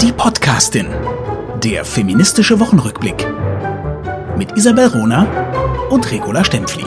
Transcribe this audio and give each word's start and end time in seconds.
Die 0.00 0.12
Podcastin. 0.12 0.86
Der 1.62 1.84
feministische 1.84 2.58
Wochenrückblick. 2.60 3.26
Mit 4.36 4.56
Isabel 4.56 4.86
Rona 4.86 5.24
und 5.90 6.10
Regula 6.10 6.44
Stempfli. 6.44 6.84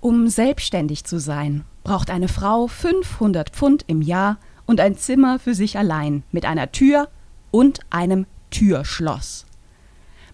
Um 0.00 0.28
selbstständig 0.28 1.04
zu 1.04 1.18
sein, 1.18 1.64
braucht 1.84 2.10
eine 2.10 2.28
Frau 2.28 2.66
500 2.68 3.50
Pfund 3.50 3.84
im 3.86 4.02
Jahr 4.02 4.38
und 4.66 4.80
ein 4.80 4.96
Zimmer 4.96 5.38
für 5.38 5.54
sich 5.54 5.78
allein 5.78 6.22
mit 6.30 6.44
einer 6.44 6.70
Tür 6.72 7.08
und 7.50 7.80
einem 7.90 8.26
Türschloss 8.50 9.46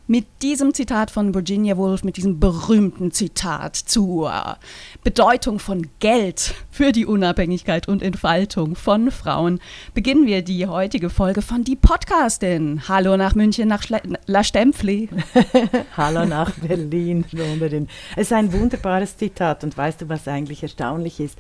mit 0.09 0.27
diesem 0.41 0.73
Zitat 0.73 1.11
von 1.11 1.35
Virginia 1.35 1.77
Woolf, 1.77 2.03
mit 2.03 2.17
diesem 2.17 2.41
berühmten 2.41 3.13
Zitat 3.13 3.77
zur 3.77 4.57
Bedeutung 5.05 5.59
von 5.59 5.87
Geld 6.01 6.55
für 6.71 6.93
die 6.93 7.05
Unabhängigkeit 7.05 7.89
und 7.89 8.03
Entfaltung 8.03 8.75
von 8.75 9.11
Frauen, 9.11 9.61
beginnen 9.93 10.27
wir 10.27 10.41
die 10.41 10.67
heutige 10.67 11.11
Folge 11.11 11.43
von 11.43 11.63
Die 11.63 11.77
Podcastin. 11.77 12.89
Hallo 12.89 13.19
nach 13.19 13.35
München, 13.35 13.69
nach 13.69 13.83
Schle 13.83 14.01
La 14.25 14.43
Stempfli. 14.43 15.11
Hallo 15.97 16.25
nach 16.25 16.53
Berlin, 16.53 17.27
London. 17.33 17.87
Es 18.17 18.29
ist 18.29 18.33
ein 18.33 18.51
wunderbares 18.55 19.19
Zitat 19.19 19.63
und 19.63 19.77
weißt 19.77 20.01
du, 20.01 20.09
was 20.09 20.27
eigentlich 20.27 20.63
erstaunlich 20.63 21.21
ist? 21.21 21.39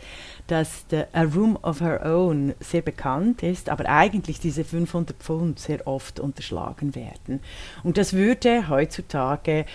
Dass 0.48 0.86
the, 0.90 1.04
A 1.12 1.22
Room 1.22 1.56
of 1.62 1.80
Her 1.80 2.04
Own 2.04 2.54
sehr 2.58 2.82
bekannt 2.82 3.42
ist, 3.42 3.68
aber 3.68 3.88
eigentlich 3.88 4.40
diese 4.40 4.64
500 4.64 5.16
Pfund 5.16 5.58
sehr 5.58 5.86
oft 5.86 6.18
unterschlagen 6.18 6.94
werden. 6.94 7.40
Und 7.84 7.96
das 7.96 8.14
würde 8.14 8.68
heutzutage 8.68 9.66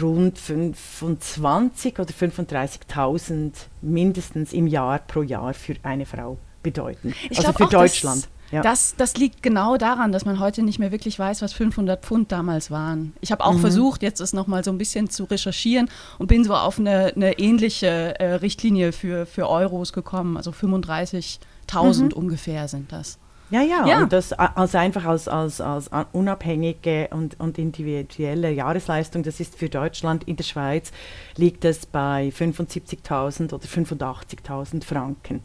rund 0.00 0.38
25 0.38 1.98
oder 1.98 2.10
35.000 2.10 3.52
mindestens 3.82 4.52
im 4.52 4.66
Jahr 4.66 5.00
pro 5.00 5.22
Jahr 5.22 5.52
für 5.52 5.74
eine 5.82 6.06
Frau 6.06 6.38
bedeuten. 6.62 7.14
Ich 7.28 7.38
also 7.38 7.52
für 7.52 7.66
Deutschland. 7.66 8.28
Ja. 8.50 8.62
Das, 8.62 8.94
das 8.96 9.16
liegt 9.16 9.42
genau 9.42 9.76
daran, 9.76 10.12
dass 10.12 10.24
man 10.24 10.40
heute 10.40 10.62
nicht 10.62 10.78
mehr 10.78 10.90
wirklich 10.90 11.18
weiß, 11.18 11.40
was 11.42 11.52
500 11.52 12.04
Pfund 12.04 12.32
damals 12.32 12.70
waren. 12.70 13.12
Ich 13.20 13.30
habe 13.30 13.44
auch 13.44 13.54
mhm. 13.54 13.60
versucht, 13.60 14.02
jetzt 14.02 14.20
es 14.20 14.32
nochmal 14.32 14.64
so 14.64 14.72
ein 14.72 14.78
bisschen 14.78 15.08
zu 15.08 15.24
recherchieren 15.24 15.88
und 16.18 16.26
bin 16.26 16.44
so 16.44 16.54
auf 16.54 16.78
eine, 16.78 17.12
eine 17.14 17.38
ähnliche 17.38 18.18
äh, 18.18 18.34
Richtlinie 18.34 18.92
für, 18.92 19.26
für 19.26 19.48
Euros 19.48 19.92
gekommen. 19.92 20.36
Also 20.36 20.50
35.000 20.50 22.02
mhm. 22.02 22.12
ungefähr 22.12 22.66
sind 22.66 22.90
das. 22.92 23.18
Ja, 23.50 23.62
ja, 23.62 23.84
ja, 23.84 24.02
und 24.02 24.12
das 24.12 24.32
als 24.32 24.76
einfach 24.76 25.04
als, 25.04 25.26
als, 25.26 25.60
als 25.60 25.90
unabhängige 26.12 27.08
und, 27.10 27.38
und 27.40 27.58
individuelle 27.58 28.52
Jahresleistung, 28.52 29.24
das 29.24 29.40
ist 29.40 29.56
für 29.56 29.68
Deutschland, 29.68 30.22
in 30.28 30.36
der 30.36 30.44
Schweiz 30.44 30.92
liegt 31.36 31.64
es 31.64 31.84
bei 31.84 32.28
75.000 32.28 33.52
oder 33.52 33.64
85.000 33.64 34.84
Franken 34.84 35.42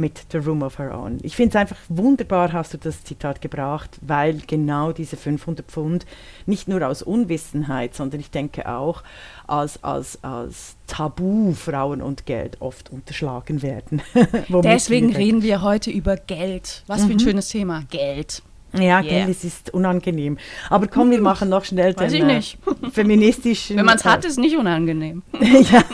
mit 0.00 0.26
The 0.32 0.38
Room 0.38 0.62
of 0.62 0.78
Her 0.78 0.98
Own. 0.98 1.18
Ich 1.22 1.36
finde 1.36 1.50
es 1.50 1.56
einfach 1.56 1.76
wunderbar, 1.88 2.52
hast 2.52 2.74
du 2.74 2.78
das 2.78 3.04
Zitat 3.04 3.40
gebracht, 3.40 3.98
weil 4.00 4.40
genau 4.46 4.92
diese 4.92 5.16
500 5.16 5.66
Pfund 5.66 6.06
nicht 6.46 6.66
nur 6.66 6.86
aus 6.86 7.02
Unwissenheit, 7.02 7.94
sondern 7.94 8.20
ich 8.20 8.30
denke 8.30 8.68
auch 8.68 9.02
als, 9.46 9.84
als, 9.84 10.18
als 10.22 10.76
Tabu 10.86 11.52
Frauen 11.52 12.02
und 12.02 12.26
Geld 12.26 12.56
oft 12.60 12.90
unterschlagen 12.90 13.62
werden. 13.62 14.02
Deswegen 14.48 15.14
reden 15.14 15.42
wir 15.42 15.62
heute 15.62 15.90
über 15.90 16.16
Geld. 16.16 16.82
Was 16.86 17.02
mhm. 17.02 17.06
für 17.06 17.12
ein 17.12 17.16
mhm. 17.16 17.20
schönes 17.20 17.48
Thema, 17.48 17.84
Geld. 17.90 18.42
Ja, 18.72 18.80
yeah. 18.80 19.02
Geld 19.02 19.28
es 19.30 19.44
ist 19.44 19.74
unangenehm. 19.74 20.38
Aber 20.68 20.86
komm, 20.86 21.10
wir 21.10 21.20
machen 21.20 21.48
noch 21.48 21.64
schnell 21.64 21.96
Weiß 21.96 22.12
den 22.12 22.28
ich 22.30 22.34
nicht. 22.34 22.58
Äh, 22.82 22.90
feministischen. 22.90 23.76
Wenn 23.76 23.84
man 23.84 23.96
es 23.96 24.04
hat, 24.04 24.24
ist 24.24 24.32
es 24.32 24.38
nicht 24.38 24.56
unangenehm. 24.56 25.22
ja. 25.40 25.84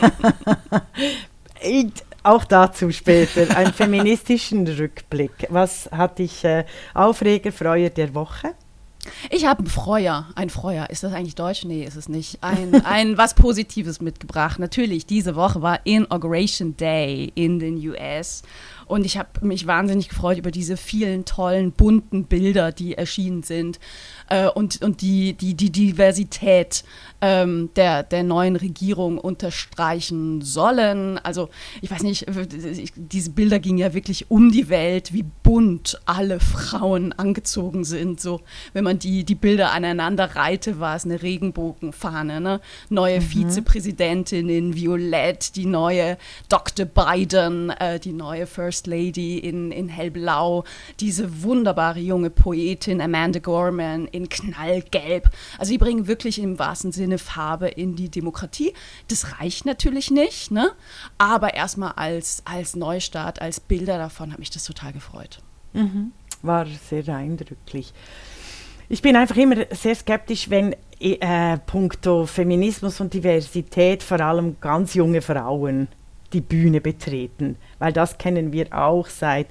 Auch 2.27 2.43
dazu 2.43 2.91
später, 2.91 3.55
einen 3.55 3.73
feministischen 3.73 4.67
Rückblick. 4.67 5.47
Was 5.49 5.89
hat 5.91 6.19
dich 6.19 6.43
äh, 6.43 6.65
Aufreger, 6.93 7.51
Freuer 7.51 7.89
der 7.89 8.13
Woche? 8.13 8.53
Ich 9.29 9.45
habe 9.45 9.63
ein 9.63 9.67
Freuer, 9.67 10.27
ein 10.35 10.49
Freuer. 10.49 10.89
Ist 10.89 11.03
das 11.03 11.13
eigentlich 11.13 11.35
Deutsch? 11.35 11.63
Nee, 11.63 11.85
ist 11.85 11.95
es 11.95 12.09
nicht. 12.09 12.39
Ein, 12.43 12.73
ein 12.85 13.17
was 13.17 13.33
Positives 13.33 14.01
mitgebracht. 14.01 14.59
Natürlich, 14.59 15.05
diese 15.05 15.35
Woche 15.35 15.61
war 15.61 15.79
Inauguration 15.85 16.75
Day 16.75 17.31
in 17.35 17.59
den 17.59 17.77
US. 17.87 18.43
Und 18.85 19.05
ich 19.05 19.17
habe 19.17 19.29
mich 19.41 19.67
wahnsinnig 19.67 20.09
gefreut 20.09 20.37
über 20.37 20.51
diese 20.51 20.77
vielen 20.77 21.25
tollen, 21.25 21.71
bunten 21.71 22.25
Bilder, 22.25 22.71
die 22.71 22.95
erschienen 22.95 23.43
sind 23.43 23.79
äh, 24.29 24.47
und, 24.47 24.81
und 24.81 25.01
die, 25.01 25.33
die, 25.33 25.53
die 25.53 25.71
Diversität 25.71 26.83
ähm, 27.21 27.69
der, 27.75 28.03
der 28.03 28.23
neuen 28.23 28.55
Regierung 28.55 29.17
unterstreichen 29.17 30.41
sollen. 30.41 31.17
Also 31.19 31.49
ich 31.81 31.89
weiß 31.89 32.03
nicht, 32.03 32.25
diese 32.95 33.31
Bilder 33.31 33.59
gingen 33.59 33.79
ja 33.79 33.93
wirklich 33.93 34.29
um 34.29 34.51
die 34.51 34.69
Welt, 34.69 35.13
wie 35.13 35.23
bunt 35.23 35.99
alle 36.05 36.39
Frauen 36.39 37.13
angezogen 37.13 37.83
sind. 37.83 38.21
So, 38.21 38.41
wenn 38.73 38.83
man 38.83 38.99
die, 38.99 39.23
die 39.23 39.35
Bilder 39.35 39.71
aneinander 39.71 40.35
reihte, 40.35 40.79
war 40.79 40.95
es 40.95 41.05
eine 41.05 41.21
Regenbogenfahne. 41.21 42.39
Ne? 42.39 42.61
Neue 42.89 43.19
mhm. 43.19 43.23
Vizepräsidentin 43.23 44.49
in 44.49 44.75
Violett, 44.75 45.55
die 45.55 45.65
neue 45.65 46.17
Dr. 46.49 46.85
Biden, 46.85 47.71
äh, 47.71 47.99
die 47.99 48.13
neue 48.13 48.45
First 48.45 48.87
Lady 48.87 49.39
in, 49.39 49.71
in 49.71 49.89
hellblau, 49.89 50.63
diese 50.99 51.43
wunderbare 51.43 51.99
junge 51.99 52.29
Poetin 52.29 53.01
Amanda 53.01 53.39
Gorman 53.39 54.07
in 54.17 54.29
knallgelb. 54.29 55.29
Also 55.57 55.71
die 55.71 55.77
bringen 55.77 56.07
wirklich 56.07 56.39
im 56.39 56.59
wahrsten 56.59 56.91
Sinne 56.91 57.17
Farbe 57.17 57.67
in 57.67 57.95
die 57.95 58.09
Demokratie. 58.09 58.73
Das 59.07 59.39
reicht 59.39 59.65
natürlich 59.65 60.11
nicht, 60.11 60.51
ne? 60.51 60.71
aber 61.17 61.53
erstmal 61.53 61.93
als, 61.93 62.41
als 62.45 62.75
Neustart, 62.75 63.41
als 63.41 63.59
Bilder 63.59 63.97
davon 63.97 64.31
hat 64.31 64.39
mich 64.39 64.49
das 64.49 64.65
total 64.65 64.91
gefreut. 64.91 65.39
Mhm. 65.73 66.11
War 66.41 66.65
sehr 66.65 67.07
eindrücklich. 67.07 67.93
Ich 68.89 69.01
bin 69.01 69.15
einfach 69.15 69.35
immer 69.35 69.65
sehr 69.71 69.95
skeptisch, 69.95 70.49
wenn 70.49 70.75
äh, 70.99 71.57
puncto 71.65 72.25
Feminismus 72.25 72.99
und 73.01 73.13
Diversität 73.13 74.01
vor 74.01 74.19
allem 74.19 74.57
ganz 74.61 74.93
junge 74.93 75.21
Frauen 75.21 75.87
die 76.33 76.41
Bühne 76.41 76.81
betreten, 76.81 77.57
weil 77.79 77.93
das 77.93 78.17
kennen 78.17 78.51
wir 78.51 78.67
auch 78.71 79.07
seit 79.07 79.47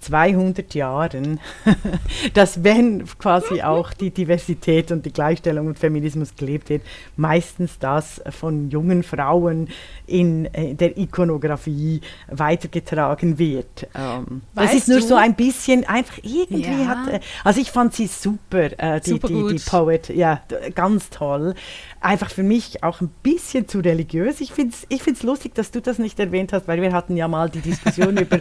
200 0.00 0.74
Jahren, 0.74 1.40
dass 2.34 2.62
wenn 2.62 3.04
quasi 3.18 3.62
auch 3.62 3.92
die 3.92 4.10
Diversität 4.10 4.92
und 4.92 5.04
die 5.04 5.12
Gleichstellung 5.12 5.66
und 5.66 5.78
Feminismus 5.78 6.34
gelebt 6.36 6.70
wird, 6.70 6.82
meistens 7.16 7.78
das 7.78 8.22
von 8.30 8.70
jungen 8.70 9.02
Frauen 9.02 9.68
in 10.06 10.46
äh, 10.54 10.74
der 10.74 10.96
Ikonografie 10.96 12.00
weitergetragen 12.28 13.38
wird. 13.38 13.88
Ähm, 13.94 14.42
das 14.54 14.74
ist 14.74 14.88
nur 14.88 15.00
du? 15.00 15.06
so 15.06 15.14
ein 15.16 15.34
bisschen 15.34 15.84
einfach 15.84 16.18
irgendwie 16.22 16.82
ja. 16.82 16.86
hat, 16.86 17.08
äh, 17.08 17.20
also 17.42 17.60
ich 17.60 17.70
fand 17.70 17.92
sie 17.94 18.06
super, 18.06 18.78
äh, 18.78 19.00
die, 19.00 19.10
super 19.10 19.28
die, 19.28 19.56
die, 19.56 19.62
Poet, 19.68 20.08
ja, 20.10 20.42
ganz 20.74 21.10
toll. 21.10 21.54
Einfach 22.00 22.30
für 22.30 22.44
mich 22.44 22.84
auch 22.84 23.00
ein 23.00 23.10
bisschen 23.24 23.66
zu 23.66 23.80
religiös. 23.80 24.40
Ich 24.40 24.52
finde 24.52 24.74
es 24.74 24.86
ich 24.88 25.02
find's 25.02 25.24
lustig, 25.24 25.56
dass 25.56 25.72
du 25.72 25.80
das 25.80 25.98
nicht 25.98 26.20
erwähnt 26.20 26.52
hast, 26.52 26.68
weil 26.68 26.80
wir 26.80 26.92
hatten 26.92 27.16
ja 27.16 27.26
mal 27.26 27.50
die 27.50 27.58
Diskussion 27.70 28.16
über, 28.16 28.38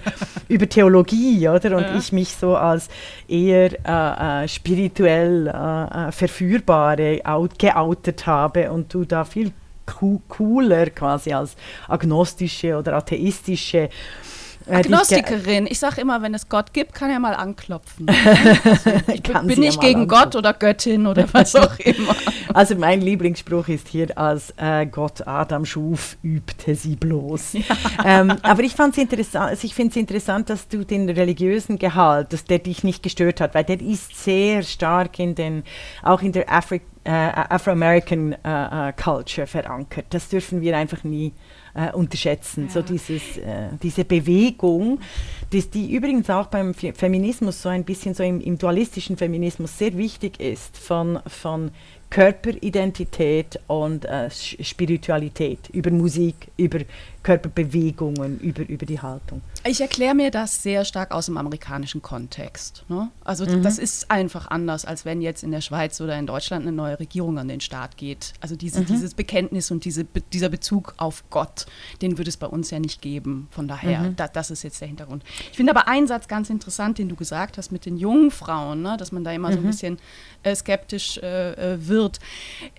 über 0.48 0.70
Theologie 0.70 1.48
oder? 1.48 1.78
Und 1.78 1.84
ja. 1.84 1.98
ich 1.98 2.12
mich 2.12 2.34
so 2.34 2.56
als 2.56 2.90
eher 3.28 3.72
äh, 3.86 4.44
äh, 4.44 4.48
spirituell 4.48 5.48
äh, 5.48 6.08
äh 6.08 6.12
verführbare 6.12 7.22
out, 7.24 7.60
geoutet 7.60 8.26
habe 8.26 8.72
und 8.72 8.94
du 8.94 9.06
da 9.06 9.24
viel 9.26 9.52
cooler 10.28 10.90
quasi 10.90 11.34
als 11.34 11.56
agnostische 11.88 12.78
oder 12.78 12.94
atheistische 12.94 13.90
Agnostikerin. 14.70 15.68
Ich 15.68 15.80
sage 15.80 16.02
immer, 16.02 16.22
wenn 16.22 16.34
es 16.34 16.50
Gott 16.50 16.74
gibt, 16.74 16.94
kann 16.94 17.10
er 17.10 17.20
mal 17.20 17.34
anklopfen. 17.34 18.08
Also, 18.08 18.90
ich 19.14 19.24
bin 19.24 19.60
nicht 19.60 19.80
gegen 19.82 20.02
anklopfen. 20.02 20.32
Gott 20.32 20.36
oder 20.36 20.54
Göttin 20.54 21.08
oder 21.08 21.26
was 21.34 21.56
auch 21.56 21.78
immer. 21.80 22.16
Also 22.54 22.76
mein 22.76 23.02
Lieblingsspruch 23.02 23.68
ist 23.68 23.88
hier, 23.88 24.18
als 24.18 24.54
äh, 24.58 24.86
Gott 24.86 25.28
Adam 25.28 25.66
schuf, 25.66 26.18
übte 26.22 26.76
sie 26.76 26.96
bloß. 26.96 27.54
Ja. 27.68 28.22
Ähm, 28.22 28.34
aber 28.44 28.62
ich 28.64 28.76
interessant, 28.78 29.50
also 29.50 29.66
ich 29.66 29.74
finde 29.74 29.92
es 29.92 29.96
interessant, 29.98 30.50
dass 30.50 30.68
du 30.68 30.84
den 30.84 31.10
religiösen 31.10 31.80
Gehalt, 31.80 32.32
dass 32.32 32.46
der 32.46 32.60
dich 32.60 32.84
nicht 32.84 33.04
gestört 33.04 33.42
hat, 33.42 33.56
weil 33.56 33.64
der 33.64 33.82
ist 33.82 34.24
sehr 34.24 34.62
stark 34.62 35.20
in 35.20 35.36
den, 35.36 35.64
auch 36.04 36.22
in 36.22 36.32
der 36.32 36.52
Afri 36.52 36.82
äh, 37.04 37.10
Afro-American 37.10 38.34
äh, 38.34 38.90
äh 38.90 38.94
Culture 38.94 39.48
verankert. 39.48 40.06
Das 40.10 40.30
dürfen 40.30 40.62
wir 40.62 40.78
einfach 40.78 41.04
nie 41.04 41.34
äh, 41.78 41.92
unterschätzen. 41.94 42.66
Ja. 42.66 42.72
So 42.72 42.82
dieses, 42.82 43.38
äh, 43.38 43.70
diese 43.82 44.04
Bewegung, 44.04 45.00
dass 45.52 45.70
die 45.70 45.94
übrigens 45.94 46.30
auch 46.30 46.48
beim 46.48 46.74
Feminismus 46.74 47.62
so 47.62 47.70
ein 47.70 47.84
bisschen 47.84 48.14
so 48.14 48.24
im, 48.24 48.42
im 48.42 48.58
dualistischen 48.58 49.16
Feminismus 49.16 49.78
sehr 49.78 49.96
wichtig 49.98 50.40
ist, 50.40 50.78
von, 50.78 51.20
von 51.28 51.72
Körperidentität 52.10 53.60
und 53.68 54.06
äh, 54.06 54.30
Spiritualität, 54.32 55.70
über 55.72 55.92
Musik, 55.92 56.50
über 56.56 56.80
Körperbewegungen, 57.28 58.40
über, 58.40 58.62
über 58.70 58.86
die 58.86 59.02
Haltung. 59.02 59.42
Ich 59.66 59.82
erkläre 59.82 60.16
mir 60.16 60.32
das 60.32 60.64
sehr 60.64 60.86
stark 60.86 61.12
aus 61.12 61.26
dem 61.26 61.36
amerikanischen 61.36 62.02
Kontext. 62.02 62.86
Ne? 62.88 63.12
Also 63.26 63.46
mhm. 63.46 63.64
das 63.64 63.80
ist 63.80 64.10
einfach 64.10 64.48
anders, 64.50 64.86
als 64.86 65.04
wenn 65.04 65.22
jetzt 65.22 65.44
in 65.44 65.52
der 65.52 65.60
Schweiz 65.60 66.00
oder 66.00 66.18
in 66.18 66.26
Deutschland 66.26 66.62
eine 66.62 66.72
neue 66.72 66.98
Regierung 66.98 67.38
an 67.38 67.50
den 67.50 67.60
Start 67.60 67.98
geht. 67.98 68.32
Also 68.40 68.56
diese, 68.56 68.80
mhm. 68.80 68.86
dieses 68.86 69.14
Bekenntnis 69.14 69.72
und 69.72 69.84
diese, 69.84 70.06
dieser 70.32 70.48
Bezug 70.48 70.94
auf 70.96 71.26
Gott, 71.30 71.66
den 72.02 72.18
würde 72.18 72.30
es 72.30 72.38
bei 72.38 72.48
uns 72.48 72.72
ja 72.72 72.80
nicht 72.80 73.02
geben. 73.02 73.50
Von 73.52 73.68
daher, 73.68 74.04
mhm. 74.04 74.16
da, 74.16 74.30
das 74.30 74.50
ist 74.50 74.64
jetzt 74.64 74.80
der 74.80 74.88
Hintergrund. 74.88 75.24
Ich 75.52 75.58
finde 75.58 75.76
aber 75.76 75.90
einen 75.90 76.08
Satz 76.08 76.30
ganz 76.30 76.50
interessant, 76.50 76.98
den 76.98 77.10
du 77.10 77.18
gesagt 77.18 77.58
hast 77.58 77.74
mit 77.74 77.86
den 77.86 77.98
jungen 77.98 78.32
Frauen, 78.32 78.84
ne? 78.84 78.96
dass 78.98 79.12
man 79.12 79.26
da 79.26 79.34
immer 79.34 79.52
so 79.52 79.58
ein 79.58 79.64
mhm. 79.64 79.68
bisschen 79.68 79.98
äh, 80.44 80.56
skeptisch 80.56 81.18
äh, 81.18 81.74
äh 81.74 81.88
wird. 81.98 82.20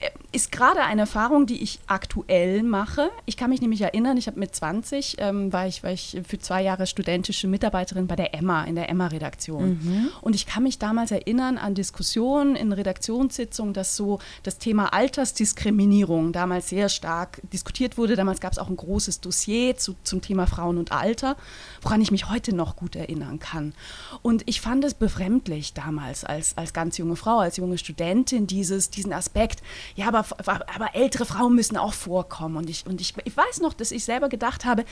Äh, 0.01 0.11
ist 0.31 0.53
gerade 0.53 0.83
eine 0.83 1.03
Erfahrung, 1.03 1.47
die 1.47 1.63
ich 1.63 1.81
aktuell 1.87 2.63
mache. 2.63 3.11
Ich 3.27 3.37
kann 3.37 3.51
mich 3.51 3.61
nämlich 3.61 3.81
erinnern, 3.81 4.17
ich 4.17 4.27
habe 4.27 4.39
mit 4.39 4.55
20 4.55 5.17
ähm, 5.19 5.53
war, 5.53 5.67
ich, 5.67 5.83
war 5.83 5.91
ich 5.91 6.21
für 6.27 6.39
zwei 6.39 6.63
Jahre 6.63 6.87
studentische 6.87 7.49
Mitarbeiterin 7.49 8.07
bei 8.07 8.15
der 8.15 8.35
Emma, 8.35 8.65
in 8.65 8.75
der 8.75 8.89
Emma-Redaktion. 8.89 9.81
Mhm. 9.83 10.09
Und 10.21 10.35
ich 10.35 10.47
kann 10.47 10.63
mich 10.63 10.79
damals 10.79 11.11
erinnern 11.11 11.59
an 11.59 11.75
Diskussionen 11.75 12.57
in 12.57 12.73
Redaktionssitzungen, 12.73 13.75
dass 13.75 13.97
so 13.97 14.21
das 14.43 14.59
Thema 14.59 14.93
Altersdiskriminierung 14.93 16.33
damals 16.33 16.69
sehr 16.69 16.89
stark 16.89 17.41
diskutiert 17.53 17.99
wurde. 17.99 18.15
Damals 18.15 18.41
gab 18.41 18.53
es 18.53 18.59
auch 18.59 18.69
ein 18.69 18.77
großes 18.77 19.21
Dossier 19.21 19.77
zu, 19.77 19.97
zum 20.05 20.23
Thema 20.23 20.47
Frauen 20.47 20.79
und 20.79 20.93
Alter, 20.93 21.37
woran 21.83 22.01
ich 22.01 22.11
mich 22.11 22.29
heute 22.29 22.55
noch 22.55 22.77
gut 22.77 22.95
erinnern 22.95 23.39
kann. 23.39 23.75
Und 24.23 24.43
ich 24.47 24.61
fand 24.61 24.85
es 24.85 24.95
befremdlich 24.95 25.73
damals 25.73 26.25
als, 26.25 26.57
als 26.57 26.73
ganz 26.73 26.99
junge 26.99 27.17
Frau, 27.17 27.39
als 27.39 27.57
junge 27.57 27.79
Studentin, 27.79 28.47
dieses, 28.47 28.91
diesen 28.91 29.08
Aspekt, 29.13 29.63
ja, 29.97 30.09
aber, 30.09 30.25
aber 30.47 30.95
ältere 30.95 31.25
Frauen 31.25 31.55
müssen 31.55 31.77
auch 31.77 31.95
vorkommen. 31.95 32.57
Und 32.57 32.71
ich, 32.71 32.87
und 32.87 33.01
ich, 33.01 33.15
ich 33.25 33.37
weiß 33.37 33.61
noch, 33.61 33.73
dass 33.73 33.91
ich 33.91 34.05
selber 34.05 34.19
selber 34.19 34.29
gedacht 34.29 34.65
habe, 34.65 34.85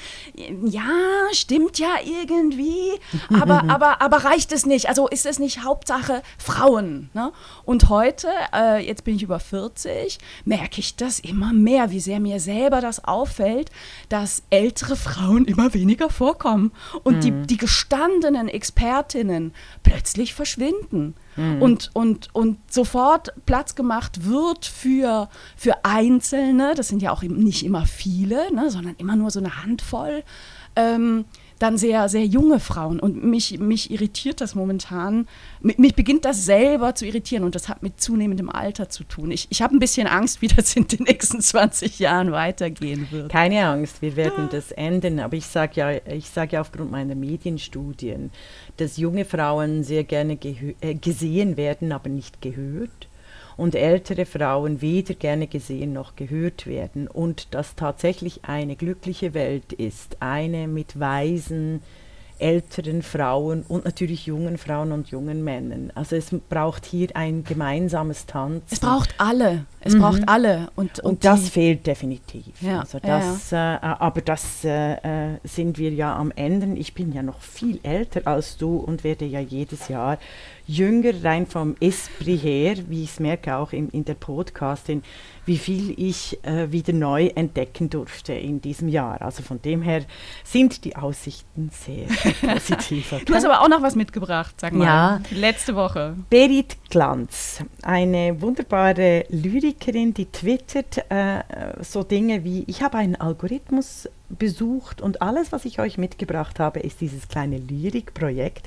ja, 0.65 0.85
stimmt 1.33 1.79
ja 1.79 1.97
irgendwie, 2.05 2.93
aber, 3.41 3.65
aber, 3.69 4.01
aber 4.01 4.19
reicht 4.25 4.53
es 4.53 4.67
nicht? 4.67 4.89
Also 4.89 5.09
ist 5.09 5.27
es 5.27 5.39
nicht 5.39 5.65
Hauptsache 5.65 6.23
Frauen? 6.39 7.11
Ne? 7.13 7.33
Und 7.65 7.89
heute, 7.89 8.29
äh, 8.55 8.87
jetzt 8.87 9.05
bin 9.05 9.17
ich 9.17 9.23
über 9.23 9.41
40, 9.41 10.19
merke 10.45 10.81
ich 10.81 10.97
das 10.97 11.19
immer 11.19 11.53
mehr, 11.53 11.91
wie 11.91 12.01
sehr 12.01 12.21
mir 12.21 12.41
selber 12.41 12.81
das 12.81 13.05
auffällt, 13.05 13.71
dass 14.09 14.43
ältere 14.51 14.97
Frauen 14.97 15.45
immer 15.45 15.75
weniger 15.75 16.09
vorkommen 16.09 16.73
und 17.03 17.17
mhm. 17.17 17.21
die, 17.21 17.47
die 17.47 17.57
gestandenen 17.57 18.49
Expertinnen 18.49 19.55
plötzlich 19.83 20.35
verschwinden 20.35 21.15
mhm. 21.37 21.63
und, 21.63 21.91
und, 21.95 22.35
und 22.35 22.59
sofort 22.71 23.33
Platz 23.47 23.75
gemacht 23.75 24.25
wird 24.25 24.67
für, 24.67 25.29
für 25.57 25.85
Einzelne, 25.85 26.75
das 26.75 26.89
sind 26.89 27.03
ja 27.03 27.13
auch 27.13 27.23
nicht 27.23 27.65
immer 27.65 27.87
viele, 27.87 28.53
ne, 28.55 28.71
sondern 28.71 28.95
immer 28.99 29.17
nur 29.17 29.31
so 29.31 29.39
eine 29.39 29.63
Handvoll. 29.63 30.23
Ähm, 30.75 31.25
dann 31.59 31.79
sehr, 31.79 32.09
sehr 32.09 32.25
junge 32.25 32.61
Frauen. 32.61 33.01
Und 33.01 33.25
mich, 33.25 33.59
mich 33.59 33.91
irritiert 33.91 34.41
das 34.41 34.55
momentan. 34.55 35.27
Mich 35.61 35.95
beginnt 35.95 36.25
das 36.25 36.45
selber 36.45 36.95
zu 36.95 37.07
irritieren 37.07 37.45
und 37.45 37.55
das 37.55 37.69
hat 37.69 37.83
mit 37.83 38.01
zunehmendem 38.01 38.51
Alter 38.51 38.89
zu 38.89 39.05
tun. 39.05 39.31
Ich, 39.31 39.47
ich 39.51 39.63
habe 39.63 39.75
ein 39.75 39.79
bisschen 39.79 40.07
Angst, 40.07 40.43
wie 40.43 40.49
das 40.49 40.77
in 40.77 40.87
den 40.87 41.05
nächsten 41.05 41.41
20 41.41 41.99
Jahren 41.99 42.33
weitergehen 42.33 43.09
wird. 43.11 43.31
Keine 43.31 43.67
Angst, 43.67 44.03
wir 44.03 44.17
werden 44.17 44.49
das 44.51 44.73
ändern. 44.73 45.21
Aber 45.21 45.37
ich 45.37 45.47
sage 45.47 45.73
ja, 45.77 46.21
sag 46.21 46.53
ja 46.53 46.61
aufgrund 46.61 46.91
meiner 46.91 47.15
Medienstudien, 47.15 48.31
dass 48.77 48.97
junge 48.97 49.25
Frauen 49.25 49.83
sehr 49.83 50.05
gerne 50.05 50.39
äh, 50.81 50.95
gesehen 50.95 51.57
werden, 51.57 51.93
aber 51.93 52.09
nicht 52.09 52.43
gehört 52.43 53.09
und 53.57 53.75
ältere 53.75 54.27
Frauen 54.27 54.81
weder 54.81 55.15
gerne 55.15 55.47
gesehen 55.47 55.93
noch 55.93 56.17
gehört 56.17 56.67
werden 56.67 57.09
und 57.09 57.55
dass 57.55 57.75
tatsächlich 57.75 58.41
eine 58.43 58.77
glückliche 58.77 59.35
Welt 59.35 59.73
ist, 59.73 60.19
eine 60.21 60.69
mit 60.69 61.01
weisen, 61.01 61.81
älteren 62.39 63.03
Frauen 63.03 63.65
und 63.67 63.85
natürlich 63.85 64.27
jungen 64.27 64.59
Frauen 64.59 64.93
und 64.93 65.09
jungen 65.09 65.43
Männern. 65.43 65.91
Also 65.95 66.17
es 66.17 66.31
braucht 66.49 66.85
hier 66.85 67.09
ein 67.15 67.45
gemeinsames 67.45 68.27
Tanz. 68.27 68.65
Es 68.71 68.81
braucht 68.81 69.15
alle. 69.19 69.65
Es 69.81 69.95
mhm. 69.95 70.01
braucht 70.01 70.29
alle. 70.29 70.69
Und, 70.77 70.99
und, 70.99 71.13
und 71.13 71.25
das 71.25 71.49
fehlt 71.49 71.87
definitiv. 71.87 72.61
Ja, 72.61 72.81
also 72.81 72.99
das, 72.99 73.51
ja, 73.51 73.75
ja. 73.75 73.77
Äh, 73.77 73.97
aber 74.01 74.21
das 74.21 74.65
äh, 74.65 74.95
äh, 75.35 75.39
sind 75.45 75.79
wir 75.79 75.91
ja 75.93 76.15
am 76.15 76.31
Ende. 76.31 76.67
Ich 76.79 76.95
bin 76.95 77.13
ja 77.13 77.23
noch 77.23 77.41
viel 77.41 77.81
älter 77.83 78.27
als 78.27 78.57
du 78.59 78.77
und 78.77 79.03
werde 79.03 79.25
ja 79.25 79.41
jedes 79.41 79.89
Jahr 79.89 80.19
jünger, 80.67 81.13
rein 81.23 81.47
vom 81.47 81.77
Esprit 81.81 82.43
her, 82.43 82.77
wie 82.89 83.05
ich 83.05 83.11
es 83.11 83.21
merke 83.21 83.57
auch 83.57 83.73
in, 83.73 83.89
in 83.91 84.05
der 84.05 84.15
Podcastin, 84.15 85.03
wie 85.45 85.59
viel 85.59 85.95
ich 85.97 86.39
äh, 86.45 86.71
wieder 86.73 86.93
neu 86.93 87.29
entdecken 87.29 87.89
durfte 87.89 88.33
in 88.33 88.61
diesem 88.61 88.89
Jahr. 88.89 89.23
Also 89.23 89.43
von 89.43 89.63
dem 89.63 89.81
her 89.83 90.03
sind 90.43 90.85
die 90.85 90.97
Aussichten 90.97 91.71
sehr 91.73 92.07
positiv. 92.55 93.15
du 93.25 93.35
hast 93.35 93.45
aber 93.45 93.61
auch 93.63 93.69
noch 93.69 93.83
was 93.83 93.95
mitgebracht, 93.95 94.57
sag 94.61 94.73
mal. 94.73 94.85
Ja. 94.85 95.21
Letzte 95.31 95.77
Woche. 95.77 96.17
Berit 96.31 96.77
Glanz, 96.91 97.65
eine 97.83 98.41
wunderbare 98.41 99.25
Lyrikerin, 99.29 100.15
die 100.15 100.27
twittert 100.27 101.11
äh, 101.11 101.43
so 101.81 102.03
Dinge 102.03 102.43
wie, 102.43 102.65
ich 102.67 102.83
habe 102.83 102.99
einen 102.99 103.17
Algorithmus 103.17 104.09
besucht 104.29 105.01
und 105.01 105.23
alles, 105.23 105.53
was 105.53 105.65
ich 105.65 105.79
euch 105.79 105.97
mitgebracht 105.99 106.59
habe, 106.61 106.81
ist 106.81 107.01
dieses 107.01 107.29
kleine 107.29 107.59
Lyrikprojekt. 107.59 108.67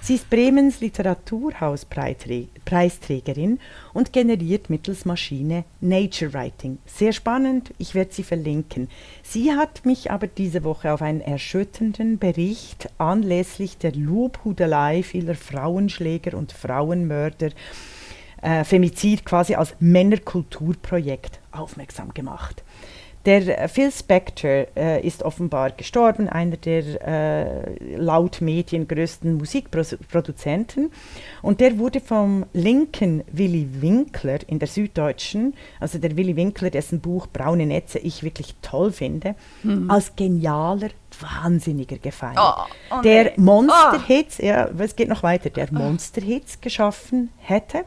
Sie 0.00 0.14
ist 0.14 0.30
Bremens 0.30 0.80
Literaturhauspreisträgerin 0.80 3.60
und 3.92 4.12
generiert 4.12 4.70
mittels 4.70 5.04
Maschine 5.04 5.64
Nature 5.80 6.32
Writing. 6.34 6.78
Sehr 6.86 7.12
spannend, 7.12 7.72
ich 7.78 7.94
werde 7.94 8.12
sie 8.12 8.22
verlinken. 8.22 8.88
Sie 9.22 9.52
hat 9.52 9.86
mich 9.86 10.10
aber 10.10 10.26
diese 10.26 10.64
Woche 10.64 10.92
auf 10.92 11.02
einen 11.02 11.20
erschütternden 11.20 12.18
Bericht 12.18 12.88
anlässlich 12.98 13.78
der 13.78 13.92
Lobhudelei 13.92 15.02
vieler 15.02 15.34
Frauenschläger 15.34 16.36
und 16.36 16.52
Frauenmörder 16.52 17.50
äh, 18.42 18.64
Femizid 18.64 19.24
quasi 19.24 19.54
als 19.54 19.74
Männerkulturprojekt 19.80 21.40
aufmerksam 21.50 22.12
gemacht. 22.12 22.62
Der 23.26 23.62
äh, 23.62 23.68
Phil 23.68 23.90
Spector 23.90 24.66
äh, 24.76 25.06
ist 25.06 25.22
offenbar 25.22 25.70
gestorben, 25.70 26.28
einer 26.28 26.56
der 26.56 26.84
äh, 27.06 27.96
laut 27.96 28.40
Medien 28.40 28.86
größten 28.86 29.34
Musikproduzenten. 29.34 30.90
Und 31.40 31.60
der 31.60 31.78
wurde 31.78 32.00
vom 32.00 32.44
linken 32.52 33.24
Willy 33.32 33.68
Winkler 33.80 34.38
in 34.46 34.58
der 34.58 34.68
Süddeutschen, 34.68 35.54
also 35.80 35.98
der 35.98 36.16
Willy 36.16 36.36
Winkler, 36.36 36.70
dessen 36.70 37.00
Buch 37.00 37.26
Braune 37.26 37.66
Netze 37.66 37.98
ich 37.98 38.22
wirklich 38.22 38.54
toll 38.60 38.92
finde, 38.92 39.34
mhm. 39.62 39.90
als 39.90 40.14
genialer 40.16 40.90
Wahnsinniger 41.20 41.96
gefeiert. 41.98 42.38
Oh, 42.38 42.64
oh 42.90 43.02
der 43.02 43.32
Monsterhits, 43.36 44.40
oh. 44.40 44.46
ja, 44.46 44.68
es 44.78 44.96
geht 44.96 45.08
noch 45.08 45.22
weiter, 45.22 45.48
der 45.48 45.68
ah. 45.68 45.78
Monsterhits 45.78 46.60
geschaffen 46.60 47.30
hätte 47.38 47.84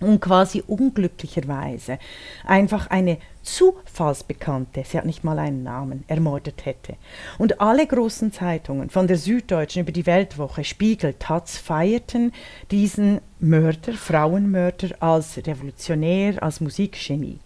und 0.00 0.20
quasi 0.20 0.62
unglücklicherweise 0.66 1.98
einfach 2.44 2.88
eine 2.88 3.18
Zufallsbekannte, 3.42 4.84
sie 4.86 4.96
hat 4.96 5.04
nicht 5.04 5.22
mal 5.22 5.38
einen 5.38 5.62
Namen, 5.62 6.04
ermordet 6.08 6.64
hätte. 6.64 6.96
Und 7.38 7.60
alle 7.60 7.86
großen 7.86 8.32
Zeitungen, 8.32 8.90
von 8.90 9.06
der 9.06 9.18
Süddeutschen 9.18 9.82
über 9.82 9.92
die 9.92 10.06
Weltwoche, 10.06 10.64
Spiegel, 10.64 11.14
Taz, 11.18 11.58
feierten 11.58 12.32
diesen 12.70 13.20
Mörder, 13.40 13.92
Frauenmörder 13.92 14.90
als 15.00 15.36
revolutionär, 15.36 16.42
als 16.42 16.60
Musikgenie. 16.60 17.38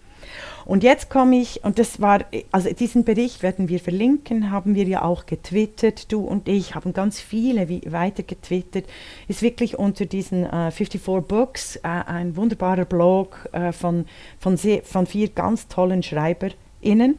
Und 0.68 0.84
jetzt 0.84 1.08
komme 1.08 1.40
ich, 1.40 1.64
und 1.64 1.78
das 1.78 1.98
war, 1.98 2.26
also 2.52 2.70
diesen 2.70 3.04
Bericht 3.04 3.42
werden 3.42 3.70
wir 3.70 3.80
verlinken, 3.80 4.50
haben 4.50 4.74
wir 4.74 4.84
ja 4.84 5.00
auch 5.00 5.24
getwittert, 5.24 6.12
du 6.12 6.20
und 6.20 6.46
ich 6.46 6.74
haben 6.74 6.92
ganz 6.92 7.18
viele 7.18 7.70
wie, 7.70 7.90
weiter 7.90 8.22
getwittert, 8.22 8.84
ist 9.28 9.40
wirklich 9.40 9.78
unter 9.78 10.04
diesen 10.04 10.44
äh, 10.44 10.70
54 10.70 11.26
Books 11.26 11.76
äh, 11.76 11.88
ein 11.88 12.36
wunderbarer 12.36 12.84
Blog 12.84 13.48
äh, 13.52 13.72
von, 13.72 14.04
von, 14.38 14.58
sehr, 14.58 14.82
von 14.82 15.06
vier 15.06 15.28
ganz 15.30 15.68
tollen 15.68 16.02
SchreiberInnen. 16.02 17.18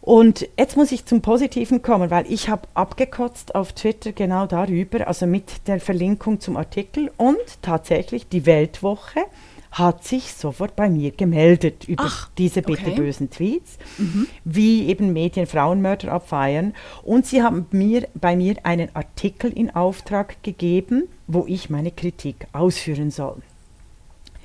Und 0.00 0.48
jetzt 0.56 0.76
muss 0.76 0.92
ich 0.92 1.06
zum 1.06 1.22
Positiven 1.22 1.82
kommen, 1.82 2.12
weil 2.12 2.30
ich 2.30 2.48
habe 2.48 2.68
abgekotzt 2.74 3.56
auf 3.56 3.72
Twitter 3.72 4.12
genau 4.12 4.46
darüber, 4.46 5.08
also 5.08 5.26
mit 5.26 5.66
der 5.66 5.80
Verlinkung 5.80 6.38
zum 6.38 6.56
Artikel 6.56 7.10
und 7.16 7.62
tatsächlich 7.62 8.28
die 8.28 8.46
Weltwoche 8.46 9.24
hat 9.74 10.04
sich 10.04 10.32
sofort 10.32 10.76
bei 10.76 10.88
mir 10.88 11.10
gemeldet 11.10 11.88
über 11.88 12.04
Ach, 12.06 12.30
diese 12.38 12.62
bitterbösen 12.62 13.26
okay. 13.26 13.36
Tweets, 13.36 13.78
mhm. 13.98 14.28
wie 14.44 14.86
eben 14.86 15.12
Medien 15.12 15.48
Frauenmörder 15.48 16.12
abfeiern. 16.12 16.74
Und 17.02 17.26
sie 17.26 17.42
haben 17.42 17.66
mir, 17.72 18.06
bei 18.14 18.36
mir 18.36 18.54
einen 18.62 18.94
Artikel 18.94 19.52
in 19.52 19.74
Auftrag 19.74 20.40
gegeben, 20.44 21.08
wo 21.26 21.44
ich 21.48 21.70
meine 21.70 21.90
Kritik 21.90 22.46
ausführen 22.52 23.10
soll. 23.10 23.42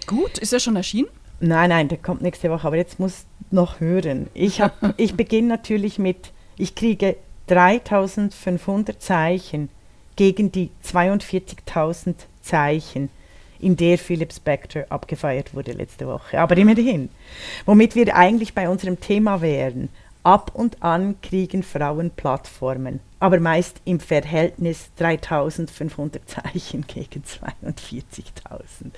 Gut, 0.07 0.39
ist 0.39 0.51
er 0.51 0.59
schon 0.59 0.75
erschienen? 0.75 1.09
Nein, 1.39 1.69
nein, 1.69 1.87
der 1.87 1.99
kommt 1.99 2.23
nächste 2.23 2.49
Woche, 2.49 2.65
aber 2.65 2.77
jetzt 2.77 2.99
muss 2.99 3.25
noch 3.51 3.79
hören. 3.79 4.27
Ich, 4.33 4.63
ich 4.97 5.13
beginne 5.13 5.47
natürlich 5.47 5.99
mit, 5.99 6.31
ich 6.57 6.73
kriege 6.73 7.15
3500 7.47 8.99
Zeichen 8.99 9.69
gegen 10.15 10.51
die 10.51 10.71
42.000 10.83 12.15
Zeichen 12.41 13.09
in 13.59 13.75
der 13.75 13.97
Philip 13.97 14.33
Spector 14.33 14.85
abgefeiert 14.89 15.53
wurde 15.53 15.73
letzte 15.73 16.07
Woche. 16.07 16.39
Aber 16.39 16.57
immerhin. 16.57 17.09
Womit 17.65 17.95
wir 17.95 18.15
eigentlich 18.15 18.53
bei 18.53 18.69
unserem 18.69 18.99
Thema 18.99 19.41
wären. 19.41 19.89
Ab 20.29 20.51
und 20.53 20.83
an 20.83 21.19
kriegen 21.23 21.63
Frauen 21.63 22.11
Plattformen, 22.11 22.99
aber 23.19 23.39
meist 23.39 23.81
im 23.85 23.99
Verhältnis 23.99 24.91
3500 24.97 26.21
Zeichen 26.29 26.85
gegen 26.85 27.23
42.000. 27.23 28.91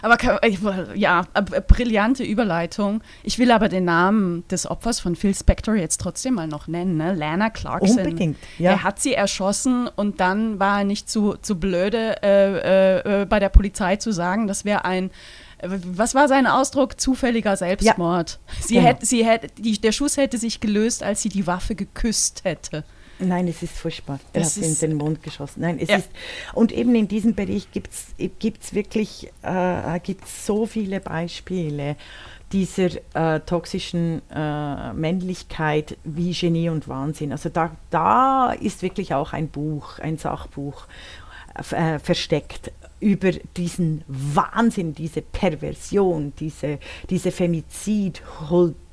Aber 0.00 0.94
ja, 0.94 1.26
brillante 1.66 2.24
Überleitung. 2.24 3.02
Ich 3.22 3.38
will 3.38 3.50
aber 3.50 3.68
den 3.68 3.84
Namen 3.84 4.48
des 4.48 4.66
Opfers 4.70 5.00
von 5.00 5.14
Phil 5.16 5.34
Spector 5.34 5.74
jetzt 5.74 6.00
trotzdem 6.00 6.32
mal 6.32 6.48
noch 6.48 6.66
nennen. 6.66 6.96
Ne? 6.96 7.14
Lana 7.14 7.50
Clarkson. 7.50 7.98
Unbedingt, 7.98 8.38
ja. 8.56 8.70
Er 8.70 8.82
hat 8.84 8.98
sie 9.00 9.12
erschossen 9.12 9.86
und 9.96 10.18
dann 10.20 10.58
war 10.58 10.78
er 10.78 10.84
nicht 10.84 11.10
zu, 11.10 11.34
zu 11.42 11.60
blöde, 11.60 12.22
äh, 12.22 13.20
äh, 13.20 13.26
bei 13.26 13.38
der 13.38 13.50
Polizei 13.50 13.96
zu 13.96 14.12
sagen, 14.12 14.46
das 14.46 14.64
wäre 14.64 14.86
ein 14.86 15.10
was 15.62 16.14
war 16.14 16.28
sein 16.28 16.46
Ausdruck? 16.46 17.00
Zufälliger 17.00 17.56
Selbstmord. 17.56 18.38
Ja. 18.46 18.54
Sie 18.60 18.74
genau. 18.74 18.86
hätte, 18.86 19.06
sie 19.06 19.24
hätte, 19.24 19.48
die, 19.58 19.80
der 19.80 19.92
Schuss 19.92 20.16
hätte 20.16 20.38
sich 20.38 20.60
gelöst, 20.60 21.02
als 21.02 21.22
sie 21.22 21.28
die 21.28 21.46
Waffe 21.46 21.74
geküsst 21.74 22.44
hätte. 22.44 22.84
Nein, 23.20 23.48
es 23.48 23.62
ist 23.62 23.76
furchtbar. 23.76 24.20
Er 24.32 24.44
hat 24.44 24.56
in 24.56 24.78
den 24.78 24.94
Mund 24.94 25.22
geschossen. 25.22 25.62
Nein, 25.62 25.78
es 25.80 25.88
ja. 25.88 25.96
ist, 25.96 26.08
und 26.54 26.70
eben 26.70 26.94
in 26.94 27.08
diesem 27.08 27.34
Bericht 27.34 27.72
gibt 27.72 27.92
es 27.92 28.74
wirklich 28.74 29.32
äh, 29.42 29.98
gibt's 30.00 30.46
so 30.46 30.66
viele 30.66 31.00
Beispiele 31.00 31.96
dieser 32.52 32.90
äh, 33.14 33.40
toxischen 33.40 34.22
äh, 34.30 34.92
Männlichkeit 34.92 35.98
wie 36.04 36.32
Genie 36.32 36.70
und 36.70 36.88
Wahnsinn. 36.88 37.32
Also 37.32 37.48
da, 37.48 37.76
da 37.90 38.52
ist 38.52 38.82
wirklich 38.82 39.14
auch 39.14 39.32
ein 39.32 39.48
Buch, 39.48 39.98
ein 39.98 40.16
Sachbuch 40.16 40.86
äh, 41.72 41.98
versteckt 41.98 42.70
über 43.00 43.32
diesen 43.56 44.04
Wahnsinn, 44.08 44.94
diese 44.94 45.22
Perversion, 45.22 46.32
diese, 46.38 46.78
diese 47.10 47.30
Femizid, 47.30 48.22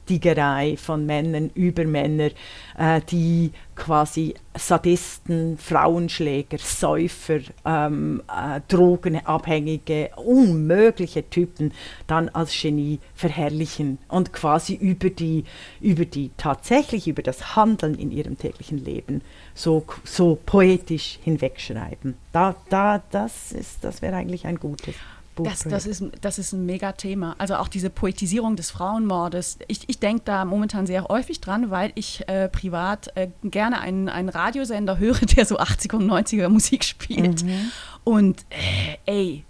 Huldigerei 0.06 0.78
von 0.78 1.06
Männern 1.06 1.50
über 1.54 1.84
Männer, 1.86 2.30
äh, 2.78 3.02
die 3.10 3.52
quasi 3.76 4.36
Sadisten, 4.58 5.58
Frauenschläger, 5.58 6.58
Säufer, 6.60 7.40
ähm, 7.66 8.22
äh, 8.30 8.62
Drogenabhängige, 8.68 10.12
unmögliche 10.16 11.30
Typen 11.30 11.74
dann 12.08 12.30
als 12.30 12.54
Genie 12.60 13.00
verherrlichen 13.16 13.98
und 14.08 14.32
quasi 14.32 14.76
über 14.76 15.10
die, 15.10 15.44
über 15.82 16.06
die 16.06 16.32
tatsächlich 16.38 17.08
über 17.08 17.22
das 17.22 17.56
Handeln 17.56 17.96
in 17.96 18.12
ihrem 18.12 18.38
täglichen 18.38 18.84
Leben 18.84 19.22
so, 19.54 19.86
so 20.04 20.38
poetisch 20.46 21.20
hinwegschreiben. 21.24 22.16
Da, 22.32 22.56
da, 22.70 23.02
das 23.12 23.56
das 23.82 24.02
wäre 24.02 24.16
eigentlich 24.16 24.46
ein 24.46 24.58
gutes. 24.58 24.96
Das, 25.44 25.64
das, 25.64 25.86
ist, 25.86 26.04
das 26.22 26.40
ist 26.40 26.54
ein 26.54 26.66
Mega-Thema. 26.66 27.36
Also 27.38 27.56
auch 27.56 27.68
diese 27.68 27.90
Poetisierung 27.90 28.56
des 28.56 28.72
Frauenmordes. 28.72 29.60
Ich, 29.68 29.82
ich 29.88 30.00
denke 30.00 30.22
da 30.26 30.46
momentan 30.46 30.88
sehr 30.88 31.06
häufig 31.06 31.42
dran, 31.42 31.72
weil 31.72 31.92
ich 31.96 32.28
äh, 32.28 32.48
privat 32.48 33.10
äh, 33.16 33.28
gerne 33.44 33.82
einen, 33.82 34.08
einen 34.08 34.30
Radiosender 34.30 34.98
höre, 34.98 35.20
der 35.36 35.46
so 35.46 35.60
80er 35.60 35.96
und 35.96 36.10
90er 36.10 36.48
Musik 36.48 36.84
spielt. 36.84 37.44
Mhm. 37.44 37.72
Und 38.04 38.46
äh, 38.50 38.98
ey, 39.06 39.46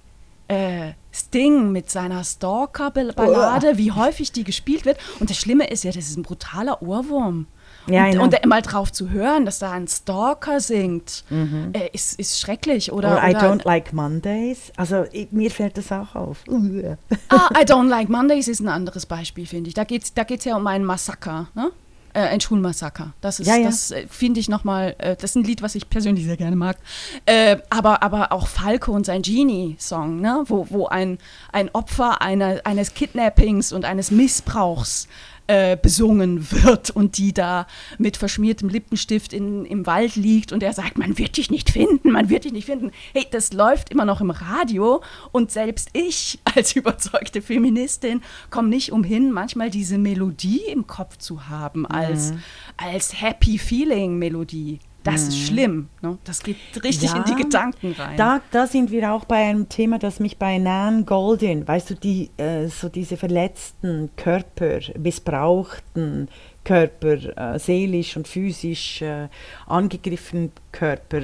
äh, 0.48 0.94
Sting 1.12 1.72
mit 1.72 1.90
seiner 1.90 2.24
Stalker-Ballade, 2.24 3.72
oh. 3.74 3.78
wie 3.78 3.92
häufig 3.92 4.32
die 4.32 4.44
gespielt 4.44 4.86
wird. 4.86 4.98
Und 5.20 5.30
das 5.30 5.38
Schlimme 5.38 5.68
ist 5.68 5.84
ja, 5.84 5.92
das 5.92 6.10
ist 6.10 6.18
ein 6.18 6.24
brutaler 6.24 6.82
Ohrwurm. 6.82 7.48
Ja, 7.88 8.08
und, 8.08 8.34
und 8.34 8.46
mal 8.46 8.62
drauf 8.62 8.92
zu 8.92 9.10
hören, 9.10 9.46
dass 9.46 9.60
da 9.60 9.72
ein 9.72 9.88
Stalker 9.88 10.60
singt, 10.60 11.24
mhm. 11.30 11.72
äh, 11.74 11.90
ist, 11.94 12.20
ist 12.20 12.40
schrecklich. 12.40 12.92
Oder, 12.92 13.14
oder, 13.14 13.30
I 13.30 13.36
don't 13.36 13.66
like 13.66 13.94
Mondays. 13.94 14.72
Also 14.76 15.06
ich, 15.12 15.32
mir 15.32 15.52
fällt 15.52 15.78
das 15.78 15.92
auch 15.92 16.16
auf. 16.16 16.44
ah, 17.30 17.50
I 17.54 17.64
don't 17.64 17.88
like 17.88 18.10
Mondays 18.10 18.48
ist 18.48 18.60
ein 18.60 18.70
anderes 18.70 19.06
Beispiel, 19.06 19.46
finde 19.46 19.70
ich. 19.70 19.74
Da 19.74 19.84
geht 19.84 20.04
es 20.04 20.14
da 20.14 20.24
geht's 20.24 20.46
ja 20.46 20.56
um 20.56 20.68
einen 20.68 20.86
Massaker, 20.86 21.48
ne? 21.54 21.72
Äh, 22.16 22.30
ein 22.30 22.40
Schulmassaker. 22.40 23.12
Das 23.20 23.42
ist, 23.42 23.48
ja, 23.48 23.58
ja. 23.58 23.66
das 23.66 23.92
äh, 23.92 24.08
finde 24.10 24.40
ich 24.40 24.48
nochmal, 24.48 24.96
äh, 25.00 25.18
das 25.18 25.32
ist 25.32 25.36
ein 25.36 25.44
Lied, 25.44 25.62
was 25.62 25.76
ich 25.76 25.90
persönlich 25.90 26.24
sehr 26.24 26.38
gerne 26.38 26.56
mag. 26.56 26.78
Äh, 27.26 27.58
aber, 27.70 28.04
aber 28.04 28.32
auch 28.32 28.48
Falco 28.48 28.94
und 28.94 29.06
sein 29.06 29.22
Genie-Song, 29.22 30.22
ne? 30.22 30.46
wo, 30.48 30.66
wo 30.70 30.88
ein, 30.88 31.18
ein 31.52 31.70
Opfer 31.74 32.22
einer, 32.22 32.62
eines 32.64 32.94
Kidnappings 32.94 33.74
und 33.74 33.84
eines 33.84 34.12
Missbrauchs 34.12 35.10
äh, 35.48 35.78
besungen 35.78 36.52
wird 36.52 36.90
und 36.90 37.18
die 37.18 37.34
da 37.34 37.68
mit 37.98 38.18
verschmiertem 38.18 38.70
Lippenstift 38.70 39.34
in, 39.34 39.66
im 39.66 39.86
Wald 39.86 40.16
liegt 40.16 40.52
und 40.52 40.64
er 40.64 40.74
sagt, 40.74 40.98
man 40.98 41.18
wird 41.18 41.38
dich 41.38 41.52
nicht 41.52 41.70
finden, 41.70 42.12
man 42.12 42.30
wird 42.30 42.46
dich 42.46 42.54
nicht 42.54 42.66
finden. 42.66 42.92
Hey, 43.14 43.28
das 43.30 43.54
läuft 43.54 43.90
immer 43.90 44.06
noch 44.06 44.22
im 44.22 44.32
Radio 44.32 45.04
und 45.32 45.52
selbst 45.52 45.90
ich 45.94 46.40
als 46.56 46.76
überzeugte 46.76 47.42
Feministin 47.42 48.22
komme 48.50 48.70
nicht 48.70 48.92
umhin, 48.92 49.32
manchmal 49.32 49.70
diese 49.70 49.98
Melodie 49.98 50.62
im 50.72 50.88
Kopf 50.88 51.18
zu 51.18 51.48
haben 51.48 51.86
als, 51.86 52.32
mhm. 52.32 52.40
als 52.78 53.22
Happy 53.22 53.58
Feeling 53.58 54.18
Melodie. 54.18 54.80
Das 55.06 55.22
mhm. 55.22 55.28
ist 55.30 55.48
schlimm. 55.48 55.90
Ne? 56.02 56.18
Das 56.24 56.44
geht 56.44 56.58
richtig 56.84 57.12
ja, 57.12 57.18
in 57.18 57.24
die 57.24 57.36
Gedanken 57.36 57.94
rein. 57.94 58.18
Da, 58.18 58.42
da 58.52 58.68
sind 58.68 58.92
wir 58.92 59.14
auch 59.14 59.24
bei 59.24 59.38
einem 59.38 59.70
Thema, 59.70 60.00
das 60.00 60.20
mich 60.20 60.38
bei 60.38 60.58
Nan 60.58 61.06
Goldin, 61.06 61.66
weißt 61.66 61.92
du, 61.92 61.96
die, 61.96 62.32
äh, 62.38 62.68
so 62.68 62.90
diese 62.90 63.16
verletzten 63.16 64.10
Körper, 64.18 64.80
missbrauchten 64.98 66.28
Körper, 66.64 67.54
äh, 67.54 67.60
seelisch 67.60 68.18
und 68.18 68.28
physisch 68.28 69.04
äh, 69.04 69.28
angegriffenen 69.68 70.52
Körper 70.72 71.22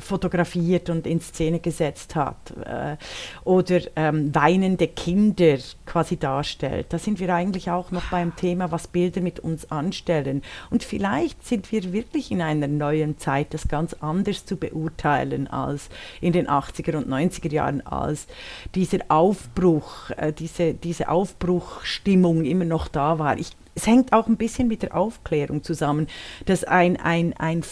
fotografiert 0.00 0.90
und 0.90 1.06
in 1.06 1.20
Szene 1.20 1.60
gesetzt 1.60 2.14
hat 2.14 2.36
äh, 2.64 2.96
oder 3.44 3.80
ähm, 3.96 4.34
weinende 4.34 4.88
Kinder 4.88 5.58
quasi 5.84 6.16
darstellt. 6.16 6.86
Da 6.90 6.98
sind 6.98 7.20
wir 7.20 7.34
eigentlich 7.34 7.70
auch 7.70 7.90
noch 7.90 8.10
beim 8.10 8.34
Thema, 8.36 8.70
was 8.72 8.88
Bilder 8.88 9.20
mit 9.20 9.40
uns 9.40 9.70
anstellen. 9.70 10.42
Und 10.70 10.82
vielleicht 10.82 11.46
sind 11.46 11.70
wir 11.72 11.92
wirklich 11.92 12.30
in 12.30 12.42
einer 12.42 12.68
neuen 12.68 13.18
Zeit, 13.18 13.54
das 13.54 13.68
ganz 13.68 13.94
anders 14.00 14.46
zu 14.46 14.56
beurteilen 14.56 15.46
als 15.46 15.88
in 16.20 16.32
den 16.32 16.48
80er 16.48 16.96
und 16.96 17.08
90er 17.08 17.52
Jahren, 17.52 17.86
als 17.86 18.26
dieser 18.74 18.98
Aufbruch, 19.08 20.10
äh, 20.16 20.32
diese, 20.32 20.74
diese 20.74 21.08
Aufbruchstimmung 21.08 22.44
immer 22.44 22.64
noch 22.64 22.88
da 22.88 23.18
war. 23.18 23.38
Ich, 23.38 23.50
es 23.74 23.86
hängt 23.86 24.12
auch 24.12 24.26
ein 24.26 24.36
bisschen 24.36 24.68
mit 24.68 24.82
der 24.82 24.96
Aufklärung 24.96 25.62
zusammen, 25.62 26.06
dass 26.46 26.64
ein, 26.64 26.96
ein, 26.98 27.34
ein 27.34 27.62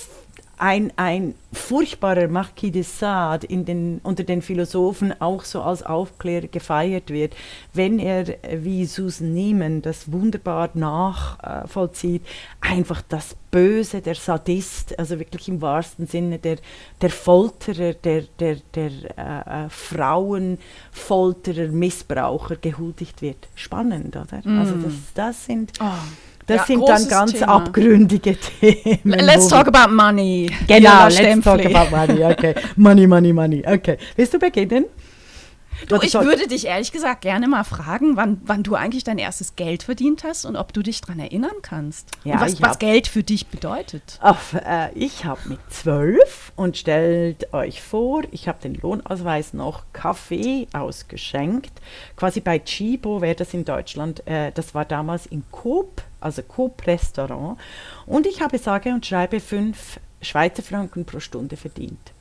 ein, 0.58 0.92
ein 0.96 1.34
furchtbarer 1.52 2.28
Marquis 2.28 2.73
de 2.73 2.82
Sade 2.82 3.46
in 3.46 3.64
den, 3.64 4.00
unter 4.02 4.25
den 4.25 4.42
Philosophen 4.42 5.18
auch 5.20 5.44
so 5.44 5.62
als 5.62 5.82
Aufklärer 5.82 6.49
gefeiert 6.49 7.11
wird, 7.11 7.34
wenn 7.73 7.99
er 7.99 8.26
wie 8.62 8.84
Susan 8.87 9.32
Niemann 9.32 9.80
das 9.82 10.12
wunderbar 10.12 10.70
nachvollzieht, 10.75 12.23
einfach 12.61 13.02
das 13.08 13.37
Böse, 13.50 14.00
der 14.00 14.16
Sadist, 14.16 14.99
also 14.99 15.18
wirklich 15.18 15.49
im 15.49 15.62
wahrsten 15.62 16.06
Sinne 16.06 16.38
der, 16.38 16.58
der 17.00 17.11
Folterer, 17.11 17.94
der, 17.94 18.23
der, 18.40 18.56
der 18.75 18.90
äh, 19.16 19.66
äh 19.66 19.68
Frauenfolterer, 19.68 21.68
Missbraucher 21.68 22.56
gehuldigt 22.56 23.23
wird. 23.23 23.49
Spannend, 23.54 24.16
oder? 24.16 24.40
Mm. 24.44 24.58
Also 24.58 24.75
das, 24.75 24.94
das 25.14 25.44
sind... 25.44 25.73
Oh 25.80 25.84
das 26.46 26.56
ja, 26.58 26.64
sind 26.66 26.88
dann 26.88 27.08
ganz 27.08 27.32
Thema. 27.32 27.48
abgründige 27.48 28.36
Themen. 28.60 29.18
Let's 29.20 29.48
talk 29.48 29.68
about 29.68 29.92
money. 29.92 30.50
Genau, 30.66 31.04
let's 31.04 31.16
Stempfli. 31.16 31.42
talk 31.42 31.74
about 31.74 31.96
money. 31.96 32.24
Okay. 32.24 32.54
money, 32.76 33.06
money, 33.06 33.32
money. 33.32 33.64
Okay. 33.66 33.96
Willst 34.16 34.34
du 34.34 34.38
beginnen? 34.38 34.86
Du, 35.88 35.96
ich 36.00 36.14
würde 36.14 36.46
dich 36.46 36.66
ehrlich 36.66 36.92
gesagt 36.92 37.22
gerne 37.22 37.48
mal 37.48 37.64
fragen, 37.64 38.16
wann, 38.16 38.40
wann 38.44 38.62
du 38.62 38.74
eigentlich 38.74 39.04
dein 39.04 39.18
erstes 39.18 39.56
Geld 39.56 39.82
verdient 39.82 40.24
hast 40.24 40.44
und 40.44 40.56
ob 40.56 40.72
du 40.72 40.82
dich 40.82 41.00
daran 41.00 41.18
erinnern 41.18 41.56
kannst. 41.62 42.10
Ja, 42.24 42.40
was, 42.40 42.60
was 42.62 42.78
Geld 42.78 43.08
für 43.08 43.22
dich 43.22 43.48
bedeutet. 43.48 44.18
Ach, 44.22 44.54
äh, 44.54 44.92
ich 44.94 45.24
habe 45.24 45.40
mit 45.46 45.58
zwölf 45.68 46.52
und 46.56 46.76
stellt 46.76 47.52
euch 47.52 47.82
vor, 47.82 48.22
ich 48.30 48.48
habe 48.48 48.58
den 48.62 48.74
Lohnausweis 48.74 49.52
noch 49.52 49.84
Kaffee 49.92 50.68
ausgeschenkt. 50.72 51.72
Quasi 52.16 52.40
bei 52.40 52.58
Chibo 52.58 53.20
wäre 53.20 53.34
das 53.34 53.52
in 53.52 53.64
Deutschland. 53.64 54.26
Äh, 54.26 54.52
das 54.52 54.74
war 54.74 54.84
damals 54.84 55.26
in 55.26 55.44
Coop, 55.50 56.02
also 56.25 56.43
Coop-Restaurant. 56.43 57.59
Und 58.07 58.26
ich 58.26 58.40
habe 58.40 58.59
sage 58.59 58.90
und 58.90 59.07
schreibe 59.07 59.40
fünf 59.40 60.00
Schweizer 60.21 60.62
Franken 60.62 61.04
pro 61.04 61.21
Stunde 61.21 61.57
verdient 61.57 62.14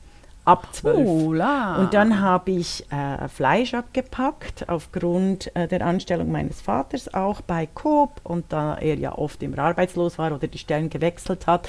ab 0.44 0.68
12. 0.72 1.08
Ola. 1.08 1.76
Und 1.80 1.94
dann 1.94 2.20
habe 2.20 2.50
ich 2.52 2.84
äh, 2.90 3.28
Fleisch 3.28 3.74
abgepackt, 3.74 4.68
aufgrund 4.68 5.54
äh, 5.56 5.66
der 5.68 5.84
Anstellung 5.84 6.30
meines 6.30 6.60
Vaters 6.60 7.12
auch 7.14 7.40
bei 7.40 7.66
Coop 7.66 8.20
und 8.22 8.46
da 8.50 8.76
er 8.76 8.96
ja 8.96 9.16
oft 9.16 9.42
immer 9.42 9.58
arbeitslos 9.58 10.18
war 10.18 10.32
oder 10.32 10.46
die 10.46 10.58
Stellen 10.58 10.90
gewechselt 10.90 11.46
hat, 11.46 11.68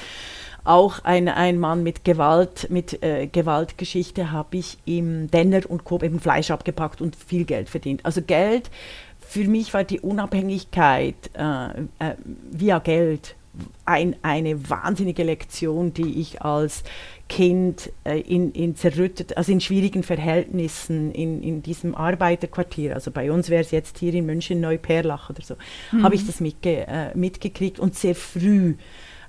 auch 0.64 1.04
ein, 1.04 1.28
ein 1.28 1.58
Mann 1.58 1.84
mit 1.84 2.04
Gewalt, 2.04 2.68
mit 2.70 3.02
äh, 3.02 3.28
Gewaltgeschichte, 3.28 4.32
habe 4.32 4.56
ich 4.56 4.78
im 4.84 5.30
Denner 5.30 5.60
und 5.68 5.84
Coop 5.84 6.02
eben 6.02 6.20
Fleisch 6.20 6.50
abgepackt 6.50 7.00
und 7.00 7.14
viel 7.14 7.44
Geld 7.44 7.68
verdient. 7.68 8.04
Also 8.04 8.20
Geld, 8.20 8.70
für 9.28 9.44
mich 9.48 9.74
war 9.74 9.84
die 9.84 10.00
Unabhängigkeit 10.00 11.16
äh, 11.34 11.68
äh, 11.98 12.14
via 12.50 12.78
Geld 12.78 13.36
ein, 13.84 14.16
eine 14.22 14.68
wahnsinnige 14.68 15.22
Lektion, 15.22 15.94
die 15.94 16.20
ich 16.20 16.42
als 16.42 16.84
Kind 17.28 17.90
äh, 18.04 18.20
in, 18.20 18.52
in 18.52 18.76
zerrüttet, 18.76 19.36
also 19.36 19.50
in 19.50 19.60
schwierigen 19.60 20.02
Verhältnissen 20.02 21.10
in, 21.12 21.42
in 21.42 21.62
diesem 21.62 21.94
Arbeiterquartier, 21.94 22.94
also 22.94 23.10
bei 23.10 23.32
uns 23.32 23.48
wäre 23.48 23.62
es 23.62 23.70
jetzt 23.70 23.98
hier 23.98 24.14
in 24.14 24.26
München 24.26 24.60
Neuperlach 24.60 25.30
oder 25.30 25.42
so, 25.42 25.54
mhm. 25.92 26.02
habe 26.02 26.14
ich 26.14 26.26
das 26.26 26.40
mitge 26.40 26.86
äh, 26.86 27.16
mitgekriegt 27.16 27.78
und 27.78 27.94
sehr 27.94 28.14
früh 28.14 28.74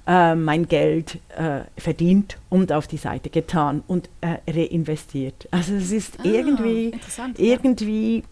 äh, 0.06 0.36
mein 0.36 0.68
Geld 0.68 1.20
äh, 1.36 1.62
verdient 1.78 2.38
und 2.50 2.72
auf 2.72 2.88
die 2.88 2.98
Seite 2.98 3.30
getan 3.30 3.84
und 3.88 4.10
äh, 4.22 4.38
reinvestiert. 4.50 5.48
Also 5.52 5.74
es 5.76 5.92
ist 5.92 6.20
ah, 6.20 6.24
irgendwie, 6.24 6.94
irgendwie, 7.38 8.24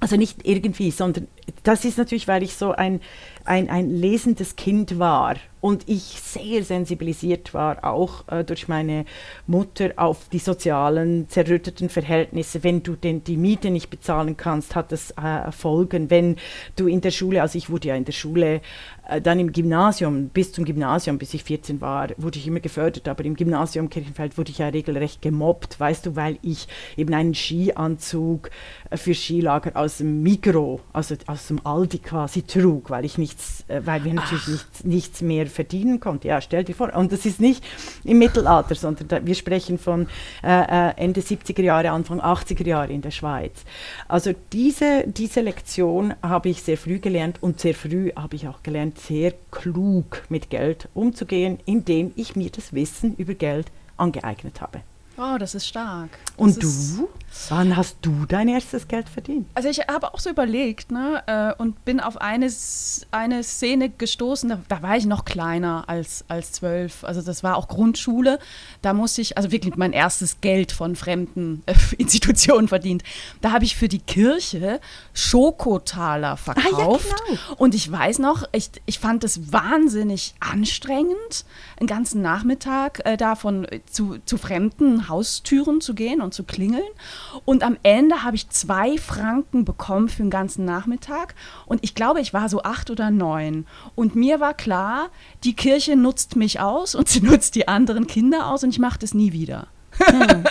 also 0.00 0.16
nicht 0.16 0.46
irgendwie, 0.46 0.90
sondern 0.90 1.28
das 1.62 1.84
ist 1.84 1.98
natürlich, 1.98 2.28
weil 2.28 2.42
ich 2.42 2.54
so 2.54 2.72
ein, 2.72 3.00
ein, 3.44 3.70
ein 3.70 3.90
lesendes 3.90 4.56
Kind 4.56 4.98
war 4.98 5.36
und 5.60 5.88
ich 5.88 6.02
sehr 6.02 6.62
sensibilisiert 6.62 7.52
war, 7.52 7.84
auch 7.84 8.28
äh, 8.28 8.44
durch 8.44 8.68
meine 8.68 9.04
Mutter 9.46 9.92
auf 9.96 10.28
die 10.28 10.38
sozialen 10.38 11.28
zerrütteten 11.28 11.88
Verhältnisse. 11.88 12.62
Wenn 12.62 12.82
du 12.82 12.94
denn 12.94 13.24
die 13.24 13.36
Miete 13.36 13.70
nicht 13.70 13.90
bezahlen 13.90 14.36
kannst, 14.36 14.76
hat 14.76 14.92
das 14.92 15.10
äh, 15.12 15.50
Folgen. 15.50 16.10
Wenn 16.10 16.36
du 16.76 16.86
in 16.86 17.00
der 17.00 17.10
Schule, 17.10 17.42
also 17.42 17.58
ich 17.58 17.70
wurde 17.70 17.88
ja 17.88 17.96
in 17.96 18.04
der 18.04 18.12
Schule, 18.12 18.60
äh, 19.08 19.20
dann 19.20 19.40
im 19.40 19.52
Gymnasium, 19.52 20.28
bis 20.28 20.52
zum 20.52 20.64
Gymnasium, 20.64 21.18
bis 21.18 21.34
ich 21.34 21.42
14 21.42 21.80
war, 21.80 22.08
wurde 22.18 22.38
ich 22.38 22.46
immer 22.46 22.60
gefördert, 22.60 23.08
aber 23.08 23.24
im 23.24 23.34
Gymnasium 23.34 23.90
Kirchenfeld 23.90 24.38
wurde 24.38 24.50
ich 24.52 24.58
ja 24.58 24.68
regelrecht 24.68 25.22
gemobbt, 25.22 25.80
weißt 25.80 26.06
du, 26.06 26.14
weil 26.14 26.38
ich 26.42 26.68
eben 26.96 27.14
einen 27.14 27.34
Skianzug 27.34 28.50
äh, 28.90 28.96
für 28.96 29.14
Skilager 29.14 29.72
aus 29.74 29.98
dem 29.98 30.22
Mikro, 30.22 30.80
also 30.92 31.16
aus 31.26 31.37
dem 31.46 31.64
Aldi 31.64 31.98
quasi 31.98 32.42
trug, 32.42 32.90
weil 32.90 33.04
ich 33.04 33.16
nichts, 33.16 33.64
äh, 33.68 33.80
weil 33.84 34.04
wir 34.04 34.14
natürlich 34.14 34.48
nichts, 34.48 34.84
nichts 34.84 35.20
mehr 35.22 35.46
verdienen 35.46 36.00
konnte. 36.00 36.28
Ja, 36.28 36.40
stell 36.40 36.64
dir 36.64 36.74
vor. 36.74 36.92
Und 36.94 37.12
das 37.12 37.24
ist 37.24 37.40
nicht 37.40 37.64
im 38.04 38.18
Mittelalter, 38.18 38.74
sondern 38.74 39.08
da, 39.08 39.24
wir 39.24 39.34
sprechen 39.34 39.78
von 39.78 40.08
äh, 40.42 40.88
äh 40.90 40.94
Ende 40.96 41.20
70er 41.20 41.62
Jahre, 41.62 41.90
Anfang 41.90 42.20
80er 42.20 42.66
Jahre 42.66 42.92
in 42.92 43.02
der 43.02 43.10
Schweiz. 43.10 43.64
Also 44.08 44.32
diese, 44.52 45.04
diese 45.06 45.40
Lektion 45.40 46.14
habe 46.22 46.48
ich 46.48 46.62
sehr 46.62 46.76
früh 46.76 46.98
gelernt 46.98 47.42
und 47.42 47.60
sehr 47.60 47.74
früh 47.74 48.10
habe 48.16 48.36
ich 48.36 48.48
auch 48.48 48.62
gelernt, 48.62 48.98
sehr 48.98 49.32
klug 49.50 50.22
mit 50.28 50.50
Geld 50.50 50.88
umzugehen, 50.94 51.58
indem 51.64 52.12
ich 52.16 52.36
mir 52.36 52.50
das 52.50 52.72
Wissen 52.72 53.14
über 53.16 53.34
Geld 53.34 53.70
angeeignet 53.96 54.60
habe. 54.60 54.80
Oh, 55.18 55.36
das 55.36 55.56
ist 55.56 55.66
stark. 55.66 56.10
Das 56.12 56.36
und 56.36 56.62
du? 56.62 57.08
Wann 57.50 57.76
hast 57.76 57.98
du 58.02 58.24
dein 58.26 58.48
erstes 58.48 58.88
Geld 58.88 59.08
verdient? 59.08 59.46
Also 59.54 59.68
ich 59.68 59.80
habe 59.80 60.12
auch 60.12 60.18
so 60.18 60.30
überlegt 60.30 60.90
ne, 60.90 61.22
äh, 61.26 61.62
und 61.62 61.84
bin 61.84 62.00
auf 62.00 62.20
eine, 62.20 62.50
eine 63.10 63.42
Szene 63.42 63.90
gestoßen, 63.90 64.48
da, 64.48 64.60
da, 64.68 64.82
war 64.82 64.96
ich 64.96 65.06
noch 65.06 65.24
kleiner 65.24 65.84
als, 65.88 66.24
als 66.28 66.52
zwölf. 66.52 67.04
Also 67.04 67.22
das 67.22 67.42
war 67.42 67.56
auch 67.56 67.68
Grundschule. 67.68 68.38
Da 68.82 68.92
musste 68.92 69.20
ich, 69.20 69.36
also 69.36 69.50
wirklich 69.50 69.76
mein 69.76 69.92
erstes 69.92 70.40
Geld 70.40 70.72
von 70.72 70.96
fremden 70.96 71.62
äh, 71.66 71.74
Institutionen 71.98 72.68
verdient. 72.68 73.02
Da 73.40 73.52
habe 73.52 73.64
ich 73.64 73.76
für 73.76 73.88
die 73.88 74.00
Kirche 74.00 74.80
Schokotaler 75.12 76.36
verkauft. 76.36 77.06
Ah, 77.12 77.30
ja, 77.30 77.36
genau. 77.36 77.54
Und 77.56 77.74
ich 77.74 77.90
weiß 77.90 78.20
noch, 78.20 78.44
ich, 78.52 78.70
ich 78.86 78.98
fand 78.98 79.22
es 79.24 79.52
wahnsinnig 79.52 80.34
anstrengend, 80.40 81.44
einen 81.78 81.86
ganzen 81.86 82.22
Nachmittag 82.22 83.00
äh, 83.04 83.16
davon 83.16 83.66
zu, 83.90 84.18
zu 84.24 84.38
Fremden 84.38 85.07
Haustüren 85.08 85.80
zu 85.80 85.94
gehen 85.94 86.20
und 86.20 86.34
zu 86.34 86.44
klingeln. 86.44 86.82
Und 87.44 87.62
am 87.62 87.76
Ende 87.82 88.22
habe 88.22 88.36
ich 88.36 88.48
zwei 88.50 88.98
Franken 88.98 89.64
bekommen 89.64 90.08
für 90.08 90.22
den 90.22 90.30
ganzen 90.30 90.64
Nachmittag. 90.64 91.34
Und 91.66 91.82
ich 91.82 91.94
glaube, 91.94 92.20
ich 92.20 92.34
war 92.34 92.48
so 92.48 92.62
acht 92.62 92.90
oder 92.90 93.10
neun. 93.10 93.66
Und 93.94 94.14
mir 94.14 94.40
war 94.40 94.54
klar, 94.54 95.10
die 95.44 95.54
Kirche 95.54 95.96
nutzt 95.96 96.36
mich 96.36 96.60
aus 96.60 96.94
und 96.94 97.08
sie 97.08 97.20
nutzt 97.20 97.54
die 97.54 97.68
anderen 97.68 98.06
Kinder 98.06 98.48
aus 98.48 98.64
und 98.64 98.70
ich 98.70 98.78
mache 98.78 98.98
das 98.98 99.14
nie 99.14 99.32
wieder. 99.32 99.68
Hm. 99.98 100.44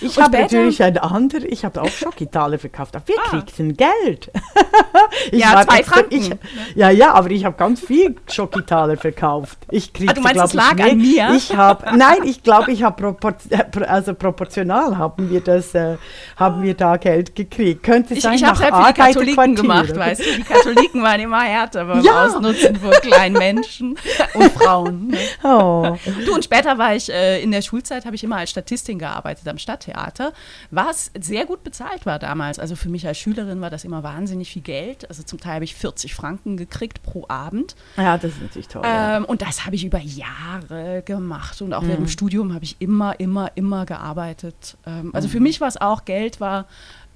Ich 0.00 0.18
habe 0.18 0.38
natürlich 0.38 0.82
ein 0.82 0.98
anderes, 0.98 1.44
ich 1.48 1.64
habe 1.64 1.80
auch 1.80 1.88
Schokitaler 1.88 2.58
verkauft. 2.58 2.94
Wir 3.06 3.16
ah. 3.18 3.28
kriegten 3.30 3.76
Geld. 3.76 4.30
ja, 5.32 5.64
zwei 5.64 5.82
Franken. 5.82 6.14
Ich, 6.14 6.30
ja, 6.74 6.90
ja, 6.90 7.14
aber 7.14 7.30
ich 7.30 7.44
habe 7.44 7.56
ganz 7.56 7.80
viel 7.80 8.16
Schokitaler 8.30 8.96
verkauft. 8.96 9.58
Ich 9.70 9.92
kriegte, 9.92 10.12
ah, 10.12 10.14
du 10.14 10.20
meinst, 10.22 10.44
es 10.44 10.52
lag 10.52 10.78
an 10.80 10.98
mir? 10.98 11.30
Ich 11.34 11.56
hab, 11.56 11.94
nein, 11.94 12.18
ich 12.24 12.42
glaube, 12.42 12.72
ich 12.72 12.82
habe 12.82 13.12
propor 13.12 13.34
also 13.86 14.14
proportional 14.14 14.96
haben 14.96 15.30
wir 15.30 15.40
das, 15.40 15.74
äh, 15.74 15.96
haben 16.36 16.62
wir 16.62 16.74
da 16.74 16.96
Geld 16.96 17.34
gekriegt. 17.34 17.82
Könnte 17.82 18.18
sein, 18.20 18.34
ich, 18.34 18.42
ich 18.42 18.46
habe 18.46 18.56
für 18.56 18.92
die 18.92 19.00
Katholiken 19.00 19.54
gemacht, 19.54 19.96
weißt 19.96 20.20
du. 20.20 20.36
Die 20.36 20.42
Katholiken 20.42 21.02
waren 21.02 21.20
immer 21.20 21.40
härter 21.40 21.84
beim 21.84 22.02
ja. 22.02 22.26
Ausnutzen 22.26 22.76
von 22.76 22.92
kleinen 22.92 23.36
Menschen 23.36 23.96
und 24.34 24.52
Frauen. 24.52 25.08
Ne? 25.14 25.18
Oh. 25.42 25.96
Du, 26.24 26.34
und 26.34 26.44
später 26.44 26.78
war 26.78 26.94
ich, 26.94 27.10
äh, 27.10 27.42
in 27.42 27.50
der 27.50 27.62
Schulzeit 27.62 28.04
habe 28.04 28.16
ich 28.16 28.24
immer 28.24 28.36
als 28.36 28.50
Statistin 28.94 28.98
gearbeitet 28.98 29.48
am 29.48 29.58
Stadttheater, 29.58 30.32
was 30.70 31.10
sehr 31.18 31.46
gut 31.46 31.62
bezahlt 31.64 32.06
war 32.06 32.18
damals. 32.18 32.58
Also 32.58 32.76
für 32.76 32.88
mich 32.88 33.06
als 33.06 33.18
Schülerin 33.18 33.60
war 33.60 33.70
das 33.70 33.84
immer 33.84 34.02
wahnsinnig 34.02 34.50
viel 34.50 34.62
Geld. 34.62 35.08
Also 35.08 35.22
zum 35.22 35.40
Teil 35.40 35.54
habe 35.54 35.64
ich 35.64 35.74
40 35.74 36.14
Franken 36.14 36.56
gekriegt 36.56 37.02
pro 37.02 37.26
Abend. 37.28 37.74
Ja, 37.96 38.16
das 38.16 38.32
ist 38.32 38.42
natürlich 38.42 38.68
toll. 38.68 38.82
Ähm, 38.84 39.24
und 39.24 39.42
das 39.42 39.66
habe 39.66 39.76
ich 39.76 39.84
über 39.84 39.98
Jahre 39.98 41.02
gemacht. 41.04 41.60
Und 41.62 41.74
auch 41.74 41.82
mhm. 41.82 41.88
während 41.88 42.06
dem 42.06 42.08
Studium 42.08 42.54
habe 42.54 42.64
ich 42.64 42.76
immer, 42.78 43.18
immer, 43.20 43.50
immer 43.54 43.86
gearbeitet. 43.86 44.76
Ähm, 44.86 45.10
also 45.14 45.28
mhm. 45.28 45.32
für 45.32 45.40
mich 45.40 45.60
war 45.60 45.68
es 45.68 45.80
auch, 45.80 46.04
Geld 46.04 46.40
war 46.40 46.66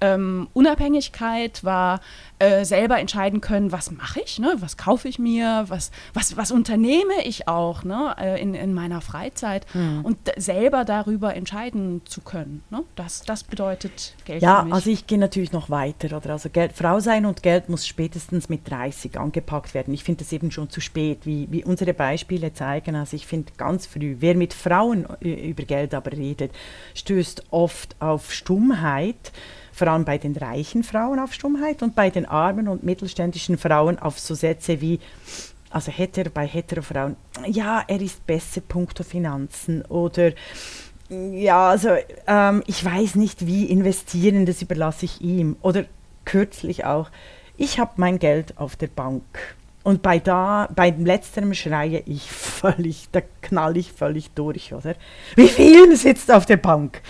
ähm, 0.01 0.47
Unabhängigkeit 0.53 1.63
war 1.63 2.01
äh, 2.39 2.63
selber 2.63 2.99
entscheiden 2.99 3.41
können, 3.41 3.71
was 3.71 3.91
mache 3.91 4.21
ich, 4.21 4.39
ne? 4.39 4.55
was 4.59 4.77
kaufe 4.77 5.07
ich 5.09 5.19
mir, 5.19 5.65
was, 5.67 5.91
was, 6.13 6.37
was 6.37 6.51
unternehme 6.51 7.21
ich 7.25 7.49
auch 7.49 7.83
ne? 7.83 8.15
Äh, 8.17 8.41
in, 8.41 8.53
in 8.53 8.73
meiner 8.73 9.01
Freizeit 9.01 9.65
mhm. 9.73 10.01
und 10.03 10.17
selber 10.37 10.85
darüber 10.85 11.35
entscheiden 11.35 12.01
zu 12.05 12.21
können. 12.21 12.63
Ne? 12.69 12.83
Das, 12.95 13.23
das 13.23 13.43
bedeutet 13.43 14.15
Geld. 14.23 14.41
Ja, 14.41 14.65
also 14.71 14.89
ich 14.89 15.05
gehe 15.05 15.17
natürlich 15.17 15.51
noch 15.51 15.69
weiter. 15.69 16.15
Oder? 16.15 16.31
Also 16.31 16.49
Geld, 16.49 16.73
Frau 16.73 17.01
sein 17.01 17.25
und 17.25 17.43
Geld 17.43 17.67
muss 17.67 17.85
spätestens 17.85 18.47
mit 18.47 18.69
30 18.69 19.19
angepackt 19.19 19.73
werden. 19.73 19.93
Ich 19.93 20.05
finde 20.05 20.23
das 20.23 20.31
eben 20.31 20.49
schon 20.51 20.69
zu 20.69 20.79
spät, 20.79 21.25
wie, 21.25 21.47
wie 21.51 21.65
unsere 21.65 21.93
Beispiele 21.93 22.53
zeigen. 22.53 22.95
Also 22.95 23.17
ich 23.17 23.27
finde 23.27 23.51
ganz 23.57 23.85
früh, 23.85 24.15
wer 24.19 24.35
mit 24.35 24.53
Frauen 24.53 25.05
äh, 25.21 25.49
über 25.49 25.63
Geld 25.63 25.93
aber 25.93 26.13
redet, 26.13 26.53
stößt 26.95 27.47
oft 27.51 27.97
auf 27.99 28.33
Stummheit 28.33 29.33
vor 29.79 29.87
allem 29.87 30.03
bei 30.03 30.17
den 30.17 30.35
reichen 30.35 30.83
Frauen 30.83 31.19
auf 31.19 31.33
Stummheit 31.33 31.81
und 31.81 31.95
bei 31.95 32.09
den 32.09 32.25
armen 32.25 32.67
und 32.67 32.83
mittelständischen 32.83 33.57
Frauen 33.57 33.97
auf 33.97 34.19
so 34.19 34.35
Sätze 34.35 34.81
wie, 34.81 34.99
also 35.69 35.89
hetero, 35.89 36.29
bei 36.29 36.45
hetero-Frauen, 36.45 37.15
ja, 37.47 37.83
er 37.87 38.01
ist 38.01 38.27
besser 38.27 38.61
punkto 38.61 39.03
Finanzen 39.03 39.83
oder 39.85 40.33
ja, 41.09 41.69
also 41.69 41.89
ähm, 42.27 42.61
ich 42.67 42.83
weiß 42.85 43.15
nicht, 43.15 43.47
wie 43.47 43.65
investieren, 43.65 44.45
das 44.45 44.61
überlasse 44.61 45.05
ich 45.05 45.21
ihm. 45.21 45.55
Oder 45.61 45.85
kürzlich 46.23 46.85
auch, 46.85 47.09
ich 47.57 47.79
habe 47.79 47.93
mein 47.95 48.19
Geld 48.19 48.57
auf 48.57 48.75
der 48.75 48.87
Bank. 48.87 49.23
Und 49.81 50.03
bei 50.03 50.19
da, 50.19 50.69
beim 50.75 51.05
letzterem 51.05 51.53
schreie 51.53 52.03
ich 52.05 52.29
völlig, 52.31 53.07
da 53.11 53.21
knall 53.41 53.77
ich 53.77 53.93
völlig 53.93 54.31
durch, 54.31 54.73
oder? 54.73 54.93
Wie 55.35 55.47
viel 55.47 55.95
sitzt 55.95 56.31
auf 56.31 56.45
der 56.45 56.57
Bank? 56.57 57.01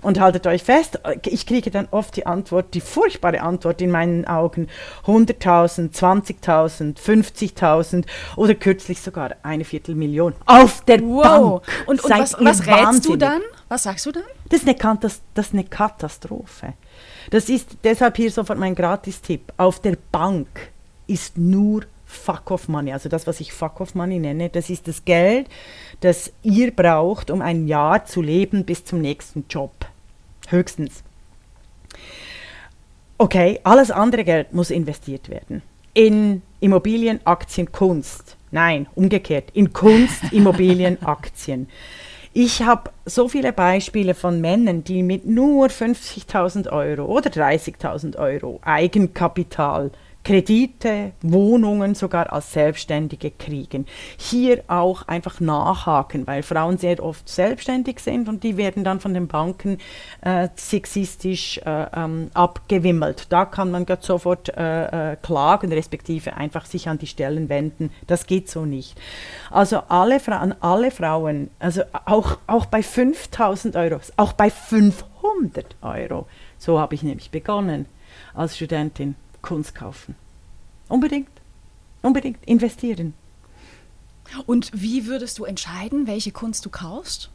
Und 0.00 0.20
haltet 0.20 0.46
euch 0.46 0.62
fest, 0.62 1.00
ich 1.26 1.46
kriege 1.46 1.70
dann 1.70 1.88
oft 1.90 2.16
die 2.16 2.26
Antwort, 2.26 2.74
die 2.74 2.80
furchtbare 2.80 3.40
Antwort 3.40 3.80
in 3.82 3.90
meinen 3.90 4.26
Augen, 4.26 4.68
100.000, 5.06 5.92
20.000, 5.92 6.98
50.000 6.98 8.04
oder 8.36 8.54
kürzlich 8.54 9.00
sogar 9.00 9.36
eine 9.42 9.64
Viertelmillion 9.64 10.34
auf 10.46 10.84
der 10.84 11.00
wow. 11.02 11.22
Bank. 11.22 11.62
Und, 11.86 12.04
und 12.04 12.10
was, 12.10 12.36
was 12.38 12.66
rätst 12.66 13.06
du 13.06 13.16
dann? 13.16 13.42
Was 13.68 13.82
sagst 13.82 14.06
du 14.06 14.12
dann? 14.12 14.24
Das 14.48 14.62
ist 14.62 14.68
eine, 14.68 14.98
das 15.34 15.46
ist 15.46 15.52
eine 15.52 15.64
Katastrophe. 15.64 16.74
Das 17.30 17.48
ist 17.48 17.76
deshalb 17.84 18.16
hier 18.16 18.30
sofort 18.30 18.58
mein 18.58 18.74
Gratistipp. 18.74 19.52
Auf 19.56 19.80
der 19.80 19.96
Bank 20.10 20.48
ist 21.06 21.36
nur 21.36 21.82
Fuck-off-Money, 22.08 22.92
also 22.92 23.08
das, 23.10 23.26
was 23.26 23.38
ich 23.38 23.52
Fuck-off-Money 23.52 24.18
nenne, 24.18 24.48
das 24.48 24.70
ist 24.70 24.88
das 24.88 25.04
Geld, 25.04 25.46
das 26.00 26.32
ihr 26.42 26.70
braucht, 26.70 27.30
um 27.30 27.42
ein 27.42 27.68
Jahr 27.68 28.06
zu 28.06 28.22
leben 28.22 28.64
bis 28.64 28.84
zum 28.84 29.00
nächsten 29.00 29.44
Job. 29.48 29.72
Höchstens. 30.48 31.04
Okay, 33.18 33.60
alles 33.62 33.90
andere 33.90 34.24
Geld 34.24 34.54
muss 34.54 34.70
investiert 34.70 35.28
werden. 35.28 35.62
In 35.92 36.42
Immobilien, 36.60 37.20
Aktien, 37.24 37.70
Kunst. 37.70 38.36
Nein, 38.50 38.86
umgekehrt. 38.94 39.50
In 39.52 39.72
Kunst, 39.72 40.22
Immobilien, 40.32 41.02
Aktien. 41.02 41.68
Ich 42.32 42.62
habe 42.62 42.90
so 43.04 43.28
viele 43.28 43.52
Beispiele 43.52 44.14
von 44.14 44.40
Männern, 44.40 44.84
die 44.84 45.02
mit 45.02 45.26
nur 45.26 45.66
50.000 45.66 46.70
Euro 46.70 47.04
oder 47.06 47.30
30.000 47.30 48.16
Euro 48.16 48.60
Eigenkapital 48.62 49.90
Kredite, 50.28 51.12
Wohnungen 51.22 51.94
sogar 51.94 52.30
als 52.34 52.52
Selbstständige 52.52 53.30
kriegen. 53.30 53.86
Hier 54.18 54.62
auch 54.68 55.08
einfach 55.08 55.40
nachhaken, 55.40 56.26
weil 56.26 56.42
Frauen 56.42 56.76
sehr 56.76 57.02
oft 57.02 57.26
selbstständig 57.26 57.98
sind 58.00 58.28
und 58.28 58.44
die 58.44 58.58
werden 58.58 58.84
dann 58.84 59.00
von 59.00 59.14
den 59.14 59.26
Banken 59.26 59.78
äh, 60.20 60.48
sexistisch 60.54 61.56
äh, 61.64 61.86
ähm, 61.96 62.30
abgewimmelt. 62.34 63.28
Da 63.30 63.46
kann 63.46 63.70
man 63.70 63.86
sofort 64.00 64.54
äh, 64.54 65.12
äh, 65.12 65.16
klagen, 65.16 65.72
respektive 65.72 66.36
einfach 66.36 66.66
sich 66.66 66.90
an 66.90 66.98
die 66.98 67.06
Stellen 67.06 67.48
wenden. 67.48 67.90
Das 68.06 68.26
geht 68.26 68.50
so 68.50 68.66
nicht. 68.66 69.00
Also 69.50 69.78
alle 69.88 70.20
Frauen, 70.20 70.54
alle 70.60 70.90
Frauen, 70.90 71.48
also 71.58 71.84
auch, 72.04 72.36
auch 72.46 72.66
bei 72.66 72.82
5000 72.82 73.76
Euro, 73.76 73.98
auch 74.18 74.34
bei 74.34 74.50
500 74.50 75.76
Euro, 75.80 76.26
so 76.58 76.78
habe 76.78 76.94
ich 76.94 77.02
nämlich 77.02 77.30
begonnen 77.30 77.86
als 78.34 78.56
Studentin 78.56 79.14
Kunst 79.42 79.74
kaufen. 79.74 80.14
Unbedingt. 80.88 81.28
Unbedingt 82.02 82.44
investieren. 82.46 83.14
Und 84.46 84.70
wie 84.74 85.06
würdest 85.06 85.38
du 85.38 85.44
entscheiden, 85.44 86.06
welche 86.06 86.32
Kunst 86.32 86.64
du 86.64 86.70
kaufst? 86.70 87.30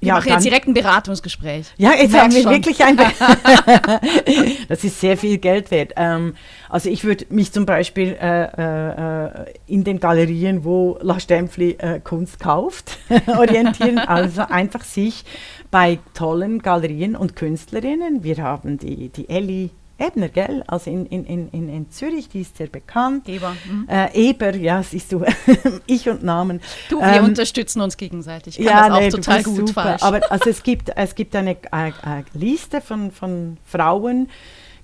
Wir 0.00 0.08
Ja, 0.08 0.14
machen 0.14 0.30
jetzt 0.30 0.44
direkt 0.44 0.66
ein 0.66 0.74
Beratungsgespräch. 0.74 1.66
Ja, 1.76 1.92
jetzt 1.94 2.16
haben 2.18 2.34
wir 2.34 2.42
schon. 2.42 2.52
wirklich 2.52 2.82
ein. 2.82 2.96
das 4.68 4.82
ist 4.82 5.00
sehr 5.00 5.16
viel 5.16 5.38
Geld 5.38 5.70
wert. 5.70 5.92
Ähm, 5.96 6.34
also 6.68 6.90
ich 6.90 7.04
würde 7.04 7.26
mich 7.30 7.52
zum 7.52 7.64
Beispiel 7.64 8.16
äh, 8.20 8.44
äh, 8.44 9.26
äh, 9.26 9.54
in 9.68 9.84
den 9.84 10.00
Galerien, 10.00 10.64
wo 10.64 10.98
La 11.00 11.20
Stempfli 11.20 11.76
äh, 11.78 12.00
Kunst 12.00 12.40
kauft, 12.40 12.98
orientieren. 13.28 13.98
Also 13.98 14.42
einfach 14.42 14.82
sich 14.82 15.24
bei 15.70 16.00
tollen 16.14 16.60
Galerien 16.60 17.14
und 17.14 17.36
Künstlerinnen. 17.36 18.24
Wir 18.24 18.38
haben 18.38 18.78
die, 18.78 19.10
die 19.10 19.28
Elli 19.28 19.70
Ebner, 19.98 20.28
gell? 20.28 20.64
Also 20.66 20.90
in, 20.90 21.06
in, 21.06 21.24
in, 21.24 21.48
in 21.50 21.68
in 21.68 21.90
Zürich, 21.90 22.28
die 22.28 22.40
ist 22.42 22.56
sehr 22.56 22.66
bekannt. 22.66 23.28
Eber. 23.28 23.56
mhm. 23.64 23.88
Äh, 23.88 24.30
Eber, 24.30 24.54
ja, 24.56 24.82
siehst 24.82 25.12
du, 25.12 25.24
ich 25.86 26.08
und 26.08 26.22
Namen. 26.22 26.60
Du, 26.88 27.00
wir 27.00 27.06
Ähm, 27.06 27.24
unterstützen 27.24 27.80
uns 27.80 27.96
gegenseitig. 27.96 28.58
Ich 28.58 28.66
kann 28.66 28.88
das 28.88 28.96
auch 28.96 29.00
nee, 29.00 29.10
du 29.10 29.16
total 29.16 29.42
gut 29.42 29.68
super. 29.68 29.82
falsch. 29.82 30.02
Aber 30.02 30.32
also 30.32 30.50
es 30.50 30.62
gibt, 30.62 30.90
es 30.94 31.14
gibt 31.14 31.34
eine 31.36 31.52
äh, 31.72 31.88
äh, 31.88 31.92
Liste 32.34 32.80
von, 32.80 33.10
von 33.10 33.56
Frauen, 33.64 34.28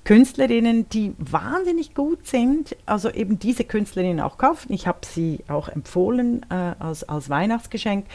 Künstlerinnen, 0.04 0.88
die 0.88 1.12
wahnsinnig 1.18 1.94
gut 1.94 2.26
sind, 2.26 2.74
also 2.86 3.10
eben 3.10 3.38
diese 3.38 3.64
Künstlerinnen 3.64 4.20
auch 4.20 4.38
kaufen. 4.38 4.72
Ich 4.72 4.86
habe 4.86 5.00
sie 5.04 5.40
auch 5.48 5.68
empfohlen 5.68 6.46
äh, 6.50 6.54
als, 6.78 7.04
als 7.04 7.28
Weihnachtsgeschenk. 7.28 8.06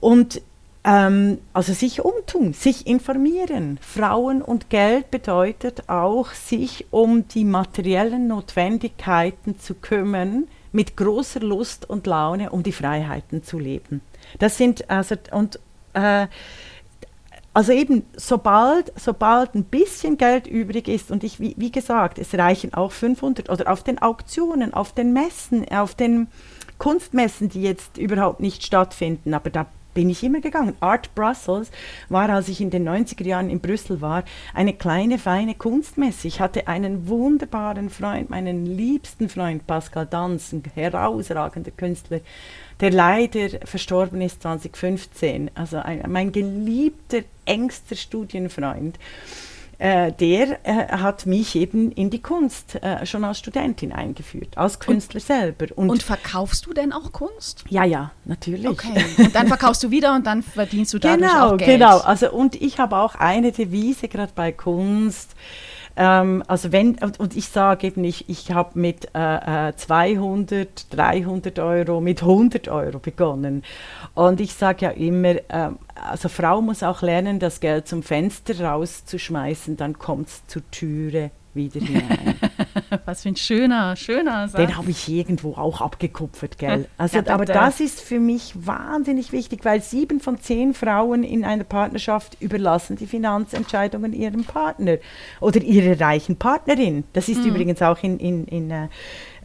Und 0.00 0.40
ähm, 0.86 1.38
also 1.52 1.72
sich 1.72 2.02
umtun, 2.02 2.52
sich 2.52 2.86
informieren. 2.86 3.78
Frauen 3.82 4.40
und 4.40 4.70
Geld 4.70 5.10
bedeutet 5.10 5.88
auch, 5.88 6.32
sich 6.32 6.86
um 6.92 7.26
die 7.26 7.44
materiellen 7.44 8.28
Notwendigkeiten 8.28 9.58
zu 9.58 9.74
kümmern, 9.74 10.46
mit 10.70 10.96
großer 10.96 11.40
Lust 11.40 11.88
und 11.90 12.06
Laune, 12.06 12.50
um 12.50 12.62
die 12.62 12.72
Freiheiten 12.72 13.42
zu 13.42 13.58
leben. 13.58 14.00
Das 14.38 14.58
sind 14.58 14.88
also 14.88 15.16
und 15.32 15.58
äh, 15.94 16.28
also 17.52 17.72
eben, 17.72 18.04
sobald, 18.14 18.92
sobald 18.96 19.54
ein 19.54 19.64
bisschen 19.64 20.18
Geld 20.18 20.46
übrig 20.46 20.88
ist, 20.88 21.10
und 21.10 21.24
ich, 21.24 21.40
wie, 21.40 21.54
wie 21.56 21.72
gesagt, 21.72 22.18
es 22.18 22.34
reichen 22.34 22.74
auch 22.74 22.92
500 22.92 23.48
oder 23.48 23.72
auf 23.72 23.82
den 23.82 23.98
Auktionen, 23.98 24.74
auf 24.74 24.92
den 24.92 25.14
Messen, 25.14 25.66
auf 25.70 25.94
den 25.94 26.28
Kunstmessen, 26.76 27.48
die 27.48 27.62
jetzt 27.62 27.96
überhaupt 27.96 28.40
nicht 28.40 28.62
stattfinden, 28.62 29.32
aber 29.32 29.48
da 29.48 29.66
bin 29.96 30.10
ich 30.10 30.22
immer 30.22 30.42
gegangen. 30.42 30.76
Art 30.80 31.14
Brussels 31.14 31.70
war, 32.10 32.28
als 32.28 32.50
ich 32.50 32.60
in 32.60 32.68
den 32.68 32.86
90er 32.86 33.24
Jahren 33.24 33.48
in 33.48 33.60
Brüssel 33.60 34.02
war, 34.02 34.24
eine 34.52 34.74
kleine, 34.74 35.18
feine 35.18 35.54
Kunstmesse. 35.54 36.28
Ich 36.28 36.38
hatte 36.38 36.68
einen 36.68 37.08
wunderbaren 37.08 37.88
Freund, 37.88 38.28
meinen 38.28 38.66
liebsten 38.66 39.30
Freund, 39.30 39.66
Pascal 39.66 40.04
Danz, 40.04 40.52
ein 40.52 40.62
herausragender 40.74 41.70
Künstler, 41.70 42.20
der 42.80 42.90
leider 42.90 43.48
verstorben 43.64 44.20
ist 44.20 44.42
2015. 44.42 45.50
Also 45.54 45.78
ein, 45.78 46.02
mein 46.08 46.30
geliebter, 46.30 47.22
engster 47.46 47.96
Studienfreund. 47.96 48.98
Äh, 49.78 50.12
der 50.12 50.58
äh, 50.66 50.88
hat 50.88 51.26
mich 51.26 51.54
eben 51.54 51.92
in 51.92 52.08
die 52.08 52.22
Kunst 52.22 52.76
äh, 52.76 53.04
schon 53.04 53.24
als 53.24 53.38
Studentin 53.38 53.92
eingeführt, 53.92 54.56
als 54.56 54.78
Künstler 54.78 55.20
selber. 55.20 55.66
Und, 55.76 55.90
und 55.90 56.02
verkaufst 56.02 56.64
du 56.64 56.72
denn 56.72 56.92
auch 56.94 57.12
Kunst? 57.12 57.64
ja, 57.68 57.84
ja, 57.84 58.12
natürlich. 58.24 58.66
Okay. 58.66 59.04
Und 59.18 59.34
dann 59.34 59.48
verkaufst 59.48 59.82
du 59.82 59.90
wieder 59.90 60.14
und 60.14 60.26
dann 60.26 60.42
verdienst 60.42 60.94
du 60.94 60.98
dadurch 60.98 61.28
Genau, 61.30 61.52
auch 61.52 61.56
Geld. 61.58 61.78
genau. 61.78 61.98
Also 61.98 62.30
und 62.32 62.54
ich 62.54 62.78
habe 62.78 62.96
auch 62.96 63.16
eine 63.16 63.52
Devise 63.52 64.08
gerade 64.08 64.32
bei 64.34 64.50
Kunst. 64.50 65.34
Ähm, 65.96 66.42
also 66.46 66.72
wenn 66.72 66.96
und, 66.98 67.36
ich 67.36 67.48
sage 67.48 67.86
eben, 67.86 68.04
ich, 68.04 68.28
ich 68.28 68.52
habe 68.52 68.78
mit 68.78 69.08
äh, 69.14 69.68
äh, 69.68 69.74
200, 69.74 70.94
300 70.94 71.58
Euro, 71.58 72.00
mit 72.00 72.22
100 72.22 72.68
Euro 72.68 72.98
begonnen. 72.98 73.62
Und 74.14 74.40
ich 74.40 74.54
sage 74.54 74.86
ja 74.86 74.90
immer, 74.90 75.36
ähm, 75.48 75.78
also 75.94 76.28
Frau 76.28 76.60
muss 76.60 76.82
auch 76.82 77.02
lernen, 77.02 77.38
das 77.38 77.60
Geld 77.60 77.88
zum 77.88 78.02
Fenster 78.02 78.60
rauszuschmeißen, 78.60 79.76
dann 79.76 79.98
kommt 79.98 80.28
es 80.28 80.46
zur 80.46 80.62
Türe 80.70 81.30
wieder 81.56 81.80
hinein. 81.80 82.34
Was 83.04 83.22
für 83.22 83.30
ein 83.30 83.36
schöner, 83.36 83.96
schöner 83.96 84.48
Satz. 84.48 84.60
Den 84.60 84.76
habe 84.76 84.90
ich 84.90 85.08
irgendwo 85.08 85.54
auch 85.54 85.80
abgekupfert, 85.80 86.58
gell? 86.58 86.86
Also, 86.98 87.18
Ja, 87.18 87.28
aber 87.34 87.44
das 87.44 87.80
ist 87.80 88.00
für 88.00 88.20
mich 88.20 88.52
wahnsinnig 88.54 89.32
wichtig, 89.32 89.64
weil 89.64 89.80
sieben 89.82 90.20
von 90.20 90.38
zehn 90.40 90.74
Frauen 90.74 91.24
in 91.24 91.44
einer 91.44 91.64
Partnerschaft 91.64 92.36
überlassen 92.40 92.96
die 92.96 93.06
Finanzentscheidungen 93.06 94.12
ihrem 94.12 94.44
Partner 94.44 94.98
oder 95.40 95.60
ihrer 95.62 96.00
reichen 96.00 96.36
Partnerin. 96.36 97.04
Das 97.12 97.28
Mhm. 97.28 97.34
ist 97.34 97.44
übrigens 97.46 97.82
auch 97.82 98.02
in, 98.02 98.18
in, 98.18 98.44
in 98.46 98.88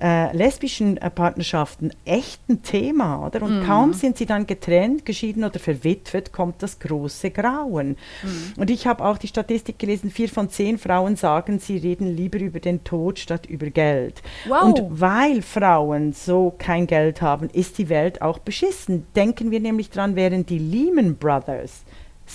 äh, 0.02 0.36
lesbischen 0.36 0.98
äh, 0.98 1.10
Partnerschaften 1.10 1.92
echt 2.06 2.42
ein 2.50 2.64
Thema, 2.64 3.26
oder? 3.26 3.40
Mhm. 3.40 3.46
Und 3.46 3.66
kaum 3.66 3.94
sind 3.94 4.18
sie 4.18 4.26
dann 4.26 4.48
getrennt, 4.48 5.06
geschieden 5.06 5.44
oder 5.44 5.60
verwitwet, 5.60 6.34
kommt 6.34 6.64
das 6.64 6.80
große 6.80 7.32
Grauen. 7.32 7.98
Mhm. 8.24 8.54
Und 8.58 8.70
ich 8.70 8.88
habe 8.88 9.06
auch 9.06 9.18
die 9.18 9.28
Statistik 9.28 9.78
gelesen, 9.78 10.10
vier 10.10 10.30
von 10.30 10.50
zehn 10.50 10.78
Frauen 10.78 11.16
sagen, 11.16 11.60
sie 11.60 11.78
reden 11.78 12.16
lieber 12.16 12.40
über 12.40 12.60
den 12.60 12.84
Tod 12.84 13.20
statt 13.20 13.46
über 13.46 13.70
Geld. 13.70 14.22
Wow. 14.48 14.64
Und 14.64 14.82
weil 14.90 15.42
Frauen 15.42 16.14
so 16.14 16.54
kein 16.58 16.88
Geld 16.88 17.22
haben, 17.22 17.50
ist 17.50 17.78
die 17.78 17.90
Welt 17.90 18.22
auch 18.22 18.40
beschissen. 18.40 19.06
Denken 19.16 19.52
wir 19.52 19.60
nämlich 19.60 19.90
dran, 19.90 20.16
wären 20.16 20.46
die 20.46 20.60
Lehman 20.60 21.16
Brothers 21.16 21.84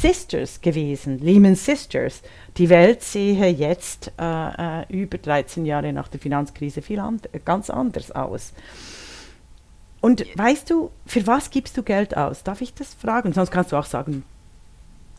Sisters 0.01 0.61
gewesen, 0.61 1.19
Lehman 1.19 1.55
Sisters, 1.55 2.23
die 2.59 2.69
Welt 2.69 3.03
sehe 3.03 3.49
jetzt 3.49 4.13
äh, 4.19 4.83
äh, 4.83 4.85
über 4.89 5.17
13 5.19 5.65
Jahre 5.65 5.93
nach 5.93 6.09
der 6.09 6.21
Finanzkrise 6.21 6.83
viel 6.83 6.99
and 6.99 7.29
ganz 7.45 7.71
anders 7.71 8.11
aus. 8.11 8.53
Und 10.01 10.25
weißt 10.37 10.71
du, 10.71 10.91
für 11.07 11.27
was 11.27 11.51
gibst 11.51 11.77
du 11.77 11.83
Geld 11.83 12.17
aus? 12.17 12.43
Darf 12.43 12.61
ich 12.61 12.75
das 12.75 12.95
fragen? 12.95 13.33
Sonst 13.33 13.51
kannst 13.51 13.73
du 13.73 13.77
auch 13.77 13.87
sagen, 13.87 14.23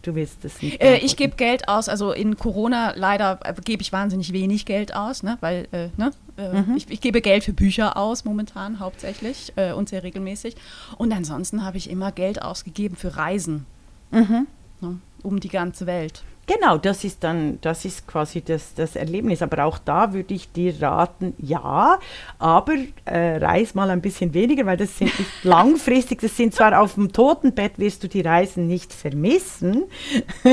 du 0.03 0.13
willst 0.13 0.43
das 0.43 0.61
nicht. 0.61 0.79
Äh, 0.79 0.97
ich 0.97 1.17
gebe 1.17 1.35
Geld 1.35 1.67
aus, 1.67 1.89
also 1.89 2.11
in 2.11 2.37
Corona 2.37 2.93
leider 2.95 3.39
äh, 3.43 3.53
gebe 3.65 3.81
ich 3.81 3.91
wahnsinnig 3.91 4.31
wenig 4.31 4.65
Geld 4.65 4.95
aus, 4.95 5.23
ne? 5.23 5.37
weil 5.41 5.67
äh, 5.71 5.89
ne? 5.97 6.11
äh, 6.37 6.61
Mhm. 6.61 6.77
ich, 6.77 6.89
ich 6.89 7.01
gebe 7.01 7.21
Geld 7.21 7.43
für 7.43 7.53
Bücher 7.53 7.97
aus 7.97 8.25
momentan 8.25 8.79
hauptsächlich 8.79 9.53
äh, 9.55 9.73
und 9.73 9.89
sehr 9.89 10.03
regelmäßig. 10.03 10.55
Und 10.97 11.11
ansonsten 11.11 11.65
habe 11.65 11.77
ich 11.77 11.89
immer 11.89 12.11
Geld 12.11 12.41
ausgegeben 12.41 12.95
für 12.95 13.17
Reisen 13.17 13.65
Mhm. 14.11 14.47
Ne? 14.81 14.99
um 15.23 15.39
die 15.39 15.49
ganze 15.49 15.85
Welt. 15.85 16.23
Genau, 16.49 16.77
das 16.77 17.03
ist 17.03 17.25
dann, 17.25 17.59
das 17.59 17.83
ist 17.83 18.07
quasi 18.07 18.41
das, 18.41 18.73
das 18.73 18.95
Erlebnis. 18.95 19.41
Aber 19.41 19.65
auch 19.65 19.77
da 19.79 20.13
würde 20.13 20.33
ich 20.33 20.49
dir 20.49 20.81
raten, 20.81 21.33
ja, 21.39 21.99
aber 22.39 22.73
äh, 23.03 23.35
reis 23.35 23.75
mal 23.75 23.89
ein 23.89 23.99
bisschen 23.99 24.33
weniger, 24.33 24.65
weil 24.65 24.77
das 24.77 24.97
sind 24.97 25.19
nicht 25.19 25.29
langfristig, 25.43 26.21
das 26.21 26.37
sind 26.37 26.55
zwar 26.55 26.79
auf 26.79 26.93
dem 26.93 27.11
Totenbett 27.11 27.77
wirst 27.79 28.01
du 28.01 28.07
die 28.07 28.21
Reisen 28.21 28.65
nicht 28.65 28.93
vermissen, 28.93 29.83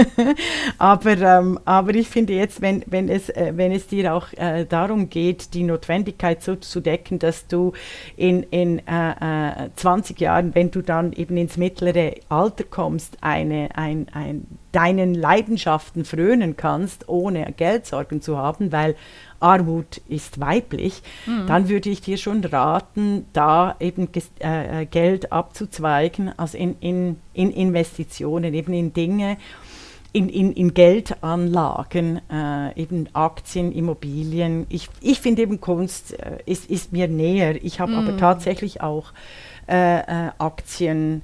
aber, 0.78 1.16
ähm, 1.16 1.60
aber 1.64 1.94
ich 1.94 2.08
finde 2.08 2.32
jetzt, 2.32 2.60
wenn, 2.60 2.82
wenn, 2.86 3.08
es, 3.08 3.28
äh, 3.28 3.52
wenn 3.54 3.70
es 3.70 3.86
dir 3.86 4.14
auch 4.14 4.32
äh, 4.32 4.64
darum 4.64 5.10
geht, 5.10 5.54
die 5.54 5.62
Notwendigkeit 5.62 6.42
so 6.42 6.56
zu 6.56 6.80
decken, 6.80 7.20
dass 7.20 7.46
du 7.46 7.72
in, 8.16 8.42
in 8.42 8.80
äh, 8.88 9.66
äh, 9.66 9.70
20 9.76 10.20
Jahren, 10.20 10.56
wenn 10.56 10.72
du 10.72 10.82
dann 10.82 11.12
eben 11.12 11.36
ins 11.36 11.56
mittlere 11.56 12.14
Alter 12.28 12.64
kommst, 12.64 13.18
eine, 13.20 13.68
ein, 13.76 14.08
ein, 14.12 14.58
deinen 14.74 15.14
Leidenschaften 15.14 16.04
frönen 16.04 16.56
kannst, 16.56 17.08
ohne 17.08 17.52
Geldsorgen 17.56 18.20
zu 18.20 18.36
haben, 18.36 18.72
weil 18.72 18.96
Armut 19.40 20.00
ist 20.08 20.40
weiblich, 20.40 21.02
dann 21.46 21.68
würde 21.68 21.90
ich 21.90 22.00
dir 22.00 22.16
schon 22.16 22.42
raten, 22.44 23.26
da 23.34 23.76
eben 23.78 24.08
äh, 24.40 24.82
äh, 24.82 24.86
Geld 24.86 25.32
abzuzweigen, 25.32 26.32
also 26.38 26.56
in, 26.56 26.76
in, 26.80 27.16
in 27.34 27.50
Investitionen, 27.50 28.54
eben 28.54 28.72
in 28.72 28.94
Dinge, 28.94 29.36
in, 30.12 30.28
in, 30.28 30.52
in 30.52 30.72
Geldanlagen, 30.72 32.20
äh, 32.30 32.80
eben 32.80 33.08
Aktien, 33.12 33.72
Immobilien. 33.72 34.64
Ich, 34.70 34.88
ich 35.00 35.20
finde 35.20 35.42
eben 35.42 35.60
Kunst 35.60 36.18
äh, 36.18 36.38
ist, 36.46 36.70
ist 36.70 36.92
mir 36.92 37.08
näher. 37.08 37.62
Ich 37.62 37.80
habe 37.80 37.94
aber 37.94 38.16
tatsächlich 38.16 38.80
auch 38.80 39.12
äh, 39.68 39.98
äh, 39.98 40.30
Aktien. 40.38 41.22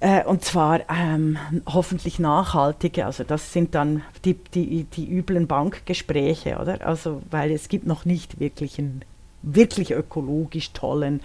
Äh, 0.00 0.24
und 0.24 0.44
zwar 0.44 0.80
ähm, 0.90 1.38
hoffentlich 1.66 2.18
nachhaltige, 2.18 3.04
also 3.04 3.22
das 3.22 3.52
sind 3.52 3.74
dann 3.74 4.02
die, 4.24 4.34
die, 4.34 4.84
die 4.84 5.10
üblen 5.10 5.46
Bankgespräche, 5.46 6.58
oder? 6.58 6.86
Also, 6.86 7.22
weil 7.30 7.50
es 7.50 7.68
gibt 7.68 7.86
noch 7.86 8.06
nicht 8.06 8.40
wirklich 8.40 8.78
einen 8.78 9.04
wirklich 9.42 9.92
ökologisch 9.92 10.72
tollen, 10.72 11.20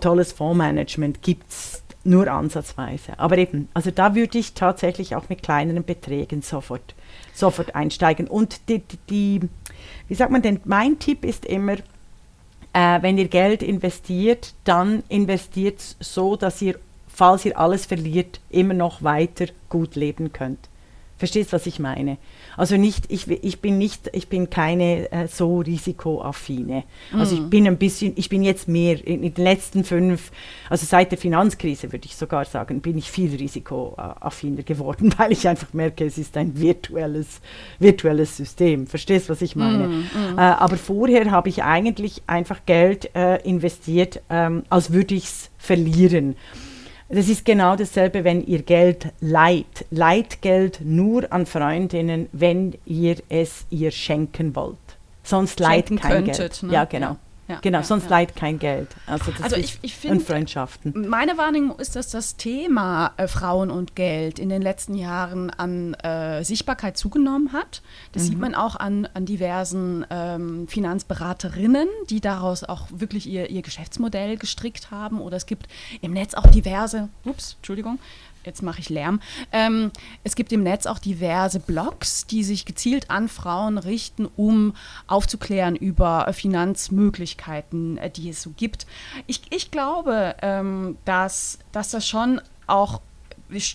tolles 0.00 0.32
Fondsmanagement, 0.32 1.22
gibt 1.22 1.50
es 1.50 1.82
nur 2.04 2.28
ansatzweise. 2.28 3.18
Aber 3.18 3.38
eben, 3.38 3.68
also 3.74 3.90
da 3.90 4.14
würde 4.14 4.38
ich 4.38 4.54
tatsächlich 4.54 5.16
auch 5.16 5.28
mit 5.28 5.42
kleineren 5.42 5.84
Beträgen 5.84 6.42
sofort, 6.42 6.94
sofort 7.32 7.74
einsteigen. 7.74 8.28
Und 8.28 8.68
die, 8.68 8.80
die, 8.80 8.98
die 9.08 9.48
wie 10.08 10.14
sagt 10.14 10.30
man 10.30 10.42
denn, 10.42 10.60
mein 10.64 10.98
Tipp 10.98 11.24
ist 11.24 11.46
immer, 11.46 11.76
äh, 12.72 13.02
wenn 13.02 13.18
ihr 13.18 13.28
Geld 13.28 13.62
investiert, 13.62 14.54
dann 14.64 15.02
investiert 15.08 15.80
so, 16.00 16.36
dass 16.36 16.60
ihr, 16.60 16.78
falls 17.14 17.44
ihr 17.44 17.58
alles 17.58 17.86
verliert, 17.86 18.40
immer 18.50 18.74
noch 18.74 19.02
weiter 19.02 19.46
gut 19.68 19.94
leben 19.94 20.32
könnt. 20.32 20.68
Verstehst, 21.16 21.52
was 21.52 21.66
ich 21.66 21.78
meine? 21.78 22.18
Also 22.56 22.76
nicht, 22.76 23.04
ich, 23.08 23.28
ich 23.30 23.60
bin 23.60 23.78
nicht, 23.78 24.10
ich 24.12 24.28
bin 24.28 24.50
keine 24.50 25.12
äh, 25.12 25.28
so 25.28 25.60
risikoaffine. 25.60 26.82
Also 27.12 27.36
ich 27.36 27.40
mhm. 27.40 27.50
bin 27.50 27.66
ein 27.68 27.76
bisschen, 27.76 28.14
ich 28.16 28.28
bin 28.28 28.42
jetzt 28.42 28.66
mehr 28.66 28.94
in, 29.06 29.22
in, 29.22 29.32
den 29.32 29.44
letzten 29.44 29.84
fünf, 29.84 30.32
also 30.68 30.84
seit 30.84 31.12
der 31.12 31.18
Finanzkrise 31.18 31.92
würde 31.92 32.06
ich 32.06 32.16
sogar 32.16 32.44
sagen, 32.46 32.80
bin 32.80 32.98
ich 32.98 33.12
viel 33.12 33.32
risikoaffiner 33.36 34.64
geworden, 34.64 35.14
weil 35.18 35.30
ich 35.30 35.46
einfach 35.46 35.72
merke, 35.72 36.04
es 36.04 36.18
ist 36.18 36.36
ein 36.36 36.60
virtuelles, 36.60 37.40
virtuelles 37.78 38.36
System. 38.36 38.88
Verstehst, 38.88 39.28
was 39.28 39.40
ich 39.40 39.54
meine? 39.54 39.86
Mm, 39.86 40.00
mm. 40.00 40.38
Äh, 40.38 40.40
aber 40.40 40.76
vorher 40.76 41.30
habe 41.30 41.48
ich 41.48 41.62
eigentlich 41.62 42.22
einfach 42.26 42.66
Geld 42.66 43.14
äh, 43.14 43.40
investiert, 43.48 44.20
ähm, 44.30 44.64
als 44.68 44.92
würde 44.92 45.14
ich 45.14 45.24
es 45.24 45.50
verlieren. 45.58 46.34
Das 47.08 47.28
ist 47.28 47.44
genau 47.44 47.76
dasselbe, 47.76 48.24
wenn 48.24 48.44
ihr 48.44 48.62
Geld 48.62 49.12
leiht. 49.20 49.84
Leiht 49.90 50.40
Geld 50.42 50.80
nur 50.82 51.30
an 51.32 51.46
Freundinnen, 51.46 52.28
wenn 52.32 52.74
ihr 52.86 53.16
es 53.28 53.66
ihr 53.70 53.90
schenken 53.90 54.56
wollt. 54.56 54.78
Sonst 55.22 55.60
leiht 55.60 55.88
kein 55.88 56.24
könntet, 56.24 56.36
Geld. 56.36 56.62
Ne? 56.62 56.72
Ja, 56.72 56.84
genau. 56.84 57.10
Ja. 57.10 57.16
Ja, 57.46 57.58
genau, 57.60 57.78
ja, 57.78 57.84
sonst 57.84 58.04
ja. 58.04 58.10
leiht 58.10 58.36
kein 58.36 58.58
Geld. 58.58 58.88
Also, 59.06 59.30
also 59.42 59.56
ich, 59.56 59.78
ich 59.82 59.94
finde, 59.94 60.24
Freundschaften. 60.24 61.08
Meine 61.08 61.36
Wahrnehmung 61.36 61.78
ist, 61.78 61.94
dass 61.94 62.08
das 62.08 62.36
Thema 62.36 63.12
äh, 63.18 63.28
Frauen 63.28 63.70
und 63.70 63.94
Geld 63.94 64.38
in 64.38 64.48
den 64.48 64.62
letzten 64.62 64.94
Jahren 64.94 65.50
an 65.50 65.92
äh, 65.94 66.42
Sichtbarkeit 66.42 66.96
zugenommen 66.96 67.52
hat. 67.52 67.82
Das 68.12 68.22
mhm. 68.22 68.26
sieht 68.28 68.38
man 68.38 68.54
auch 68.54 68.76
an, 68.76 69.06
an 69.12 69.26
diversen 69.26 70.06
ähm, 70.08 70.68
Finanzberaterinnen, 70.68 71.88
die 72.08 72.22
daraus 72.22 72.64
auch 72.64 72.86
wirklich 72.90 73.26
ihr, 73.26 73.50
ihr 73.50 73.60
Geschäftsmodell 73.60 74.38
gestrickt 74.38 74.90
haben. 74.90 75.20
Oder 75.20 75.36
es 75.36 75.44
gibt 75.44 75.66
im 76.00 76.12
Netz 76.12 76.32
auch 76.32 76.46
diverse, 76.46 77.10
ups, 77.24 77.56
Entschuldigung, 77.58 77.98
jetzt 78.44 78.62
mache 78.62 78.80
ich 78.80 78.88
Lärm. 78.88 79.20
Ähm, 79.52 79.90
es 80.22 80.36
gibt 80.36 80.52
im 80.52 80.62
Netz 80.62 80.86
auch 80.86 80.98
diverse 80.98 81.60
Blogs, 81.60 82.26
die 82.26 82.44
sich 82.44 82.64
gezielt 82.64 83.10
an 83.10 83.28
Frauen 83.28 83.78
richten, 83.78 84.26
um 84.36 84.74
aufzuklären 85.06 85.76
über 85.76 86.32
Finanzmöglichkeiten, 86.32 87.98
äh, 87.98 88.10
die 88.10 88.30
es 88.30 88.42
so 88.42 88.50
gibt. 88.56 88.86
Ich, 89.26 89.42
ich 89.50 89.70
glaube, 89.70 90.36
ähm, 90.42 90.96
dass, 91.04 91.58
dass 91.72 91.90
das 91.90 92.06
schon 92.06 92.40
auch 92.66 93.00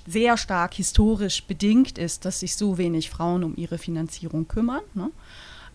sehr 0.08 0.38
stark 0.38 0.74
historisch 0.74 1.44
bedingt 1.44 1.98
ist, 1.98 2.26
dass 2.26 2.42
sich 2.42 2.56
so 2.56 2.78
wenig 2.78 3.10
Frauen 3.10 3.44
um 3.44 3.56
ihre 3.56 3.78
Finanzierung 3.78 4.48
kümmern. 4.48 4.82
Ne? 4.94 5.12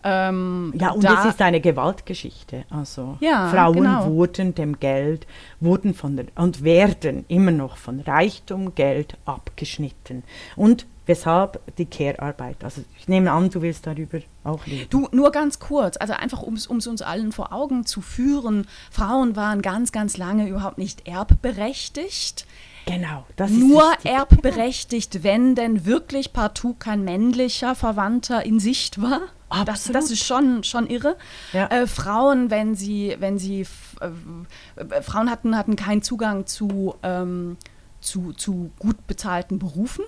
Ähm, 0.07 0.71
ja, 0.79 0.91
und 0.91 1.03
es 1.03 1.25
ist 1.25 1.41
eine 1.41 1.59
Gewaltgeschichte. 1.59 2.65
Also 2.69 3.17
ja, 3.21 3.49
Frauen 3.49 3.73
genau. 3.73 4.07
wurden 4.11 4.53
dem 4.53 4.79
Geld, 4.79 5.25
wurden 5.59 5.95
von 5.95 6.15
der, 6.15 6.27
und 6.35 6.63
werden 6.63 7.25
immer 7.27 7.49
noch 7.49 7.77
von 7.77 8.01
Reichtum, 8.01 8.75
Geld 8.75 9.17
abgeschnitten. 9.25 10.21
Und 10.55 10.85
weshalb 11.07 11.59
die 11.77 11.85
Care-Arbeit. 11.85 12.63
Also 12.63 12.83
ich 12.97 13.07
nehme 13.07 13.31
an, 13.31 13.49
du 13.49 13.61
willst 13.61 13.87
darüber 13.87 14.19
auch 14.43 14.65
reden. 14.65 14.87
Du, 14.89 15.07
nur 15.11 15.31
ganz 15.31 15.59
kurz, 15.59 15.97
also 15.97 16.13
einfach 16.13 16.41
um 16.41 16.55
es 16.55 16.67
uns 16.67 17.01
allen 17.01 17.31
vor 17.31 17.53
Augen 17.53 17.85
zu 17.85 18.01
führen, 18.01 18.67
Frauen 18.91 19.35
waren 19.35 19.61
ganz, 19.61 19.91
ganz 19.91 20.17
lange 20.17 20.47
überhaupt 20.47 20.77
nicht 20.77 21.07
erbberechtigt. 21.07 22.45
Genau, 22.85 23.25
das 23.35 23.51
ist 23.51 23.57
Nur 23.57 23.81
wichtig. 23.81 24.11
erbberechtigt, 24.11 25.23
wenn 25.23 25.55
denn 25.55 25.85
wirklich 25.85 26.33
partout 26.33 26.75
kein 26.77 27.03
männlicher 27.03 27.75
Verwandter 27.75 28.45
in 28.45 28.59
Sicht 28.59 29.01
war. 29.01 29.21
Das, 29.65 29.85
das, 29.85 30.11
ist 30.11 30.25
schon, 30.25 30.63
schon 30.63 30.87
irre. 30.87 31.15
Ja. 31.53 31.67
Äh, 31.67 31.87
Frauen, 31.87 32.49
wenn 32.49 32.75
sie, 32.75 33.15
wenn 33.19 33.37
sie 33.37 33.61
äh, 34.01 35.01
Frauen 35.01 35.29
hatten, 35.29 35.55
hatten 35.55 35.75
keinen 35.75 36.01
Zugang 36.01 36.45
zu, 36.45 36.95
ähm, 37.03 37.57
zu, 38.01 38.33
zu 38.33 38.71
gut 38.79 39.07
bezahlten 39.07 39.59
Berufen. 39.59 40.03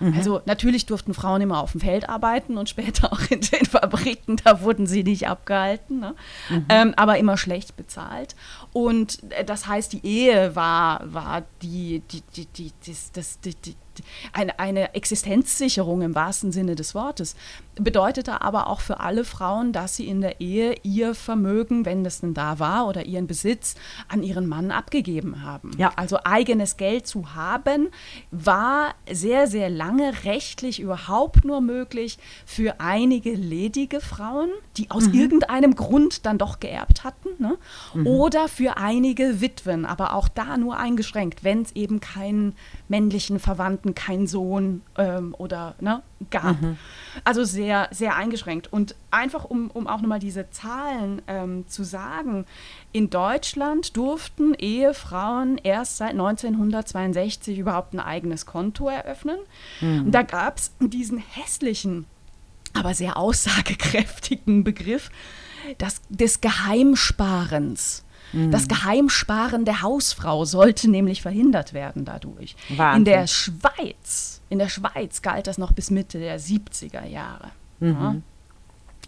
Mhm. 0.00 0.14
Also 0.14 0.40
natürlich 0.46 0.86
durften 0.86 1.14
Frauen 1.14 1.40
immer 1.40 1.60
auf 1.60 1.72
dem 1.72 1.80
Feld 1.80 2.08
arbeiten 2.08 2.58
und 2.58 2.68
später 2.68 3.12
auch 3.12 3.20
in 3.30 3.40
den 3.40 3.64
Fabriken, 3.64 4.36
da 4.44 4.60
wurden 4.60 4.86
sie 4.86 5.02
nicht 5.02 5.28
abgehalten, 5.28 6.00
ne? 6.00 6.14
mhm. 6.48 6.66
ähm, 6.68 6.94
aber 6.96 7.18
immer 7.18 7.36
schlecht 7.36 7.76
bezahlt. 7.76 8.34
Und 8.72 9.32
äh, 9.32 9.44
das 9.44 9.66
heißt, 9.66 9.92
die 9.92 10.04
Ehe 10.04 10.54
war, 10.56 11.00
war 11.12 11.42
die, 11.62 12.02
die, 12.10 12.22
die, 12.34 12.46
die, 12.46 12.72
das, 12.86 13.12
das, 13.12 13.40
die, 13.40 13.54
die, 13.54 13.74
eine, 14.32 14.58
eine 14.58 14.94
Existenzsicherung 14.94 16.02
im 16.02 16.14
wahrsten 16.14 16.52
Sinne 16.52 16.74
des 16.74 16.94
Wortes. 16.94 17.36
Bedeutete 17.76 18.40
aber 18.40 18.68
auch 18.68 18.80
für 18.80 19.00
alle 19.00 19.24
Frauen, 19.24 19.72
dass 19.72 19.96
sie 19.96 20.08
in 20.08 20.20
der 20.20 20.40
Ehe 20.40 20.76
ihr 20.82 21.14
Vermögen, 21.14 21.84
wenn 21.84 22.04
das 22.04 22.20
denn 22.20 22.34
da 22.34 22.58
war, 22.58 22.88
oder 22.88 23.04
ihren 23.04 23.26
Besitz 23.26 23.74
an 24.08 24.22
ihren 24.22 24.46
Mann 24.46 24.70
abgegeben 24.70 25.42
haben. 25.42 25.72
Ja. 25.76 25.92
Also 25.96 26.18
eigenes 26.24 26.76
Geld 26.76 27.06
zu 27.06 27.34
haben, 27.34 27.88
war 28.30 28.94
sehr, 29.10 29.46
sehr 29.46 29.68
lange 29.68 30.24
rechtlich 30.24 30.80
überhaupt 30.80 31.44
nur 31.44 31.60
möglich 31.60 32.18
für 32.44 32.80
einige 32.80 33.32
ledige 33.32 34.00
Frauen, 34.00 34.50
die 34.76 34.90
aus 34.90 35.08
mhm. 35.08 35.14
irgendeinem 35.14 35.74
Grund 35.74 36.26
dann 36.26 36.38
doch 36.38 36.60
geerbt 36.60 37.04
hatten, 37.04 37.28
ne? 37.38 37.58
mhm. 37.94 38.06
oder 38.06 38.48
für 38.48 38.76
einige 38.76 39.40
Witwen, 39.40 39.84
aber 39.84 40.14
auch 40.14 40.28
da 40.28 40.56
nur 40.56 40.76
eingeschränkt, 40.76 41.44
wenn 41.44 41.62
es 41.62 41.72
eben 41.72 42.00
keinen 42.00 42.54
männlichen 42.88 43.38
Verwandten, 43.38 43.85
keinen 43.94 44.26
Sohn 44.26 44.82
ähm, 44.96 45.34
oder 45.38 45.74
ne, 45.80 46.02
gab. 46.30 46.60
Mhm. 46.60 46.78
Also 47.24 47.44
sehr, 47.44 47.88
sehr 47.90 48.16
eingeschränkt. 48.16 48.72
Und 48.72 48.94
einfach, 49.10 49.44
um, 49.44 49.70
um 49.70 49.86
auch 49.86 50.00
nochmal 50.00 50.18
diese 50.18 50.50
Zahlen 50.50 51.22
ähm, 51.26 51.66
zu 51.68 51.84
sagen, 51.84 52.46
in 52.92 53.10
Deutschland 53.10 53.96
durften 53.96 54.54
Ehefrauen 54.54 55.58
erst 55.58 55.98
seit 55.98 56.10
1962 56.10 57.58
überhaupt 57.58 57.94
ein 57.94 58.00
eigenes 58.00 58.46
Konto 58.46 58.88
eröffnen. 58.88 59.38
Mhm. 59.80 60.06
Und 60.06 60.12
da 60.12 60.22
gab 60.22 60.58
es 60.58 60.72
diesen 60.80 61.18
hässlichen, 61.18 62.06
aber 62.74 62.94
sehr 62.94 63.16
aussagekräftigen 63.16 64.64
Begriff 64.64 65.10
das, 65.78 66.00
des 66.08 66.40
Geheimsparens. 66.40 68.04
Mhm. 68.36 68.50
Das 68.50 68.68
Geheimsparen 68.68 69.64
der 69.64 69.82
Hausfrau 69.82 70.44
sollte 70.44 70.90
nämlich 70.90 71.22
verhindert 71.22 71.72
werden 71.72 72.04
dadurch. 72.04 72.54
Wahnsinn. 72.68 72.98
In 72.98 73.04
der 73.04 73.26
Schweiz, 73.26 74.42
in 74.50 74.58
der 74.58 74.68
Schweiz 74.68 75.22
galt 75.22 75.46
das 75.46 75.56
noch 75.58 75.72
bis 75.72 75.90
Mitte 75.90 76.18
der 76.18 76.38
70er 76.38 77.06
Jahre. 77.06 77.50
Mhm. 77.80 77.90
Ja. 77.90 78.16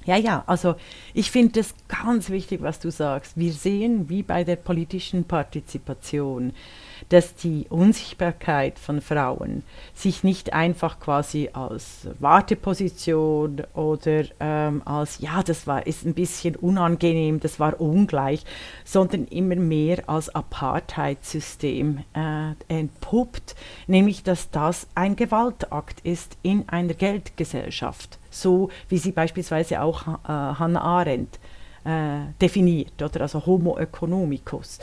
Ja, 0.07 0.17
ja, 0.17 0.45
also 0.47 0.77
ich 1.12 1.31
finde 1.31 1.61
es 1.61 1.75
ganz 1.87 2.31
wichtig, 2.31 2.62
was 2.62 2.79
du 2.79 2.91
sagst. 2.91 3.37
Wir 3.37 3.53
sehen, 3.53 4.09
wie 4.09 4.23
bei 4.23 4.43
der 4.43 4.57
politischen 4.57 5.25
Partizipation, 5.25 6.55
dass 7.08 7.34
die 7.34 7.66
Unsichtbarkeit 7.68 8.78
von 8.78 9.00
Frauen 9.00 9.62
sich 9.94 10.24
nicht 10.24 10.52
einfach 10.52 11.00
quasi 11.00 11.50
als 11.52 12.08
Warteposition 12.18 13.62
oder 13.74 14.24
ähm, 14.40 14.82
als, 14.84 15.18
ja, 15.20 15.42
das 15.42 15.66
war, 15.66 15.87
ist 15.87 16.04
ein 16.04 16.14
bisschen 16.14 16.56
unangenehm, 16.56 17.40
das 17.40 17.61
war 17.61 17.80
ungleich, 17.80 18.44
sondern 18.84 19.26
immer 19.26 19.56
mehr 19.56 20.08
als 20.08 20.34
Apartheidssystem 20.34 22.04
äh, 22.14 22.52
entpuppt, 22.68 23.54
nämlich 23.87 24.22
dass 24.22 24.50
das 24.50 24.87
ein 24.94 25.16
Gewaltakt 25.16 26.00
ist 26.00 26.37
in 26.42 26.68
einer 26.68 26.94
Geldgesellschaft, 26.94 28.18
so 28.30 28.70
wie 28.88 28.98
sie 28.98 29.12
beispielsweise 29.12 29.82
auch 29.82 30.06
äh, 30.06 30.28
Hannah 30.28 30.80
Arendt 30.80 31.38
äh, 31.84 32.32
definiert, 32.40 33.00
oder 33.02 33.22
also 33.22 33.44
Homo 33.46 33.78
economicus. 33.78 34.78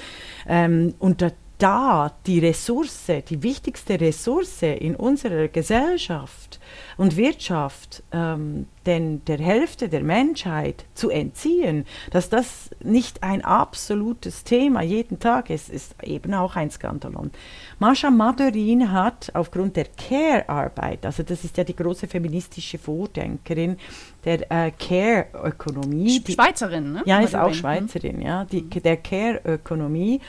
Ähm, 0.48 0.94
und 1.00 1.22
da, 1.22 1.32
da 1.58 2.12
die 2.26 2.40
Ressource, 2.40 3.08
die 3.30 3.42
wichtigste 3.42 4.00
Ressource 4.00 4.62
in 4.62 4.96
unserer 4.96 5.48
Gesellschaft 5.48 6.60
und 6.98 7.18
Wirtschaft 7.18 8.04
ähm, 8.12 8.68
den, 8.86 9.24
der 9.26 9.40
Hälfte 9.40 9.90
der 9.90 10.04
Menschheit 10.04 10.86
zu 10.94 11.10
entziehen, 11.10 11.86
dass 12.12 12.30
das 12.30 12.70
nicht 12.84 13.24
ein 13.24 13.44
absolutes 13.44 14.44
Thema 14.44 14.82
jeden 14.82 15.20
Tag 15.20 15.50
ist, 15.50 15.70
ist 15.70 15.96
eben 16.04 16.34
auch 16.34 16.56
ein 16.56 16.70
Skandalon. 16.70 17.32
Mascha 17.80 18.12
Madurin 18.12 18.92
hat 18.92 19.32
aufgrund 19.34 19.76
der 19.76 19.86
Care-Arbeit, 19.86 21.06
also 21.06 21.24
das 21.24 21.44
ist 21.44 21.58
ja 21.58 21.64
die 21.64 21.76
große 21.76 22.08
feministische 22.08 22.78
Vordenkerin 22.78 23.78
der 24.24 24.52
äh, 24.52 24.72
Care-Ökonomie. 24.72 26.22
Schweizerin, 26.28 26.94
ne? 26.94 27.04
Ja, 27.06 27.20
ist 27.20 27.36
auch 27.36 27.54
Schweizerin, 27.54 28.22
ja, 28.22 28.46
die, 28.46 28.64
der 28.64 28.98
Care-Ökonomie, 28.98 30.20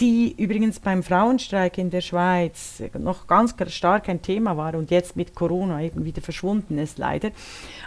die 0.00 0.34
übrigens 0.36 0.80
beim 0.80 1.02
Frauenstreik 1.02 1.78
in 1.78 1.90
der 1.90 2.00
Schweiz 2.00 2.82
noch 2.98 3.26
ganz 3.26 3.54
stark 3.68 4.08
ein 4.08 4.22
Thema 4.22 4.56
war 4.56 4.74
und 4.74 4.90
jetzt 4.90 5.14
mit 5.16 5.34
Corona 5.34 5.82
eben 5.82 5.93
wieder 5.96 6.22
verschwunden 6.22 6.78
ist, 6.78 6.98
leider. 6.98 7.30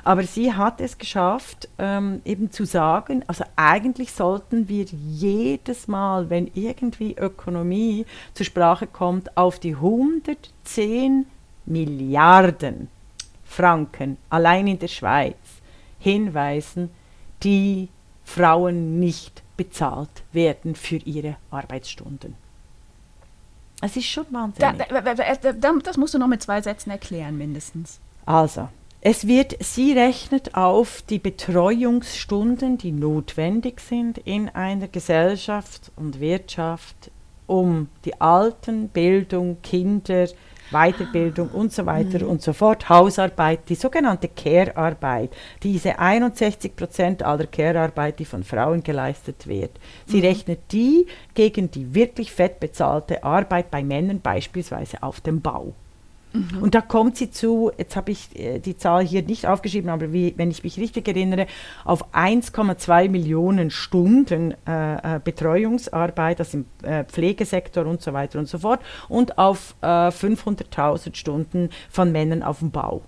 Aber 0.04 0.24
sie 0.24 0.54
hat 0.54 0.80
es 0.80 0.98
geschafft, 0.98 1.68
ähm, 1.78 2.22
eben 2.26 2.52
zu 2.52 2.66
sagen, 2.66 3.24
also 3.28 3.44
eigentlich 3.56 4.14
sollten 4.14 4.70
wir 4.70 4.86
jedes 4.86 5.88
Mal, 5.88 6.30
wenn 6.30 6.50
irgendwie 6.54 7.16
Ökonomie 7.18 8.06
zur 8.34 8.46
Sprache 8.46 8.88
kommt, 8.88 9.36
auf 9.36 9.60
die 9.60 9.76
110 9.76 11.26
Milliarden 11.66 12.90
Franken 13.44 14.18
allein 14.30 14.68
in 14.68 14.80
der 14.80 14.88
Schweiz 14.88 15.36
hinweisen, 16.00 16.90
die 17.44 17.90
Frauen 18.24 19.00
nicht 19.00 19.44
bezahlt 19.58 20.24
werden 20.32 20.76
für 20.76 20.98
ihre 20.98 21.38
Arbeitsstunden. 21.50 22.36
Es 23.82 23.96
ist 23.96 24.06
schon 24.06 24.26
wahnsinnig. 24.32 24.78
Da, 24.90 25.02
da, 25.02 25.54
da, 25.54 25.74
das 25.84 25.98
musst 25.98 26.14
du 26.14 26.20
noch 26.20 26.28
mit 26.28 26.42
zwei 26.42 26.62
Sätzen 26.62 26.90
erklären, 26.90 27.38
mindestens. 27.38 28.00
Also, 28.26 28.70
es 29.02 29.28
wird, 29.28 29.56
sie 29.64 29.94
rechnet 29.94 30.56
auf 30.56 31.04
die 31.04 31.20
Betreuungsstunden, 31.20 32.78
die 32.78 32.92
notwendig 32.92 33.80
sind 33.80 34.18
in 34.18 34.50
einer 34.50 34.88
Gesellschaft 34.88 35.92
und 35.96 36.20
Wirtschaft, 36.20 37.12
um 37.46 37.90
die 38.04 38.20
Alten, 38.20 38.90
Bildung, 38.90 39.62
Kinder, 39.62 40.28
Weiterbildung 40.72 41.50
und 41.50 41.72
so 41.72 41.86
weiter 41.86 42.24
mhm. 42.24 42.32
und 42.32 42.42
so 42.42 42.54
fort, 42.54 42.90
Hausarbeit, 42.90 43.70
die 43.70 43.76
sogenannte 43.76 44.28
Care-Arbeit, 44.28 45.32
diese 45.64 46.00
61 46.00 46.76
Prozent 46.76 47.24
aller 47.24 47.48
Care-Arbeit, 47.48 48.20
die 48.20 48.26
von 48.26 48.44
Frauen 48.44 48.84
geleistet 48.84 49.48
wird. 49.48 49.72
Sie 50.06 50.18
mhm. 50.18 50.26
rechnet 50.26 50.60
die 50.72 51.08
gegen 51.34 51.72
die 51.72 51.94
wirklich 51.94 52.32
fett 52.32 52.60
bezahlte 52.60 53.24
Arbeit 53.24 53.72
bei 53.72 53.84
Männern 53.84 54.22
beispielsweise 54.22 55.04
auf 55.04 55.22
dem 55.22 55.42
Bau. 55.42 55.74
Mhm. 56.38 56.62
Und 56.64 56.76
da 56.76 56.82
kommt 56.82 57.18
sie 57.18 57.32
zu, 57.32 57.72
jetzt 57.78 57.96
habe 57.96 58.12
ich 58.12 58.38
äh, 58.38 58.60
die 58.60 58.78
Zahl 58.78 59.06
hier 59.06 59.24
nicht 59.24 59.48
aufgeschrieben, 59.48 59.90
aber 59.90 60.14
wie, 60.14 60.34
wenn 60.38 60.52
ich 60.52 60.64
mich 60.64 60.78
richtig 60.78 61.08
erinnere, 61.08 61.48
auf 61.84 62.14
1,2 62.14 63.10
Millionen 63.10 63.72
Stunden 63.72 64.54
äh, 64.68 65.16
äh, 65.16 65.20
Betreuungsarbeit, 65.24 66.40
das 66.40 66.54
im 66.54 66.66
äh, 66.84 67.04
Pflegesektor 67.04 67.86
und 67.86 68.02
so 68.02 68.14
weiter 68.14 68.40
und 68.40 68.48
so 68.48 68.60
fort, 68.60 68.82
und 69.10 69.38
auf 69.38 69.76
500.000 69.82 71.08
äh, 71.10 71.16
Stunden 71.16 71.70
von 71.90 72.12
Männern 72.12 72.44
auf 72.44 72.60
dem 72.60 72.72
Bau 72.72 73.02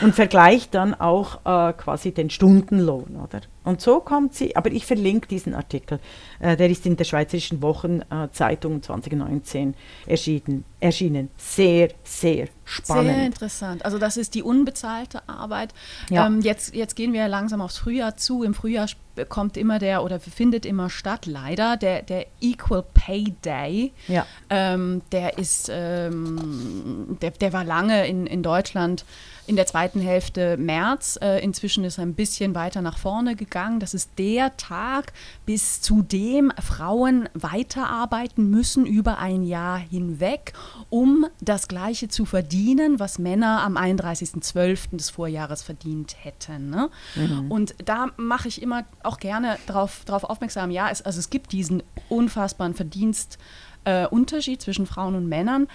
und 0.00 0.14
vergleicht 0.14 0.74
dann 0.74 0.94
auch 0.94 1.40
äh, 1.44 1.72
quasi 1.72 2.12
den 2.12 2.30
Stundenlohn, 2.30 3.16
oder? 3.16 3.40
Und 3.62 3.82
so 3.82 4.00
kommt 4.00 4.34
sie, 4.34 4.56
aber 4.56 4.72
ich 4.72 4.86
verlinke 4.86 5.28
diesen 5.28 5.54
Artikel, 5.54 6.00
äh, 6.38 6.56
der 6.56 6.70
ist 6.70 6.86
in 6.86 6.96
der 6.96 7.04
Schweizerischen 7.04 7.60
Wochenzeitung 7.60 8.78
äh, 8.78 8.80
2019 8.80 9.74
erschienen, 10.06 10.64
erschienen. 10.80 11.28
Sehr, 11.36 11.90
sehr 12.02 12.48
spannend. 12.64 13.14
Sehr 13.14 13.26
interessant. 13.26 13.84
Also 13.84 13.98
das 13.98 14.16
ist 14.16 14.34
die 14.34 14.42
unbezahlte 14.42 15.28
Arbeit. 15.28 15.74
Ja. 16.08 16.26
Ähm, 16.26 16.40
jetzt, 16.40 16.74
jetzt 16.74 16.96
gehen 16.96 17.12
wir 17.12 17.28
langsam 17.28 17.60
aufs 17.60 17.76
Frühjahr 17.76 18.16
zu. 18.16 18.42
Im 18.42 18.54
Frühjahr 18.54 18.88
kommt 19.28 19.58
immer 19.58 19.78
der 19.78 20.02
oder 20.04 20.20
findet 20.20 20.64
immer 20.64 20.88
statt, 20.88 21.26
leider, 21.26 21.76
der, 21.76 22.02
der 22.02 22.26
Equal 22.40 22.82
Pay 22.94 23.34
Day. 23.44 23.92
Ja. 24.08 24.26
Ähm, 24.48 25.02
der 25.12 25.36
ist, 25.36 25.70
ähm, 25.70 27.18
der, 27.20 27.32
der 27.32 27.52
war 27.52 27.64
lange 27.64 28.06
in, 28.06 28.26
in 28.26 28.42
Deutschland 28.42 29.04
in 29.50 29.56
der 29.56 29.66
zweiten 29.66 30.00
Hälfte 30.00 30.56
März. 30.56 31.18
Äh, 31.20 31.42
inzwischen 31.42 31.82
ist 31.82 31.98
er 31.98 32.02
ein 32.02 32.14
bisschen 32.14 32.54
weiter 32.54 32.82
nach 32.82 32.98
vorne 32.98 33.34
gegangen. 33.34 33.80
Das 33.80 33.94
ist 33.94 34.12
der 34.16 34.56
Tag, 34.56 35.12
bis 35.44 35.82
zu 35.82 36.02
dem 36.02 36.52
Frauen 36.62 37.28
weiterarbeiten 37.34 38.48
müssen 38.48 38.86
über 38.86 39.18
ein 39.18 39.42
Jahr 39.42 39.76
hinweg, 39.76 40.52
um 40.88 41.26
das 41.40 41.66
Gleiche 41.66 42.06
zu 42.06 42.26
verdienen, 42.26 43.00
was 43.00 43.18
Männer 43.18 43.62
am 43.64 43.76
31.12. 43.76 44.96
des 44.96 45.10
Vorjahres 45.10 45.64
verdient 45.64 46.14
hätten. 46.22 46.70
Ne? 46.70 46.88
Mhm. 47.16 47.50
Und 47.50 47.74
da 47.84 48.06
mache 48.16 48.46
ich 48.46 48.62
immer 48.62 48.84
auch 49.02 49.18
gerne 49.18 49.58
darauf 49.66 50.04
aufmerksam, 50.06 50.70
ja, 50.70 50.90
es, 50.90 51.02
also 51.02 51.18
es 51.18 51.28
gibt 51.28 51.50
diesen 51.50 51.82
unfassbaren 52.08 52.74
Verdienstunterschied 52.74 54.60
äh, 54.60 54.64
zwischen 54.64 54.86
Frauen 54.86 55.16
und 55.16 55.28
Männern. 55.28 55.66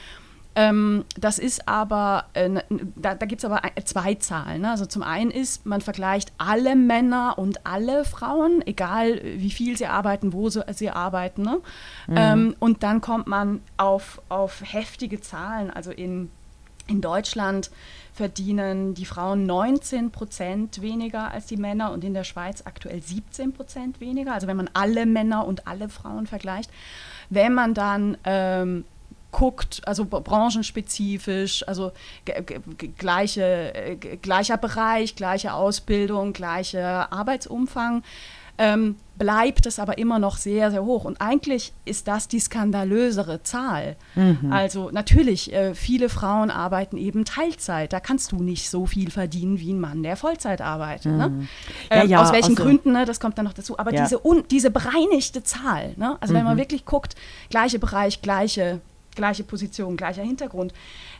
Ähm, 0.55 1.03
das 1.19 1.37
ist 1.37 1.67
aber, 1.67 2.25
äh, 2.33 2.49
da, 2.95 3.13
da 3.13 3.25
gibt 3.25 3.43
es 3.43 3.45
aber 3.45 3.61
zwei 3.83 4.15
Zahlen. 4.15 4.61
Ne? 4.61 4.71
Also 4.71 4.85
zum 4.85 5.03
einen 5.03 5.29
ist, 5.29 5.65
man 5.65 5.81
vergleicht 5.81 6.31
alle 6.37 6.77
Männer 6.77 7.37
und 7.37 7.65
alle 7.65 8.05
Frauen, 8.05 8.65
egal 8.65 9.21
wie 9.21 9.51
viel 9.51 9.77
sie 9.77 9.87
arbeiten, 9.87 10.31
wo 10.31 10.49
sie, 10.49 10.63
sie 10.73 10.89
arbeiten. 10.89 11.41
Ne? 11.41 11.61
Mhm. 12.07 12.15
Ähm, 12.17 12.55
und 12.59 12.83
dann 12.83 13.01
kommt 13.01 13.27
man 13.27 13.61
auf, 13.75 14.21
auf 14.29 14.61
heftige 14.63 15.19
Zahlen. 15.19 15.71
Also 15.71 15.91
in, 15.91 16.31
in 16.87 17.01
Deutschland 17.01 17.69
verdienen 18.13 18.93
die 18.93 19.05
Frauen 19.05 19.45
19 19.45 20.11
Prozent 20.11 20.81
weniger 20.81 21.31
als 21.31 21.47
die 21.47 21.57
Männer 21.57 21.91
und 21.91 22.05
in 22.05 22.13
der 22.13 22.23
Schweiz 22.23 22.61
aktuell 22.63 23.01
17 23.01 23.51
Prozent 23.51 23.99
weniger. 23.99 24.33
Also 24.33 24.47
wenn 24.47 24.55
man 24.55 24.69
alle 24.73 25.05
Männer 25.05 25.45
und 25.45 25.67
alle 25.67 25.89
Frauen 25.89 26.27
vergleicht. 26.27 26.71
Wenn 27.29 27.53
man 27.53 27.73
dann 27.73 28.17
ähm, 28.23 28.85
guckt, 29.35 29.81
also 29.85 30.05
branchenspezifisch, 30.05 31.67
also 31.67 31.91
gleiche, 32.97 33.75
äh, 33.75 33.95
gleicher 33.97 34.55
Bereich, 34.55 35.17
gleiche 35.17 35.53
Ausbildung, 35.53 36.31
gleicher 36.31 37.11
Arbeitsumfang, 37.11 38.01
ähm, 38.57 38.95
bleibt 39.17 39.65
es 39.65 39.77
aber 39.77 39.97
immer 39.97 40.19
noch 40.19 40.37
sehr, 40.37 40.71
sehr 40.71 40.85
hoch. 40.85 41.03
Und 41.03 41.19
eigentlich 41.19 41.73
ist 41.83 42.07
das 42.07 42.29
die 42.29 42.39
skandalösere 42.39 43.43
Zahl. 43.43 43.97
Mhm. 44.15 44.53
Also 44.53 44.89
natürlich, 44.91 45.51
äh, 45.51 45.75
viele 45.75 46.07
Frauen 46.07 46.49
arbeiten 46.49 46.95
eben 46.95 47.25
Teilzeit. 47.25 47.91
Da 47.91 47.99
kannst 47.99 48.31
du 48.31 48.37
nicht 48.37 48.69
so 48.69 48.85
viel 48.85 49.11
verdienen 49.11 49.59
wie 49.59 49.73
ein 49.73 49.81
Mann, 49.81 50.01
der 50.01 50.15
Vollzeit 50.15 50.61
arbeitet. 50.61 51.11
Ne? 51.11 51.27
Mhm. 51.27 51.37
Ne? 51.39 51.47
Ja, 51.91 52.03
ähm, 52.03 52.09
ja, 52.09 52.21
aus 52.21 52.31
welchen 52.31 52.51
also, 52.51 52.63
Gründen, 52.63 52.93
ne? 52.93 53.03
das 53.03 53.19
kommt 53.19 53.37
dann 53.37 53.43
noch 53.43 53.53
dazu. 53.53 53.77
Aber 53.77 53.93
ja. 53.93 54.03
diese, 54.03 54.21
diese 54.49 54.71
bereinigte 54.71 55.43
Zahl, 55.43 55.93
ne? 55.97 56.15
also 56.21 56.33
mhm. 56.33 56.37
wenn 56.37 56.45
man 56.45 56.53
mhm. 56.55 56.61
wirklich 56.61 56.85
guckt, 56.85 57.15
gleiche 57.49 57.79
Bereich, 57.79 58.21
gleiche 58.21 58.79
gleiche 59.15 59.43
Position, 59.43 59.97
gleicher 59.97 60.23
Hintergrund. 60.23 60.73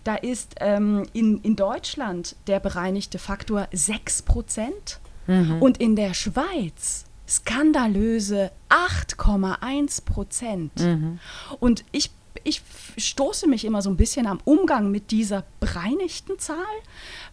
Da 0.04 0.16
ist 0.16 0.56
ähm, 0.60 1.08
in, 1.14 1.40
in 1.42 1.56
Deutschland 1.56 2.36
der 2.48 2.60
bereinigte 2.60 3.20
Faktor 3.20 3.68
6 3.72 4.24
Prozent 4.24 5.00
mhm. 5.28 5.62
und 5.62 5.78
in 5.78 5.96
der 5.96 6.14
Schweiz 6.14 7.06
skandalöse 7.28 8.52
8,1 8.70 10.06
Prozent. 10.06 10.80
Mhm. 10.80 11.20
Und 11.60 11.84
ich 11.92 12.12
ich 12.44 12.62
stoße 12.98 13.48
mich 13.48 13.66
immer 13.66 13.82
so 13.82 13.90
ein 13.90 13.98
bisschen 13.98 14.28
am 14.28 14.40
Umgang 14.44 14.92
mit 14.92 15.12
dieser 15.12 15.44
bereinigten 15.60 16.40
Zahl, 16.40 16.58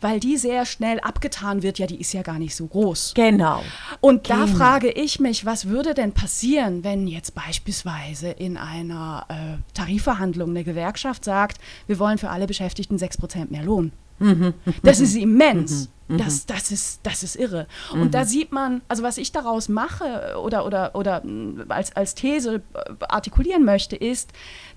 weil 0.00 0.20
die 0.20 0.36
sehr 0.36 0.66
schnell 0.66 1.00
abgetan 1.00 1.62
wird. 1.62 1.78
Ja, 1.78 1.86
die 1.86 2.00
ist 2.00 2.12
ja 2.12 2.22
gar 2.22 2.38
nicht 2.38 2.54
so 2.54 2.66
groß. 2.66 3.14
Genau. 3.14 3.62
Und 4.00 4.30
da 4.30 4.44
genau. 4.44 4.56
frage 4.56 4.90
ich 4.90 5.20
mich, 5.20 5.44
was 5.46 5.68
würde 5.68 5.94
denn 5.94 6.12
passieren, 6.12 6.84
wenn 6.84 7.06
jetzt 7.06 7.34
beispielsweise 7.34 8.30
in 8.30 8.56
einer 8.56 9.26
äh, 9.28 9.74
Tarifverhandlung 9.74 10.50
eine 10.50 10.64
Gewerkschaft 10.64 11.24
sagt, 11.24 11.58
wir 11.86 11.98
wollen 11.98 12.18
für 12.18 12.30
alle 12.30 12.46
Beschäftigten 12.46 12.96
6% 12.96 13.50
mehr 13.50 13.62
Lohn? 13.62 13.92
Mhm. 14.18 14.55
Das 14.83 15.01
ist 15.01 15.16
immens. 15.16 15.88
Mhm. 16.09 16.18
Das, 16.18 16.46
das, 16.46 16.70
ist, 16.70 17.01
das 17.05 17.22
ist 17.22 17.37
irre. 17.37 17.66
Und 17.92 18.05
mhm. 18.05 18.11
da 18.11 18.25
sieht 18.25 18.53
man, 18.53 18.83
also 18.88 19.03
was 19.03 19.18
ich 19.18 19.33
daraus 19.33 19.68
mache 19.68 20.35
oder, 20.42 20.66
oder, 20.66 20.94
oder 20.94 21.25
mm, 21.25 21.64
als, 21.68 21.94
als 21.96 22.14
These 22.14 22.57
äh, 22.75 22.92
artikulieren 23.09 23.64
möchte, 23.64 23.96
ist, 23.96 24.31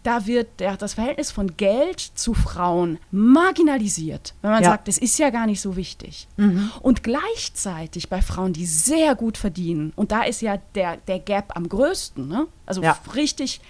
da 0.03 0.27
wird 0.27 0.59
der, 0.59 0.77
das 0.77 0.93
Verhältnis 0.93 1.31
von 1.31 1.57
Geld 1.57 1.99
zu 1.99 2.33
Frauen 2.33 2.99
marginalisiert. 3.11 4.33
Wenn 4.41 4.51
man 4.51 4.63
ja. 4.63 4.69
sagt, 4.69 4.87
das 4.87 4.97
ist 4.97 5.17
ja 5.17 5.29
gar 5.29 5.45
nicht 5.45 5.61
so 5.61 5.75
wichtig. 5.75 6.27
Mhm. 6.37 6.71
Und 6.81 7.03
gleichzeitig 7.03 8.07
bei 8.09 8.21
Frauen, 8.21 8.53
die 8.53 8.65
sehr 8.65 9.15
gut 9.15 9.37
verdienen, 9.37 9.93
und 9.95 10.11
da 10.11 10.23
ist 10.23 10.41
ja 10.41 10.57
der, 10.75 10.97
der 10.97 11.19
Gap 11.19 11.55
am 11.55 11.67
größten, 11.67 12.27
ne? 12.27 12.47
also 12.65 12.81
ja. 12.81 12.97
richtig 13.15 13.61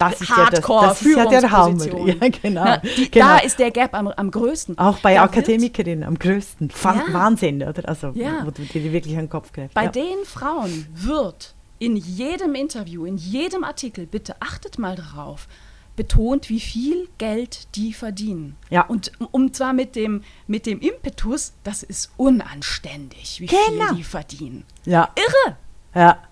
das 0.00 0.20
ist 0.20 0.30
Hardcore 0.30 0.82
ja 0.82 0.88
das, 0.88 0.98
das 0.98 1.06
ist 1.06 1.16
ja 1.16 1.26
der 1.26 1.50
Hammer. 1.50 2.06
Ja, 2.06 2.28
genau. 2.28 2.64
Na, 2.64 2.76
die, 2.96 3.10
genau. 3.10 3.26
Da 3.26 3.38
ist 3.38 3.58
der 3.58 3.70
Gap 3.70 3.94
am, 3.94 4.08
am 4.08 4.30
größten. 4.30 4.78
Auch 4.78 4.98
bei 5.00 5.14
da 5.14 5.24
Akademikerinnen 5.24 6.04
am 6.04 6.18
größten. 6.18 6.72
Ja. 6.82 7.02
Wahnsinn, 7.10 7.62
oder? 7.62 7.86
Also, 7.88 8.12
ja. 8.14 8.44
wo 8.44 8.50
du 8.50 8.62
dir 8.62 8.92
wirklich 8.92 9.14
an 9.14 9.24
den 9.24 9.30
Kopf 9.30 9.52
greifst. 9.52 9.74
Bei 9.74 9.84
ja. 9.84 9.90
den 9.90 10.24
Frauen 10.24 10.86
wird 10.94 11.54
in 11.78 11.96
jedem 11.96 12.54
Interview, 12.54 13.04
in 13.04 13.18
jedem 13.18 13.62
Artikel, 13.62 14.06
bitte 14.06 14.36
achtet 14.40 14.78
mal 14.78 14.96
drauf, 14.96 15.48
betont, 15.96 16.48
wie 16.48 16.60
viel 16.60 17.08
Geld 17.18 17.76
die 17.76 17.92
verdienen. 17.92 18.56
Ja. 18.70 18.86
Und 18.86 19.12
um 19.32 19.52
zwar 19.52 19.74
mit 19.74 19.96
dem, 19.96 20.22
mit 20.46 20.64
dem 20.64 20.80
Impetus, 20.80 21.52
das 21.62 21.82
ist 21.82 22.10
unanständig, 22.16 23.40
wie 23.40 23.46
Genau. 23.46 23.88
viel 23.88 23.96
die 23.96 24.04
verdienen. 24.04 24.64
Ja. 24.86 25.10
Irre! 25.14 25.56
Ja, 25.94 26.22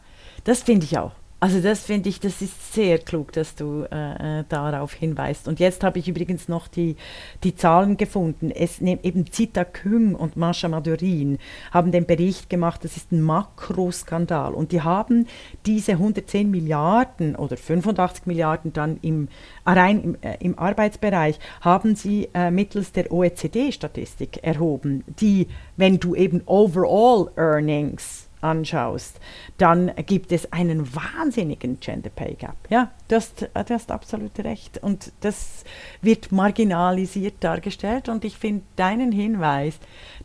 das 0.45 0.63
finde 0.63 0.87
ich 0.87 0.97
auch. 0.99 1.13
Also 1.41 1.61
das 1.61 1.85
finde 1.85 2.09
ich, 2.09 2.19
das 2.19 2.43
ist 2.43 2.73
sehr 2.73 2.99
klug, 2.99 3.31
dass 3.31 3.55
du 3.55 3.87
äh, 3.93 4.41
äh, 4.41 4.45
darauf 4.49 4.93
hinweist. 4.93 5.47
Und 5.47 5.61
jetzt 5.61 5.85
habe 5.85 6.01
ich 6.01 6.09
übrigens 6.09 6.49
noch 6.49 6.67
die, 6.67 6.97
die 7.45 7.55
Zahlen 7.55 7.97
gefunden. 7.97 8.51
Es 8.51 8.81
ne, 8.81 8.99
eben 9.05 9.31
Zita 9.31 9.65
Küng 9.65 10.17
und 10.17 10.37
Mascha 10.37 10.69
Madurin 10.69 11.39
haben 11.71 11.93
den 11.93 12.07
Bericht 12.07 12.51
gemacht, 12.51 12.83
das 12.83 12.97
ist 12.97 13.13
ein 13.13 13.23
Makroskandal. 13.23 14.53
Und 14.53 14.73
die 14.73 14.83
haben 14.83 15.29
diese 15.65 15.93
110 15.93 16.51
Milliarden 16.51 17.37
oder 17.37 17.57
85 17.57 18.27
Milliarden 18.27 18.73
dann 18.73 18.99
im, 19.03 19.29
rein 19.65 20.03
im, 20.03 20.17
äh, 20.23 20.39
im 20.41 20.59
Arbeitsbereich, 20.59 21.39
haben 21.61 21.95
sie 21.95 22.31
äh, 22.35 22.51
mittels 22.51 22.91
der 22.91 23.13
OECD-Statistik 23.13 24.43
erhoben, 24.43 25.05
die, 25.21 25.47
wenn 25.77 26.01
du 26.01 26.17
eben 26.17 26.43
Overall 26.47 27.31
Earnings 27.37 28.28
anschaust, 28.41 29.21
dann 29.57 29.93
gibt 30.07 30.33
es 30.33 30.53
einen 30.53 30.95
wahnsinnigen 30.95 31.81
Gender 31.81 32.11
Pay 32.11 32.35
Gap. 32.35 32.57
Ja, 32.69 32.91
du 33.09 33.17
hast, 33.17 33.43
du 33.43 33.75
hast 33.75 33.91
absolut 33.91 34.39
recht. 34.41 34.83
Und 34.83 35.13
das 35.21 35.65
wird 36.03 36.33
marginalisiert 36.33 37.37
dargestellt. 37.41 38.09
Und 38.09 38.25
ich 38.25 38.37
finde 38.37 38.63
deinen 38.77 39.13
Hinweis, 39.13 39.79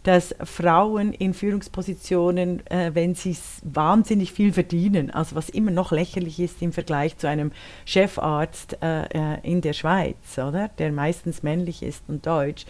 dass 0.04 0.36
Frauen 0.44 1.14
in 1.14 1.34
Führungspositionen, 1.34 2.66
äh, 2.68 2.92
wenn 2.94 3.16
sie 3.16 3.36
wahnsinnig 3.64 4.34
viel 4.34 4.54
verdienen, 4.54 5.12
also 5.12 5.36
was 5.36 5.50
immer 5.50 5.72
noch 5.72 5.92
lächerlich 5.92 6.40
ist 6.40 6.62
im 6.62 6.74
Vergleich 6.74 7.18
zu 7.18 7.28
einem 7.28 7.52
Chefarzt 7.86 8.78
äh, 8.82 9.06
äh, 9.06 9.40
in 9.44 9.62
der 9.62 9.74
Schweiz, 9.74 10.38
oder? 10.38 10.70
Der 10.78 10.92
meistens 10.92 11.44
männlich 11.44 11.84
ist 11.84 12.04
und 12.08 12.26
deutsch, 12.26 12.66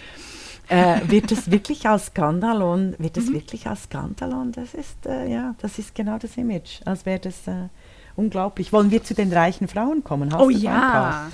äh, 0.70 1.02
wird 1.08 1.32
es 1.32 1.52
wirklich 1.52 1.88
als 1.88 2.08
Skandalon, 2.08 2.96
wird 2.98 3.18
es 3.18 3.32
wirklich 3.32 3.68
als 3.68 3.84
Skandalon, 3.84 4.52
das 4.52 4.74
ist, 4.74 5.06
äh, 5.06 5.30
ja, 5.30 5.56
das 5.60 5.80
ist 5.80 5.94
genau 5.96 6.18
das 6.18 6.38
Image, 6.38 6.82
als 6.86 7.06
wäre 7.06 7.20
das 7.20 7.48
äh, 7.48 7.68
unglaublich. 8.16 8.72
Wollen 8.72 8.92
wir 8.92 9.04
zu 9.04 9.14
den 9.14 9.32
reichen 9.32 9.68
Frauen 9.68 10.04
kommen? 10.04 10.34
Hast 10.34 10.42
oh 10.42 10.50
ja. 10.50 11.30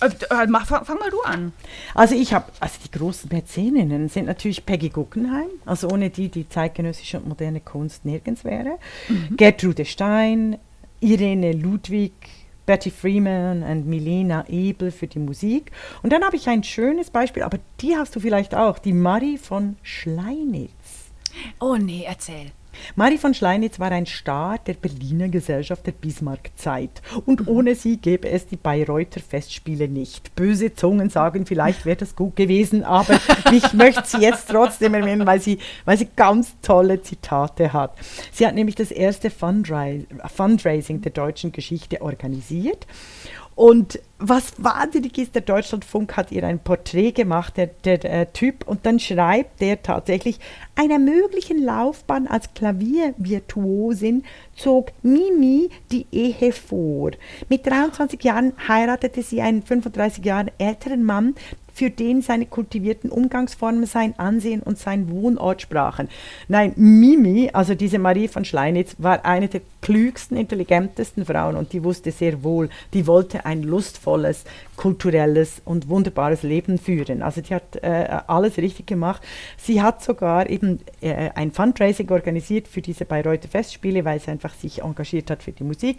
Äh, 0.00 0.06
äh, 0.06 0.46
mach, 0.48 0.66
fang, 0.66 0.84
fang 0.84 0.98
mal 0.98 1.10
du 1.10 1.20
an. 1.22 1.52
Also 1.94 2.14
ich 2.14 2.34
habe, 2.34 2.46
also 2.58 2.74
die 2.84 2.90
großen 2.90 3.30
Mäzeninnen 3.32 4.08
sind 4.08 4.26
natürlich 4.26 4.66
Peggy 4.66 4.88
Guggenheim, 4.88 5.48
also 5.64 5.88
ohne 5.88 6.10
die 6.10 6.28
die 6.28 6.48
zeitgenössische 6.48 7.18
und 7.18 7.28
moderne 7.28 7.60
Kunst 7.60 8.04
nirgends 8.04 8.44
wäre. 8.44 8.78
Gertrude 9.36 9.84
Stein, 9.84 10.58
Irene 11.00 11.52
Ludwig, 11.52 12.12
Betty 12.66 12.90
Freeman 12.90 13.62
und 13.62 13.86
Milena 13.86 14.48
Ebel 14.48 14.90
für 14.90 15.06
die 15.06 15.18
Musik. 15.18 15.72
Und 16.02 16.12
dann 16.12 16.24
habe 16.24 16.36
ich 16.36 16.48
ein 16.48 16.62
schönes 16.62 17.10
Beispiel, 17.10 17.42
aber 17.42 17.58
die 17.80 17.96
hast 17.96 18.14
du 18.14 18.20
vielleicht 18.20 18.54
auch, 18.54 18.78
die 18.78 18.92
Marie 18.92 19.38
von 19.38 19.76
Schleinitz. 19.82 21.10
Oh 21.60 21.76
nee, 21.76 22.04
erzähl. 22.06 22.52
Marie 22.96 23.18
von 23.18 23.34
Schleinitz 23.34 23.78
war 23.78 23.90
ein 23.90 24.06
Star 24.06 24.58
der 24.58 24.74
Berliner 24.74 25.28
Gesellschaft 25.28 25.86
der 25.86 25.92
Bismarckzeit. 25.92 27.02
Und 27.26 27.48
ohne 27.48 27.74
sie 27.74 27.96
gäbe 27.96 28.28
es 28.28 28.46
die 28.46 28.56
Bayreuther 28.56 29.20
Festspiele 29.20 29.88
nicht. 29.88 30.34
Böse 30.34 30.74
Zungen 30.74 31.10
sagen, 31.10 31.46
vielleicht 31.46 31.84
wäre 31.84 31.96
das 31.96 32.16
gut 32.16 32.36
gewesen, 32.36 32.84
aber 32.84 33.18
ich 33.52 33.72
möchte 33.72 34.04
sie 34.06 34.18
jetzt 34.18 34.48
trotzdem 34.48 34.94
erwähnen, 34.94 35.26
weil 35.26 35.40
sie, 35.40 35.58
weil 35.84 35.98
sie 35.98 36.08
ganz 36.16 36.54
tolle 36.62 37.02
Zitate 37.02 37.72
hat. 37.72 37.94
Sie 38.32 38.46
hat 38.46 38.54
nämlich 38.54 38.74
das 38.74 38.90
erste 38.90 39.28
Fundrai- 39.30 40.06
Fundraising 40.34 41.00
der 41.02 41.12
deutschen 41.12 41.52
Geschichte 41.52 42.02
organisiert. 42.02 42.86
Und 43.62 44.00
was 44.18 44.54
wahnsinnig 44.58 45.16
ist, 45.18 45.36
der 45.36 45.42
Deutschlandfunk 45.42 46.16
hat 46.16 46.32
ihr 46.32 46.42
ein 46.42 46.58
Porträt 46.58 47.12
gemacht, 47.12 47.56
der, 47.56 47.68
der, 47.68 47.98
der 47.98 48.32
Typ, 48.32 48.66
und 48.66 48.84
dann 48.84 48.98
schreibt 48.98 49.60
der 49.60 49.80
tatsächlich, 49.84 50.40
einer 50.74 50.98
möglichen 50.98 51.62
Laufbahn 51.62 52.26
als 52.26 52.52
Klaviervirtuosin 52.54 54.24
zog 54.56 54.90
Mimi 55.04 55.70
die 55.92 56.06
Ehe 56.10 56.50
vor. 56.50 57.12
Mit 57.48 57.64
23 57.64 58.24
Jahren 58.24 58.52
heiratete 58.66 59.22
sie 59.22 59.40
einen 59.40 59.62
35 59.62 60.24
Jahre 60.24 60.50
älteren 60.58 61.04
Mann, 61.04 61.36
für 61.72 61.90
den 61.90 62.22
seine 62.22 62.46
kultivierten 62.46 63.10
Umgangsformen 63.10 63.86
sein 63.86 64.18
Ansehen 64.18 64.62
und 64.62 64.78
sein 64.78 65.10
Wohnort 65.10 65.62
sprachen. 65.62 66.08
Nein, 66.48 66.72
Mimi, 66.76 67.50
also 67.52 67.74
diese 67.74 67.98
Marie 67.98 68.28
von 68.28 68.44
Schleinitz, 68.44 68.96
war 68.98 69.24
eine 69.24 69.48
der 69.48 69.62
klügsten, 69.80 70.36
intelligentesten 70.36 71.24
Frauen 71.24 71.56
und 71.56 71.72
die 71.72 71.82
wusste 71.84 72.12
sehr 72.12 72.42
wohl, 72.42 72.70
die 72.94 73.06
wollte 73.06 73.44
ein 73.44 73.62
lustvolles, 73.62 74.44
kulturelles 74.76 75.60
und 75.64 75.88
wunderbares 75.88 76.42
Leben 76.42 76.78
führen. 76.78 77.22
Also 77.22 77.40
die 77.40 77.54
hat 77.54 77.76
äh, 77.82 78.20
alles 78.26 78.56
richtig 78.56 78.86
gemacht. 78.86 79.22
Sie 79.56 79.82
hat 79.82 80.02
sogar 80.02 80.48
eben 80.48 80.80
äh, 81.00 81.30
ein 81.34 81.52
Fundraising 81.52 82.10
organisiert 82.10 82.68
für 82.68 82.80
diese 82.80 83.04
Bayreuther 83.04 83.48
Festspiele, 83.48 84.04
weil 84.04 84.20
sie 84.20 84.30
einfach 84.30 84.54
sich 84.54 84.82
engagiert 84.82 85.30
hat 85.30 85.42
für 85.42 85.52
die 85.52 85.64
Musik. 85.64 85.98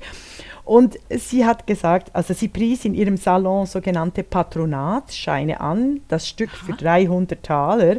Und 0.65 0.97
sie 1.09 1.45
hat 1.45 1.67
gesagt, 1.67 2.15
also 2.15 2.33
sie 2.33 2.47
pries 2.47 2.85
in 2.85 2.93
ihrem 2.93 3.17
Salon 3.17 3.65
sogenannte 3.65 4.23
Patronatsscheine 4.23 5.59
an, 5.63 6.01
das 6.07 6.27
Stück 6.27 6.51
für 6.51 6.73
300 6.73 7.41
Taler. 7.43 7.97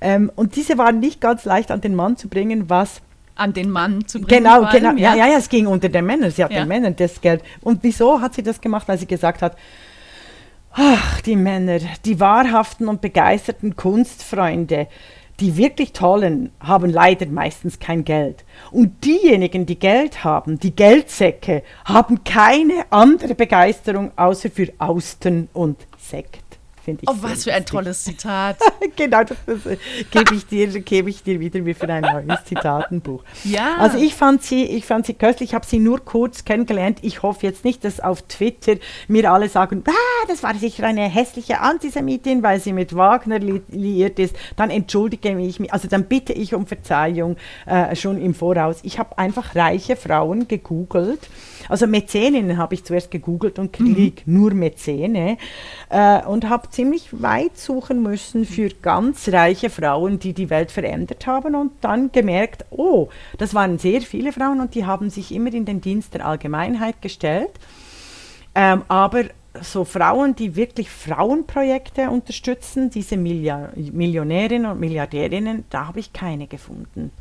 Ähm, 0.00 0.30
und 0.36 0.56
diese 0.56 0.78
waren 0.78 1.00
nicht 1.00 1.20
ganz 1.20 1.44
leicht 1.44 1.70
an 1.70 1.80
den 1.80 1.94
Mann 1.94 2.16
zu 2.16 2.28
bringen, 2.28 2.68
was 2.70 3.00
An 3.36 3.52
den 3.52 3.70
Mann 3.70 4.06
zu 4.06 4.20
bringen. 4.20 4.44
Genau, 4.44 4.62
allem, 4.62 4.70
genau. 4.94 4.96
Ja, 4.96 5.14
ja, 5.16 5.26
ja, 5.26 5.38
es 5.38 5.48
ging 5.48 5.66
unter 5.66 5.88
den 5.88 6.06
Männern. 6.06 6.30
Sie 6.30 6.42
hat 6.44 6.52
Ja. 6.52 6.60
den 6.62 6.68
Männern 6.68 6.94
das 6.96 7.20
Geld. 7.20 7.42
Und 7.62 7.80
wieso 7.82 8.20
hat 8.20 8.34
sie 8.34 8.42
das 8.44 8.60
gemacht? 8.60 8.86
Weil 8.86 8.96
sie 8.98 9.06
gesagt 9.06 9.42
hat, 9.42 9.56
ach, 10.72 11.20
die 11.22 11.36
Männer, 11.36 11.78
die 12.04 12.20
wahrhaften 12.20 12.86
und 12.88 13.00
begeisterten 13.00 13.74
Kunstfreunde, 13.76 14.86
die 15.40 15.56
wirklich 15.56 15.92
tollen, 15.92 16.52
haben 16.60 16.90
leider 16.92 17.26
meistens 17.26 17.80
kein 17.80 18.04
Geld. 18.04 18.44
Und 18.70 19.04
diejenigen, 19.04 19.66
die 19.66 19.78
Geld 19.80 20.22
haben, 20.22 20.60
die 20.60 20.74
Geldsäcke, 20.76 21.64
haben 21.84 22.22
keine 22.22 22.84
andere 22.90 23.34
Begeisterung 23.34 24.12
außer 24.14 24.48
für 24.48 24.68
Austern 24.78 25.48
und 25.52 25.76
Sekt. 25.98 26.43
Finde 26.84 27.02
ich 27.04 27.08
Oh, 27.08 27.14
was 27.20 27.44
für 27.44 27.52
ein 27.54 27.64
tolles 27.64 28.04
Zitat. 28.04 28.58
genau, 28.96 29.24
das 29.24 29.36
gebe 30.10 30.34
ich, 30.34 30.46
dir- 30.46 30.80
gebe 30.80 31.08
ich 31.10 31.22
dir 31.22 31.40
wieder 31.40 31.64
wie 31.64 31.72
für 31.74 31.88
ein 31.88 32.02
neues 32.02 32.44
Zitatenbuch. 32.44 33.22
Ja. 33.44 33.76
Also 33.78 33.98
ich 33.98 34.14
fand 34.14 34.42
sie, 34.42 34.64
ich 34.64 34.84
fand 34.84 35.06
sie 35.06 35.14
köstlich, 35.14 35.50
ich 35.50 35.54
habe 35.54 35.64
sie 35.66 35.78
nur 35.78 36.04
kurz 36.04 36.44
kennengelernt. 36.44 36.98
Ich 37.02 37.22
hoffe 37.22 37.46
jetzt 37.46 37.64
nicht, 37.64 37.84
dass 37.84 38.00
auf 38.00 38.22
Twitter 38.22 38.74
mir 39.08 39.30
alle 39.32 39.48
sagen, 39.48 39.82
ah, 39.86 40.26
das 40.28 40.42
war 40.42 40.54
sicher 40.54 40.86
eine 40.86 41.08
hässliche 41.08 41.60
Antisemitin, 41.60 42.42
weil 42.42 42.60
sie 42.60 42.72
mit 42.72 42.94
Wagner 42.94 43.38
li 43.38 43.62
liiert 43.70 44.18
ist. 44.18 44.36
Dann 44.56 44.70
entschuldige 44.70 45.38
ich 45.38 45.60
mich, 45.60 45.72
also 45.72 45.88
dann 45.88 46.04
bitte 46.04 46.32
ich 46.32 46.54
um 46.54 46.66
Verzeihung 46.66 47.36
äh, 47.66 47.96
schon 47.96 48.20
im 48.20 48.34
Voraus. 48.34 48.80
Ich 48.82 48.98
habe 48.98 49.16
einfach 49.18 49.54
reiche 49.56 49.96
Frauen 49.96 50.48
gegoogelt. 50.48 51.20
Also 51.68 51.86
Mäzeninnen 51.86 52.58
habe 52.58 52.74
ich 52.74 52.84
zuerst 52.84 53.10
gegoogelt 53.10 53.58
und 53.58 53.72
krieg 53.72 54.22
nur 54.26 54.52
Mäzene 54.54 55.38
äh, 55.90 56.22
und 56.24 56.48
habe 56.48 56.70
ziemlich 56.70 57.08
weit 57.22 57.56
suchen 57.56 58.02
müssen 58.02 58.44
für 58.44 58.68
ganz 58.68 59.28
reiche 59.28 59.70
Frauen, 59.70 60.18
die 60.18 60.32
die 60.32 60.50
Welt 60.50 60.70
verändert 60.70 61.26
haben 61.26 61.54
und 61.54 61.72
dann 61.80 62.12
gemerkt, 62.12 62.64
oh, 62.70 63.08
das 63.38 63.54
waren 63.54 63.78
sehr 63.78 64.00
viele 64.02 64.32
Frauen 64.32 64.60
und 64.60 64.74
die 64.74 64.86
haben 64.86 65.10
sich 65.10 65.32
immer 65.32 65.52
in 65.52 65.64
den 65.64 65.80
Dienst 65.80 66.14
der 66.14 66.26
Allgemeinheit 66.26 67.00
gestellt. 67.02 67.52
Ähm, 68.54 68.82
aber 68.88 69.24
so 69.62 69.84
Frauen, 69.84 70.34
die 70.34 70.56
wirklich 70.56 70.90
Frauenprojekte 70.90 72.10
unterstützen, 72.10 72.90
diese 72.90 73.16
Millionärinnen 73.16 74.70
und 74.70 74.80
Milliardärinnen, 74.80 75.64
da 75.70 75.86
habe 75.86 76.00
ich 76.00 76.12
keine 76.12 76.48
gefunden. 76.48 77.12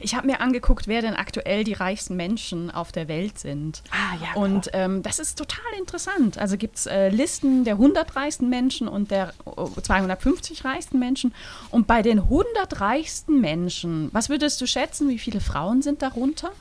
Ich 0.00 0.14
habe 0.14 0.26
mir 0.26 0.40
angeguckt, 0.40 0.86
wer 0.86 1.02
denn 1.02 1.14
aktuell 1.14 1.64
die 1.64 1.72
reichsten 1.72 2.16
Menschen 2.16 2.70
auf 2.70 2.92
der 2.92 3.08
Welt 3.08 3.38
sind. 3.38 3.82
Ah, 3.90 4.16
ja. 4.22 4.40
Und 4.40 4.70
ähm, 4.72 5.02
das 5.02 5.18
ist 5.18 5.36
total 5.36 5.72
interessant. 5.78 6.38
Also 6.38 6.56
gibt 6.56 6.76
es 6.76 6.86
äh, 6.86 7.08
Listen 7.08 7.64
der 7.64 7.74
100 7.74 8.14
reichsten 8.14 8.48
Menschen 8.48 8.86
und 8.86 9.10
der 9.10 9.32
äh, 9.46 9.80
250 9.80 10.64
reichsten 10.64 10.98
Menschen. 10.98 11.34
Und 11.70 11.86
bei 11.88 12.02
den 12.02 12.20
100 12.20 12.80
reichsten 12.80 13.40
Menschen, 13.40 14.10
was 14.12 14.28
würdest 14.28 14.60
du 14.60 14.66
schätzen, 14.66 15.08
wie 15.08 15.18
viele 15.18 15.40
Frauen 15.40 15.82
sind 15.82 16.02
darunter? 16.02 16.52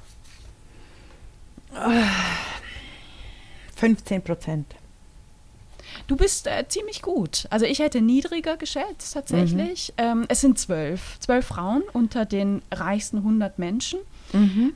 15 3.75 4.23
Prozent. 4.23 4.76
Du 6.07 6.15
bist 6.15 6.47
äh, 6.47 6.65
ziemlich 6.67 7.01
gut. 7.01 7.47
Also 7.49 7.65
ich 7.65 7.79
hätte 7.79 8.01
niedriger 8.01 8.57
geschätzt 8.57 9.13
tatsächlich. 9.13 9.93
Ähm, 9.97 10.25
es 10.29 10.41
sind 10.41 10.57
zwölf, 10.57 11.19
zwölf 11.19 11.45
Frauen 11.45 11.83
unter 11.93 12.25
den 12.25 12.61
reichsten 12.71 13.17
100 13.17 13.59
Menschen. 13.59 13.99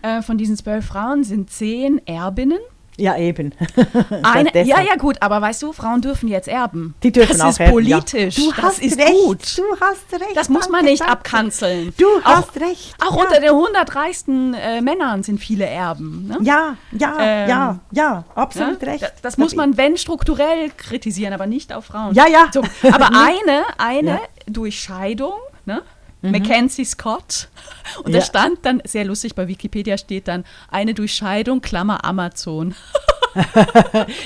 Äh, 0.01 0.21
von 0.21 0.37
diesen 0.37 0.55
zwölf 0.57 0.85
Frauen 0.85 1.23
sind 1.23 1.49
zehn 1.49 2.05
Erbinnen. 2.07 2.59
Ja, 2.97 3.17
eben. 3.17 3.53
Eine, 4.23 4.51
ja, 4.63 4.81
ja, 4.81 4.95
gut, 4.95 5.17
aber 5.21 5.41
weißt 5.41 5.61
du, 5.63 5.73
Frauen 5.73 6.01
dürfen 6.01 6.27
jetzt 6.27 6.47
erben. 6.47 6.93
Die 7.03 7.11
dürfen 7.11 7.37
das 7.37 7.41
auch 7.41 7.49
ist 7.49 7.59
erben, 7.59 7.71
politisch. 7.71 8.37
Ja. 8.37 8.43
Du 8.43 8.51
das 8.51 8.63
hast 8.63 8.79
ist 8.79 8.99
recht. 8.99 9.11
gut. 9.11 9.57
Du 9.57 9.63
hast 9.79 10.21
recht. 10.21 10.35
Das 10.35 10.49
muss 10.49 10.69
man 10.69 10.85
nicht 10.85 11.01
abkanzeln. 11.01 11.93
Du 11.97 12.05
auch, 12.23 12.37
hast 12.37 12.59
recht. 12.59 12.93
Auch 13.05 13.15
ja. 13.15 13.23
unter 13.23 13.39
den 13.39 13.49
100 13.49 13.95
reichsten 13.95 14.53
äh, 14.53 14.81
Männern 14.81 15.23
sind 15.23 15.39
viele 15.39 15.65
Erben. 15.65 16.27
Ne? 16.27 16.37
Ja, 16.41 16.75
ja, 16.91 17.17
Ähm, 17.19 17.49
ja, 17.49 17.79
ja, 17.91 18.23
absolut 18.35 18.81
Ja? 18.81 18.89
recht. 18.89 19.03
Das, 19.03 19.21
das 19.21 19.37
muss 19.37 19.55
man, 19.55 19.77
wenn, 19.77 19.97
strukturell 19.97 20.69
kritisieren, 20.75 21.33
aber 21.33 21.47
nicht 21.47 21.73
auf 21.73 21.85
Frauen. 21.85 22.13
Ja, 22.13 22.27
ja. 22.27 22.49
So, 22.53 22.61
aber 22.91 23.07
eine, 23.07 23.63
eine 23.77 24.19
durch 24.47 24.79
Scheidung, 24.79 25.33
ne? 25.65 25.81
Mackenzie 26.21 26.85
Scott. 26.85 27.47
Und 28.03 28.11
Ja. 28.13 28.19
da 28.19 28.25
stand 28.25 28.59
dann, 28.63 28.81
sehr 28.85 29.05
lustig, 29.05 29.33
bei 29.35 29.47
Wikipedia 29.47 29.97
steht 29.97 30.27
dann, 30.27 30.45
eine 30.69 30.93
durch 30.93 31.13
Scheidung, 31.13 31.61
Klammer 31.61 32.03
Amazon. 32.05 32.75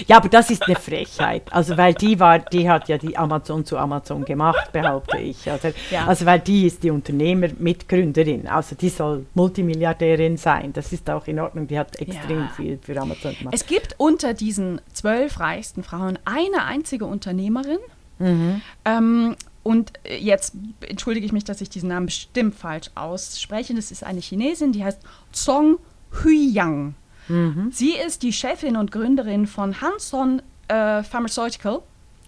Ja, 0.07 0.17
aber 0.17 0.29
das 0.29 0.49
ist 0.49 0.63
eine 0.63 0.75
Frechheit. 0.75 1.43
Also 1.53 1.77
weil 1.77 1.93
die 1.93 2.19
war, 2.19 2.39
die 2.39 2.67
hat 2.67 2.89
ja 2.89 2.97
die 2.97 3.15
Amazon 3.15 3.63
zu 3.63 3.77
Amazon 3.77 4.25
gemacht, 4.25 4.71
behaupte 4.71 5.19
ich. 5.19 5.45
Oder? 5.45 5.73
Ja. 5.91 6.07
Also 6.07 6.25
weil 6.25 6.39
die 6.39 6.65
ist 6.65 6.81
die 6.81 6.89
Unternehmer-Mitgründerin. 6.89 8.47
Also 8.47 8.75
die 8.75 8.89
soll 8.89 9.25
Multimilliardärin 9.33 10.37
sein. 10.37 10.73
Das 10.73 10.91
ist 10.91 11.09
auch 11.09 11.27
in 11.27 11.39
Ordnung. 11.39 11.67
Die 11.67 11.77
hat 11.77 11.95
extrem 11.97 12.39
Ja. 12.39 12.51
viel 12.55 12.79
für 12.81 12.99
Amazon 12.99 13.35
gemacht. 13.37 13.53
Es 13.53 13.65
gibt 13.65 13.93
unter 13.99 14.33
diesen 14.33 14.81
zwölf 14.93 15.39
reichsten 15.39 15.83
Frauen 15.83 16.17
eine 16.25 16.63
einzige 16.65 17.05
Unternehmerin. 17.05 17.77
Mhm. 18.17 18.61
Ähm, 18.85 19.35
und 19.65 19.93
äh, 20.03 20.17
jetzt 20.17 20.53
entschuldige 20.87 21.25
ich 21.25 21.31
mich, 21.31 21.43
dass 21.43 21.59
ich 21.59 21.69
diesen 21.71 21.89
Namen 21.89 22.05
bestimmt 22.05 22.53
falsch 22.53 22.91
ausspreche. 22.93 23.73
Das 23.73 23.89
ist 23.89 24.03
eine 24.03 24.19
Chinesin, 24.19 24.71
die 24.71 24.83
heißt 24.83 25.01
Song 25.33 25.79
Huiyang. 26.23 26.93
Mhm. 27.27 27.71
Sie 27.71 27.95
ist 27.95 28.21
die 28.21 28.31
Chefin 28.31 28.77
und 28.77 28.91
Gründerin 28.91 29.47
von 29.47 29.81
Hanson 29.81 30.43
äh, 30.67 31.01
Pharmaceutical. 31.01 31.81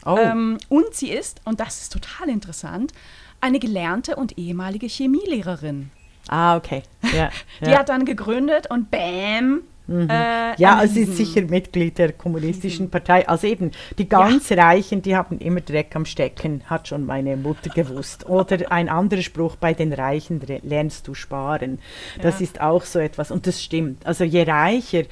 Oh. 0.04 0.18
Ähm, 0.18 0.58
und 0.70 0.96
sie 0.96 1.12
ist, 1.12 1.42
und 1.46 1.60
das 1.60 1.80
ist 1.80 1.94
total 1.94 2.28
interessant, 2.30 2.92
eine 3.40 3.60
gelernte 3.60 4.16
und 4.16 4.40
ehemalige 4.40 4.88
Chemielehrerin. 4.88 5.92
ah, 6.30 6.58
okay. 6.58 6.82
Ja, 7.16 7.30
Die 7.64 7.78
hat 7.78 7.90
dann 7.90 8.06
gegründet 8.06 8.72
und 8.72 8.90
bam. 8.90 9.62
Äh, 9.90 10.60
Ja, 10.62 10.86
sie 10.88 11.02
ist 11.02 11.18
sicher 11.18 11.42
Mitglied 11.44 11.98
der 11.98 12.12
kommunistischen 12.14 12.90
Partei. 12.90 13.28
Also 13.28 13.48
eben, 13.48 13.72
die 13.98 14.10
ganz 14.10 14.52
Reichen, 14.52 15.02
die 15.02 15.16
haben 15.16 15.40
immer 15.40 15.62
Dreck 15.62 15.96
am 15.96 16.06
Stecken, 16.06 16.62
hat 16.66 16.88
schon 16.88 17.06
meine 17.06 17.38
Mutter 17.38 17.70
gewusst. 17.70 18.28
Oder 18.28 18.72
ein 18.72 18.90
anderer 18.90 19.22
Spruch, 19.22 19.56
bei 19.56 19.74
den 19.74 19.94
Reichen 19.94 20.42
re- 20.42 20.60
lernst 20.64 21.08
du 21.08 21.14
sparen. 21.14 21.80
Das 22.22 22.40
Ja. 22.40 22.44
ist 22.46 22.62
auch 22.62 22.84
so 22.84 23.00
etwas. 23.00 23.32
Und 23.32 23.48
das 23.48 23.64
stimmt. 23.64 24.06
Also 24.06 24.24
je 24.24 24.44
reicher 24.44 25.04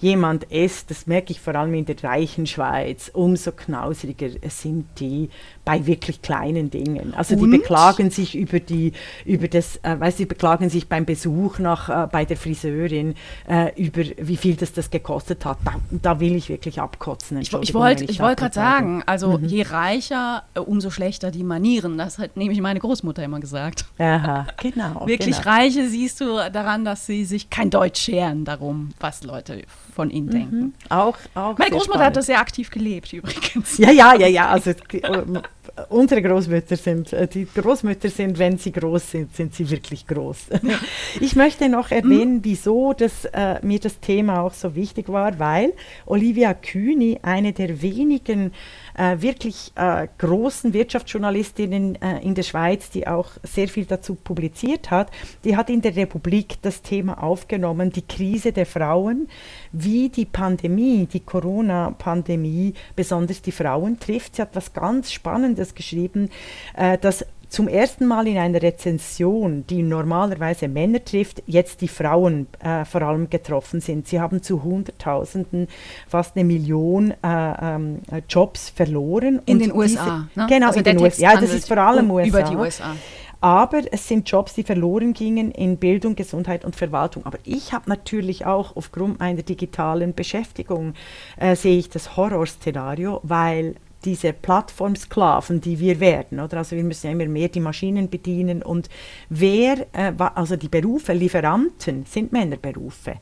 jemand 0.00 0.44
ist, 0.44 0.90
das 0.90 1.06
merke 1.06 1.32
ich 1.32 1.40
vor 1.40 1.54
allem 1.54 1.74
in 1.74 1.84
der 1.84 2.02
reichen 2.02 2.46
Schweiz, 2.46 3.10
umso 3.12 3.52
knausriger 3.52 4.28
sind 4.48 4.86
die 4.98 5.30
bei 5.64 5.86
wirklich 5.86 6.20
kleinen 6.22 6.70
Dingen. 6.70 7.14
Also 7.14 7.36
die 7.36 7.42
Und? 7.44 7.50
beklagen 7.52 8.10
sich 8.10 8.34
über 8.36 8.60
die, 8.60 8.92
über 9.24 9.48
das, 9.48 9.76
äh, 9.82 9.98
weißt 9.98 10.18
du, 10.18 10.22
die 10.24 10.28
beklagen 10.28 10.68
sich 10.68 10.88
beim 10.88 11.04
Besuch 11.04 11.58
nach, 11.58 11.88
äh, 11.88 12.06
bei 12.10 12.24
der 12.24 12.36
Friseurin 12.36 13.14
äh, 13.48 13.70
über 13.82 14.02
wie 14.28 14.36
viel 14.36 14.56
das 14.56 14.72
das 14.72 14.90
gekostet 14.90 15.44
hat. 15.44 15.58
Da, 15.64 15.74
da 15.90 16.20
will 16.20 16.34
ich 16.34 16.48
wirklich 16.48 16.80
abkotzen. 16.80 17.38
Ich, 17.38 17.52
ich 17.52 17.74
wollte 17.74 18.04
ich 18.04 18.20
wollt 18.20 18.38
gerade 18.38 18.54
sagen, 18.54 19.02
also 19.06 19.38
je 19.38 19.62
reicher, 19.62 20.44
äh, 20.54 20.60
umso 20.60 20.90
schlechter 20.90 21.30
die 21.30 21.44
Manieren. 21.44 21.98
Das 21.98 22.18
hat 22.18 22.36
nämlich 22.36 22.60
meine 22.60 22.80
Großmutter 22.80 23.22
immer 23.22 23.40
gesagt. 23.40 23.84
Aha, 23.98 24.46
genau. 24.60 25.06
Wirklich 25.06 25.38
genau. 25.38 25.50
Reiche 25.50 25.88
siehst 25.88 26.20
du 26.20 26.36
daran, 26.50 26.84
dass 26.84 27.06
sie 27.06 27.24
sich 27.24 27.50
kein 27.50 27.70
Deutsch 27.70 28.00
scheren 28.00 28.44
darum, 28.44 28.90
was 29.00 29.22
Leute 29.24 29.62
von 29.94 30.10
ihnen 30.10 30.28
denken. 30.30 30.74
Auch, 30.88 31.16
auch 31.34 31.56
Meine 31.58 31.70
Großmutter 31.70 31.84
spannend. 31.84 32.06
hat 32.06 32.16
das 32.16 32.26
sehr 32.26 32.40
aktiv 32.40 32.70
gelebt 32.70 33.12
übrigens. 33.12 33.78
Ja, 33.78 33.90
ja, 33.90 34.14
ja, 34.14 34.26
ja. 34.26 34.48
Also 34.48 34.72
ähm, 34.92 35.40
unsere 35.88 36.22
Großmütter 36.22 36.76
sind, 36.76 37.12
äh, 37.12 37.26
die 37.26 37.46
Großmütter 37.46 38.08
sind, 38.08 38.38
wenn 38.38 38.58
sie 38.58 38.72
groß 38.72 39.10
sind, 39.10 39.34
sind 39.34 39.54
sie 39.54 39.68
wirklich 39.70 40.06
groß. 40.06 40.46
Ich 41.20 41.36
möchte 41.36 41.68
noch 41.68 41.90
erwähnen, 41.90 42.40
wieso 42.42 42.92
das, 42.92 43.24
äh, 43.26 43.64
mir 43.64 43.78
das 43.78 44.00
Thema 44.00 44.42
auch 44.42 44.52
so 44.52 44.74
wichtig 44.74 45.08
war, 45.08 45.38
weil 45.38 45.72
Olivia 46.06 46.54
Kühni, 46.54 47.20
eine 47.22 47.52
der 47.52 47.80
wenigen 47.82 48.52
äh, 48.94 49.20
wirklich 49.20 49.72
äh, 49.74 50.08
großen 50.18 50.72
Wirtschaftsjournalistinnen 50.72 52.00
äh, 52.00 52.20
in 52.20 52.34
der 52.34 52.42
Schweiz, 52.42 52.90
die 52.90 53.06
auch 53.06 53.30
sehr 53.42 53.68
viel 53.68 53.84
dazu 53.84 54.14
publiziert 54.14 54.90
hat, 54.90 55.10
die 55.44 55.56
hat 55.56 55.70
in 55.70 55.82
der 55.82 55.96
Republik 55.96 56.58
das 56.62 56.82
Thema 56.82 57.22
aufgenommen, 57.22 57.90
die 57.90 58.06
Krise 58.06 58.52
der 58.52 58.66
Frauen, 58.66 59.28
wie 59.72 60.08
die 60.08 60.26
Pandemie, 60.26 61.06
die 61.06 61.20
Corona-Pandemie 61.20 62.74
besonders 62.96 63.42
die 63.42 63.52
Frauen 63.52 63.98
trifft. 63.98 64.36
Sie 64.36 64.42
hat 64.42 64.54
was 64.54 64.72
ganz 64.72 65.12
Spannendes 65.12 65.74
geschrieben, 65.74 66.30
äh, 66.76 66.98
dass 66.98 67.24
zum 67.54 67.68
ersten 67.68 68.06
Mal 68.06 68.26
in 68.26 68.36
einer 68.36 68.60
Rezension, 68.60 69.64
die 69.70 69.82
normalerweise 69.82 70.66
Männer 70.66 71.04
trifft, 71.04 71.42
jetzt 71.46 71.80
die 71.80 71.88
Frauen 71.88 72.48
äh, 72.58 72.84
vor 72.84 73.02
allem 73.02 73.30
getroffen 73.30 73.80
sind. 73.80 74.08
Sie 74.08 74.20
haben 74.20 74.42
zu 74.42 74.62
Hunderttausenden, 74.64 75.68
fast 76.08 76.34
eine 76.36 76.44
Million 76.44 77.12
äh, 77.12 77.14
ähm, 77.22 78.00
äh, 78.10 78.22
Jobs 78.28 78.70
verloren. 78.70 79.40
In 79.46 79.60
den 79.60 79.72
USA. 79.72 80.26
diese- 80.34 80.40
ne? 80.40 80.46
Genau, 80.48 80.66
Also 80.66 80.78
in 80.80 80.84
den 80.84 81.00
USA. 81.00 81.22
Ja, 81.34 81.40
das 81.40 81.54
ist 81.54 81.68
vor 81.68 81.78
allem 81.78 82.10
um- 82.10 82.16
USA. 82.16 82.28
Über 82.28 82.42
die 82.42 82.56
USA. 82.56 82.96
Aber 83.40 83.82
es 83.92 84.08
sind 84.08 84.28
Jobs, 84.30 84.54
die 84.54 84.62
verloren 84.62 85.12
gingen 85.12 85.50
in 85.50 85.76
Bildung, 85.76 86.16
Gesundheit 86.16 86.64
und 86.64 86.74
Verwaltung. 86.76 87.26
Aber 87.26 87.38
ich 87.44 87.74
habe 87.74 87.90
natürlich 87.90 88.46
auch 88.46 88.74
aufgrund 88.74 89.20
meiner 89.20 89.42
digitalen 89.42 90.14
Beschäftigung, 90.14 90.94
äh, 91.36 91.54
sehe 91.54 91.76
ich 91.78 91.90
das 91.90 92.16
Horrorszenario, 92.16 93.20
weil 93.22 93.74
diese 94.04 94.32
Plattformsklaven, 94.32 95.60
die 95.60 95.78
wir 95.80 96.00
werden, 96.00 96.40
oder? 96.40 96.58
Also 96.58 96.76
wir 96.76 96.84
müssen 96.84 97.06
ja 97.06 97.12
immer 97.12 97.26
mehr 97.26 97.48
die 97.48 97.60
Maschinen 97.60 98.10
bedienen 98.10 98.62
und 98.62 98.88
wer, 99.28 99.86
äh, 99.92 100.12
also 100.34 100.56
die 100.56 100.68
Berufe, 100.68 101.12
Lieferanten 101.12 102.04
sind 102.06 102.32
Männerberufe. 102.32 103.16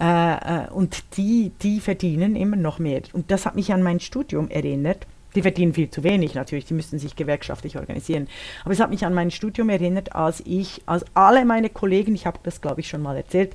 Äh, 0.00 0.64
äh, 0.64 0.70
und 0.70 1.16
die, 1.16 1.50
die 1.62 1.80
verdienen 1.80 2.36
immer 2.36 2.56
noch 2.56 2.78
mehr. 2.78 3.02
Und 3.12 3.30
das 3.30 3.46
hat 3.46 3.56
mich 3.56 3.72
an 3.72 3.82
mein 3.82 4.00
Studium 4.00 4.48
erinnert. 4.48 5.06
Die 5.34 5.42
verdienen 5.42 5.74
viel 5.74 5.90
zu 5.90 6.02
wenig 6.02 6.34
natürlich, 6.34 6.64
die 6.64 6.74
müssen 6.74 6.98
sich 6.98 7.14
gewerkschaftlich 7.14 7.76
organisieren. 7.76 8.28
Aber 8.64 8.72
es 8.72 8.80
hat 8.80 8.90
mich 8.90 9.04
an 9.04 9.12
mein 9.12 9.30
Studium 9.30 9.68
erinnert, 9.68 10.14
als 10.14 10.40
ich, 10.46 10.82
als 10.86 11.04
alle 11.14 11.44
meine 11.44 11.68
Kollegen, 11.68 12.14
ich 12.14 12.26
habe 12.26 12.38
das 12.42 12.60
glaube 12.60 12.80
ich 12.80 12.88
schon 12.88 13.02
mal 13.02 13.16
erzählt, 13.16 13.54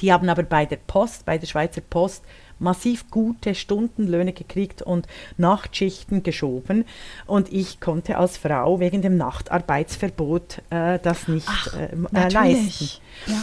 die 0.00 0.12
haben 0.12 0.28
aber 0.28 0.42
bei 0.42 0.66
der 0.66 0.76
Post, 0.76 1.24
bei 1.24 1.38
der 1.38 1.46
Schweizer 1.46 1.80
Post, 1.80 2.24
massiv 2.58 3.10
gute 3.10 3.54
Stundenlöhne 3.54 4.32
gekriegt 4.32 4.82
und 4.82 5.06
Nachtschichten 5.36 6.22
geschoben. 6.22 6.84
Und 7.26 7.52
ich 7.52 7.80
konnte 7.80 8.18
als 8.18 8.36
Frau 8.36 8.80
wegen 8.80 9.02
dem 9.02 9.16
Nachtarbeitsverbot 9.16 10.62
äh, 10.70 10.98
das 11.02 11.28
nicht 11.28 11.48
äh, 11.78 11.92
m- 11.92 12.08
äh, 12.14 12.28
leisten. 12.28 13.00
Ja. 13.26 13.42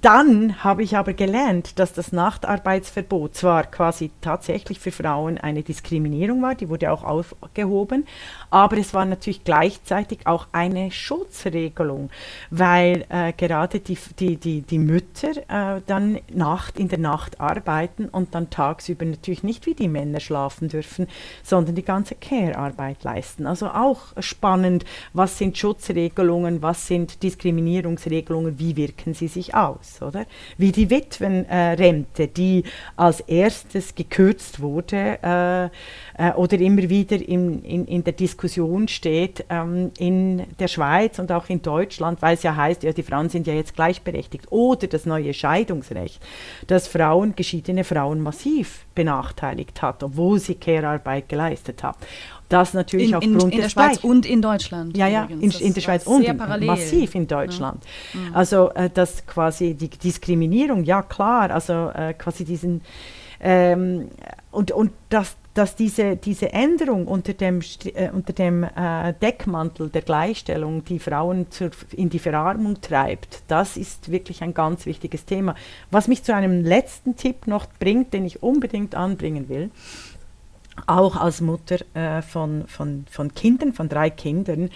Dann 0.00 0.64
habe 0.64 0.82
ich 0.82 0.96
aber 0.96 1.12
gelernt, 1.12 1.78
dass 1.78 1.92
das 1.92 2.12
Nachtarbeitsverbot 2.12 3.34
zwar 3.34 3.64
quasi 3.64 4.10
tatsächlich 4.22 4.80
für 4.80 4.90
Frauen 4.90 5.36
eine 5.36 5.62
Diskriminierung 5.62 6.40
war, 6.40 6.54
die 6.54 6.70
wurde 6.70 6.90
auch 6.90 7.04
aufgehoben, 7.04 8.06
aber 8.48 8.78
es 8.78 8.94
war 8.94 9.04
natürlich 9.04 9.44
gleichzeitig 9.44 10.26
auch 10.26 10.46
eine 10.52 10.90
Schutzregelung, 10.90 12.08
weil 12.50 13.04
äh, 13.10 13.34
gerade 13.34 13.80
die, 13.80 13.98
die, 14.18 14.36
die, 14.36 14.62
die 14.62 14.78
Mütter 14.78 15.36
äh, 15.48 15.82
dann 15.86 16.18
Nacht, 16.32 16.78
in 16.78 16.88
der 16.88 16.98
Nacht 16.98 17.38
arbeiten 17.38 18.06
und 18.06 18.34
dann 18.34 18.48
tagsüber 18.48 19.04
natürlich 19.04 19.42
nicht 19.42 19.66
wie 19.66 19.74
die 19.74 19.88
Männer 19.88 20.20
schlafen 20.20 20.68
dürfen, 20.68 21.06
sondern 21.42 21.74
die 21.74 21.84
ganze 21.84 22.14
Care-Arbeit 22.14 23.04
leisten. 23.04 23.46
Also 23.46 23.68
auch 23.68 24.00
spannend, 24.20 24.86
was 25.12 25.36
sind 25.36 25.58
Schutzregelungen, 25.58 26.62
was 26.62 26.86
sind 26.86 27.22
Diskriminierungsregelungen, 27.22 28.58
wie 28.58 28.76
wirken 28.76 29.12
sie 29.12 29.28
sich 29.28 29.54
aus, 29.54 29.81
oder? 30.02 30.26
Wie 30.56 30.72
die 30.72 30.90
Witwenrente, 30.90 32.28
die 32.28 32.64
als 32.96 33.20
erstes 33.20 33.94
gekürzt 33.94 34.60
wurde 34.60 35.18
äh, 35.22 36.28
äh, 36.28 36.32
oder 36.34 36.58
immer 36.58 36.88
wieder 36.88 37.16
in, 37.16 37.62
in, 37.62 37.86
in 37.86 38.04
der 38.04 38.12
Diskussion 38.12 38.88
steht 38.88 39.44
ähm, 39.48 39.90
in 39.98 40.44
der 40.58 40.68
Schweiz 40.68 41.18
und 41.18 41.32
auch 41.32 41.48
in 41.48 41.62
Deutschland, 41.62 42.22
weil 42.22 42.34
es 42.34 42.42
ja 42.42 42.56
heißt, 42.56 42.82
ja, 42.82 42.92
die 42.92 43.02
Frauen 43.02 43.28
sind 43.28 43.46
ja 43.46 43.54
jetzt 43.54 43.74
gleichberechtigt. 43.74 44.50
Oder 44.50 44.86
das 44.86 45.06
neue 45.06 45.34
Scheidungsrecht, 45.34 46.20
das 46.66 46.88
Frauen, 46.88 47.34
geschiedene 47.34 47.84
Frauen 47.84 48.20
massiv 48.20 48.84
benachteiligt 48.94 49.82
hat, 49.82 50.02
obwohl 50.02 50.38
sie 50.38 50.54
Care-Arbeit 50.54 51.28
geleistet 51.28 51.82
haben. 51.82 51.98
Das 52.52 52.74
natürlich 52.74 53.12
In, 53.12 53.22
in, 53.22 53.34
aufgrund 53.36 53.52
in 53.52 53.58
der 53.58 53.62
des 53.62 53.72
Schweiz 53.72 53.98
und 54.04 54.26
in 54.26 54.42
Deutschland. 54.42 54.96
ja, 54.96 55.06
ja, 55.08 55.24
übrigens. 55.24 55.60
in, 55.60 55.66
in 55.68 55.74
der 55.74 55.80
Schweiz 55.80 56.06
und 56.06 56.22
in, 56.22 56.36
parallel. 56.36 56.66
massiv 56.66 57.14
in 57.14 57.26
Deutschland. 57.26 57.82
Also 58.32 58.70
äh, 58.70 58.90
das 58.92 59.26
quasi 59.26 59.74
die 59.74 59.88
Diskriminierung, 59.88 60.84
ja 60.84 61.02
klar, 61.02 61.50
also 61.50 61.90
äh, 61.94 62.14
quasi 62.14 62.44
diesen 62.44 62.82
ähm, 63.40 64.08
und, 64.50 64.70
und 64.70 64.92
das 65.08 65.36
dass 65.54 65.76
diese, 65.76 66.16
diese 66.16 66.52
Änderung 66.52 67.06
unter 67.06 67.34
dem, 67.34 67.60
äh, 67.94 68.08
unter 68.10 68.32
dem 68.32 68.64
äh, 68.64 69.12
Deckmantel 69.20 69.90
der 69.90 70.02
Gleichstellung 70.02 70.84
die 70.84 70.98
Frauen 70.98 71.50
zur, 71.50 71.70
in 71.92 72.08
die 72.08 72.18
Verarmung 72.18 72.80
treibt, 72.80 73.42
das 73.48 73.76
ist 73.76 74.10
wirklich 74.10 74.42
ein 74.42 74.54
ganz 74.54 74.86
wichtiges 74.86 75.26
Thema. 75.26 75.54
Was 75.90 76.08
mich 76.08 76.22
zu 76.22 76.34
einem 76.34 76.64
letzten 76.64 77.16
Tipp 77.16 77.46
noch 77.46 77.66
bringt, 77.78 78.14
den 78.14 78.24
ich 78.24 78.42
unbedingt 78.42 78.94
anbringen 78.94 79.48
will, 79.50 79.70
auch 80.86 81.16
als 81.16 81.40
Mutter 81.40 81.78
äh, 81.94 82.22
von, 82.22 82.66
von, 82.66 83.04
von 83.10 83.34
Kindern, 83.34 83.72
von 83.72 83.88
drei 83.88 84.10
Kindern, 84.10 84.70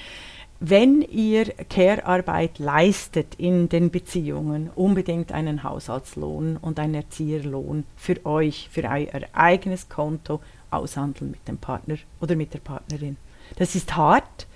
wenn 0.59 1.03
ihr 1.03 1.44
Care-Arbeit 1.68 2.59
leistet 2.59 3.34
in 3.34 3.68
den 3.68 3.90
Beziehungen, 3.90 4.70
unbedingt 4.74 5.32
einen 5.32 5.62
Haushaltslohn 5.62 6.57
und 6.57 6.80
einen 6.80 6.94
Erzieherlohn 6.94 7.84
für 7.94 8.24
euch, 8.24 8.68
für 8.70 8.84
euer 8.84 9.20
eigenes 9.34 9.88
Konto 9.88 10.40
aushandeln 10.70 11.30
mit 11.30 11.47
dem 11.47 11.59
Partner 11.59 11.97
oder 12.20 12.36
mit 12.36 12.55
der 12.55 12.61
Partnerin. 12.61 13.16
Das 13.57 13.74
ist 13.74 13.97
hart, 13.97 14.47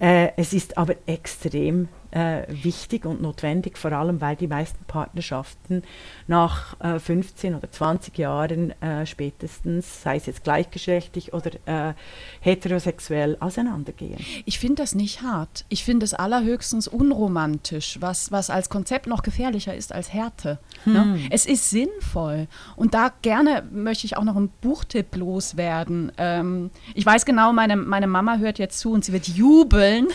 äh, 0.00 0.30
es 0.36 0.52
ist 0.52 0.76
aber 0.76 0.94
extrem 1.06 1.88
äh, 2.10 2.42
wichtig 2.48 3.06
und 3.06 3.20
notwendig, 3.20 3.78
vor 3.78 3.92
allem 3.92 4.20
weil 4.20 4.36
die 4.36 4.46
meisten 4.46 4.84
Partnerschaften 4.84 5.82
nach 6.26 6.78
äh, 6.80 6.98
15 6.98 7.54
oder 7.54 7.70
20 7.70 8.16
Jahren 8.18 8.80
äh, 8.82 9.06
spätestens, 9.06 10.02
sei 10.02 10.16
es 10.16 10.26
jetzt 10.26 10.44
gleichgeschlechtlich 10.44 11.32
oder 11.32 11.50
äh, 11.66 11.94
heterosexuell, 12.40 13.36
auseinandergehen. 13.40 14.18
Ich 14.44 14.58
finde 14.58 14.82
das 14.82 14.94
nicht 14.94 15.22
hart. 15.22 15.64
Ich 15.68 15.84
finde 15.84 16.04
es 16.04 16.14
allerhöchstens 16.14 16.88
unromantisch, 16.88 17.98
was, 18.00 18.32
was 18.32 18.50
als 18.50 18.68
Konzept 18.68 19.06
noch 19.06 19.22
gefährlicher 19.22 19.74
ist 19.74 19.92
als 19.92 20.12
Härte. 20.12 20.58
Hm. 20.84 20.92
Ne? 20.92 21.20
Es 21.30 21.46
ist 21.46 21.70
sinnvoll. 21.70 22.48
Und 22.76 22.94
da 22.94 23.12
gerne 23.22 23.64
möchte 23.70 24.06
ich 24.06 24.16
auch 24.16 24.24
noch 24.24 24.36
einen 24.36 24.50
Buchtipp 24.60 25.16
loswerden. 25.16 26.12
Ähm, 26.18 26.70
ich 26.94 27.04
weiß 27.04 27.24
genau, 27.24 27.52
meine, 27.52 27.76
meine 27.76 28.06
Mama 28.06 28.36
hört 28.38 28.58
jetzt 28.58 28.78
zu 28.78 28.92
und 28.92 29.04
sie 29.04 29.12
wird 29.12 29.28
jubeln. 29.28 30.08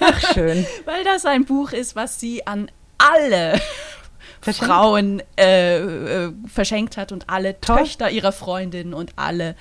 Ach, 0.00 0.32
schön. 0.32 0.66
weil 0.84 1.04
das 1.04 1.24
ein 1.24 1.37
Buch 1.44 1.72
ist, 1.72 1.96
was 1.96 2.20
sie 2.20 2.46
an 2.46 2.70
alle 2.98 3.60
verschenkt? 4.40 4.72
Frauen 4.72 5.22
äh, 5.38 5.78
äh, 5.78 6.32
verschenkt 6.46 6.96
hat 6.96 7.12
und 7.12 7.28
alle 7.28 7.60
Toll. 7.60 7.78
Töchter 7.78 8.10
ihrer 8.10 8.32
Freundin 8.32 8.94
und 8.94 9.12
alle 9.16 9.56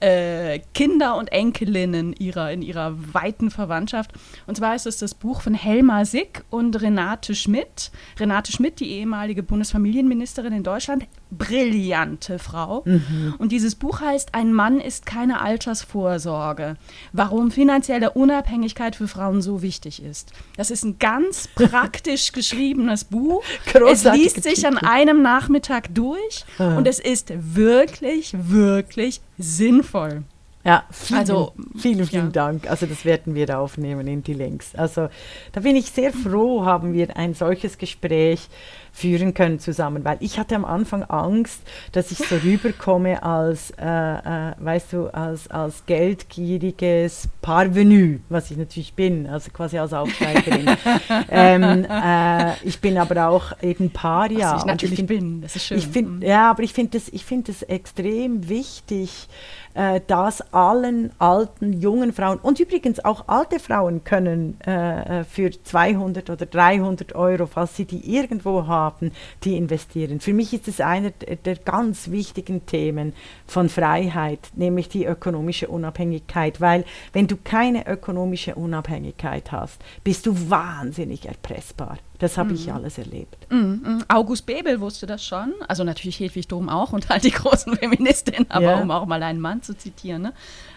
äh, 0.00 0.60
Kinder 0.74 1.16
und 1.16 1.32
Enkelinnen 1.32 2.12
ihrer, 2.12 2.52
in 2.52 2.62
ihrer 2.62 2.94
weiten 3.14 3.50
Verwandtschaft. 3.50 4.12
Und 4.46 4.56
zwar 4.56 4.74
ist 4.74 4.86
es 4.86 4.98
das 4.98 5.14
Buch 5.14 5.40
von 5.40 5.54
Helma 5.54 6.04
Sick 6.04 6.44
und 6.50 6.80
Renate 6.80 7.34
Schmidt. 7.34 7.90
Renate 8.18 8.52
Schmidt, 8.52 8.80
die 8.80 8.90
ehemalige 8.90 9.42
Bundesfamilienministerin 9.42 10.52
in 10.52 10.62
Deutschland, 10.62 11.06
brillante 11.30 12.38
Frau. 12.38 12.82
Mhm. 12.84 13.34
Und 13.38 13.52
dieses 13.52 13.74
Buch 13.74 14.00
heißt 14.00 14.34
Ein 14.34 14.52
Mann 14.52 14.80
ist 14.80 15.06
keine 15.06 15.40
Altersvorsorge. 15.40 16.76
Warum 17.12 17.50
finanzielle 17.50 18.10
Unabhängigkeit 18.10 18.96
für 18.96 19.08
Frauen 19.08 19.42
so 19.42 19.62
wichtig 19.62 20.02
ist. 20.02 20.32
Das 20.56 20.70
ist 20.70 20.84
ein 20.84 20.98
ganz 20.98 21.48
praktisch 21.54 22.32
geschriebenes 22.32 23.04
Buch. 23.04 23.42
es 23.88 24.04
liest 24.04 24.42
sich 24.42 24.66
an 24.66 24.78
einem 24.78 25.22
Nachmittag 25.22 25.94
durch 25.94 26.44
mhm. 26.58 26.76
und 26.76 26.86
es 26.86 26.98
ist 26.98 27.32
wirklich, 27.36 28.34
wirklich 28.38 29.20
sinnvoll. 29.38 30.24
Ja, 30.66 30.82
vielen, 30.90 31.20
also, 31.20 31.52
vielen, 31.76 32.06
vielen 32.06 32.24
ja. 32.26 32.32
Dank. 32.32 32.68
Also 32.68 32.86
das 32.86 33.04
werden 33.04 33.36
wir 33.36 33.56
aufnehmen 33.56 34.08
in 34.08 34.24
die 34.24 34.34
Links. 34.34 34.74
Also 34.74 35.08
da 35.52 35.60
bin 35.60 35.76
ich 35.76 35.92
sehr 35.92 36.12
froh, 36.12 36.64
haben 36.64 36.92
wir 36.92 37.16
ein 37.16 37.34
solches 37.34 37.78
Gespräch 37.78 38.48
führen 38.96 39.34
können 39.34 39.60
zusammen, 39.60 40.04
weil 40.04 40.16
ich 40.20 40.38
hatte 40.38 40.56
am 40.56 40.64
Anfang 40.64 41.04
Angst, 41.04 41.60
dass 41.92 42.10
ich 42.10 42.18
so 42.18 42.34
rüberkomme 42.44 43.22
als, 43.22 43.70
äh, 43.78 43.84
äh, 43.84 44.54
weißt 44.58 44.94
du, 44.94 45.06
als, 45.08 45.48
als 45.50 45.84
geldgieriges 45.86 47.28
Parvenu, 47.42 48.20
was 48.28 48.50
ich 48.50 48.56
natürlich 48.56 48.94
bin, 48.94 49.26
also 49.28 49.50
quasi 49.52 49.78
als 49.78 49.92
Aufsteigerin. 49.92 50.66
ähm, 51.30 51.86
äh, 51.88 52.54
ich 52.66 52.80
bin 52.80 52.96
aber 52.96 53.28
auch 53.28 53.52
eben 53.62 53.90
Paria. 53.90 54.54
Was 54.54 54.62
ich 54.62 54.66
natürlich 54.66 55.00
ich 55.00 55.06
find, 55.06 55.08
bin, 55.08 55.42
das 55.42 55.54
ist 55.54 55.66
schön. 55.66 55.78
Ich 55.78 55.86
find, 55.86 56.08
mhm. 56.08 56.22
ja, 56.22 56.50
aber 56.50 56.62
ich 56.62 56.72
finde 56.72 56.98
es 56.98 57.10
find 57.22 57.48
extrem 57.68 58.48
wichtig, 58.48 59.28
äh, 59.76 60.00
dass 60.06 60.40
allen 60.54 61.10
alten, 61.18 61.74
jungen 61.74 62.12
Frauen 62.14 62.38
und 62.38 62.58
übrigens 62.58 63.04
auch 63.04 63.28
alte 63.28 63.60
Frauen 63.60 64.04
können 64.04 64.58
äh, 64.66 65.20
äh 65.20 65.24
für 65.24 65.50
200 65.50 66.30
oder 66.30 66.46
300 66.46 67.14
Euro, 67.14 67.46
falls 67.46 67.76
sie 67.76 67.84
die 67.84 68.16
irgendwo 68.16 68.66
haben, 68.66 69.12
die 69.44 69.56
investieren. 69.56 70.20
Für 70.20 70.32
mich 70.32 70.54
ist 70.54 70.66
es 70.66 70.80
einer 70.80 71.10
der 71.10 71.56
ganz 71.56 72.10
wichtigen 72.10 72.64
Themen 72.64 73.12
von 73.46 73.68
Freiheit, 73.68 74.40
nämlich 74.54 74.88
die 74.88 75.04
ökonomische 75.04 75.68
Unabhängigkeit, 75.68 76.60
weil 76.60 76.84
wenn 77.12 77.26
du 77.26 77.36
keine 77.36 77.86
ökonomische 77.86 78.54
Unabhängigkeit 78.54 79.52
hast, 79.52 79.82
bist 80.02 80.24
du 80.24 80.50
wahnsinnig 80.50 81.26
erpressbar. 81.26 81.98
Das 82.18 82.38
habe 82.38 82.50
mhm. 82.50 82.54
ich 82.56 82.72
alles 82.72 82.98
erlebt. 82.98 83.50
Mhm. 83.50 84.04
August 84.08 84.46
Bebel 84.46 84.80
wusste 84.80 85.06
das 85.06 85.24
schon. 85.24 85.52
Also 85.68 85.84
natürlich 85.84 86.18
Hedwig 86.20 86.48
Dom 86.48 86.68
auch 86.68 86.92
und 86.92 87.08
halt 87.08 87.24
die 87.24 87.30
großen 87.32 87.76
Feministinnen, 87.76 88.46
aber 88.50 88.72
ja. 88.72 88.80
um 88.80 88.90
auch 88.90 89.06
mal 89.06 89.22
einen 89.22 89.40
Mann 89.40 89.62
zu 89.62 89.76
zitieren. 89.76 90.22
Ne? 90.22 90.32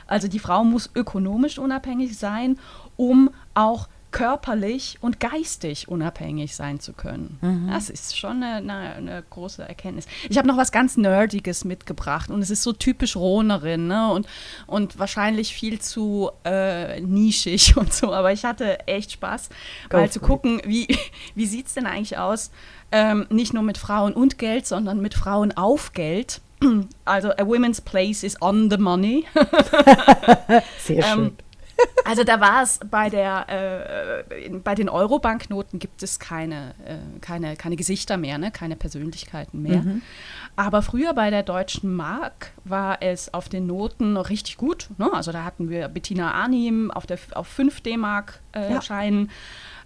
Also 0.08 0.28
die 0.28 0.40
Frau 0.40 0.64
muss 0.64 0.90
ökonomisch 0.96 1.60
unabhängig 1.60 2.18
sein, 2.18 2.58
um 2.98 3.30
auch 3.54 3.88
körperlich 4.12 4.98
und 5.02 5.20
geistig 5.20 5.88
unabhängig 5.88 6.56
sein 6.56 6.80
zu 6.80 6.94
können. 6.94 7.38
Mhm. 7.42 7.70
Das 7.72 7.90
ist 7.90 8.18
schon 8.18 8.44
eine, 8.44 8.96
eine, 8.96 9.24
große 9.30 9.68
Erkenntnis. 9.68 10.08
Ich 10.30 10.38
habe 10.38 10.48
noch 10.48 10.58
was 10.58 10.72
ganz 10.72 10.98
Nerdiges 10.98 11.64
mitgebracht 11.64 12.30
und 12.30 12.42
es 12.42 12.50
ist 12.50 12.64
so 12.64 12.74
typisch 12.74 13.16
Rohnerin 13.16 13.88
ne? 13.88 14.12
und, 14.12 14.28
und 14.68 14.98
wahrscheinlich 14.98 15.54
viel 15.54 15.80
zu 15.80 16.32
äh, 16.44 17.02
nischig 17.02 17.78
und 17.78 17.94
so, 17.94 18.14
aber 18.14 18.32
ich 18.32 18.46
hatte 18.46 18.88
echt 18.88 19.12
Spaß, 19.12 19.50
Go 19.90 19.98
mal 19.98 20.10
zu 20.10 20.20
gucken, 20.20 20.62
wie, 20.66 20.88
wie 21.36 21.46
sieht 21.46 21.68
es 21.68 21.74
denn 21.76 21.86
eigentlich 21.86 22.18
aus, 22.18 22.52
ähm, 22.92 23.28
nicht 23.30 23.54
nur 23.54 23.64
mit 23.64 23.78
Frauen 23.78 24.14
und 24.14 24.38
Geld, 24.38 24.66
sondern 24.66 25.02
mit 25.02 25.14
Frauen 25.14 25.56
auf 25.56 25.94
Geld. 25.94 26.42
Also, 27.06 27.32
a 27.32 27.46
women's 27.46 27.82
place 27.82 28.24
is 28.24 28.40
on 28.42 28.70
the 28.70 28.78
money. 28.78 29.26
Sehr 30.78 31.02
schön. 31.02 31.20
Ähm, 31.20 31.32
also 32.06 32.24
da 32.24 32.40
war 32.40 32.64
es 32.64 32.80
bei 32.90 33.10
der 33.10 34.24
äh, 34.30 34.50
bei 34.64 34.76
den 34.76 34.90
Euro-Banknoten 34.90 35.80
gibt 35.80 36.04
es 36.04 36.20
keine, 36.20 36.76
äh, 36.86 37.20
keine, 37.22 37.56
keine 37.56 37.76
Gesichter 37.76 38.18
mehr, 38.18 38.38
ne? 38.38 38.52
keine 38.52 38.76
Persönlichkeiten 38.76 39.62
mehr. 39.62 39.82
Mhm. 39.82 40.02
Aber 40.56 40.82
früher 40.82 41.14
bei 41.14 41.30
der 41.30 41.44
deutschen 41.44 41.96
Mark 41.96 42.52
war 42.66 43.02
es 43.02 43.34
auf 43.34 43.50
den 43.50 43.68
Noten 43.68 44.14
noch 44.14 44.30
richtig 44.30 44.58
gut. 44.58 44.90
Ne? 44.98 45.10
Also 45.14 45.32
da 45.32 45.44
hatten 45.44 45.70
wir 45.70 45.88
Bettina 45.88 46.34
Arnim 46.34 46.92
auf, 46.92 47.06
der, 47.06 47.20
auf 47.34 47.48
5 47.48 47.82
D-Mark 47.82 48.40
äh, 48.54 48.74
ja. 48.74 48.82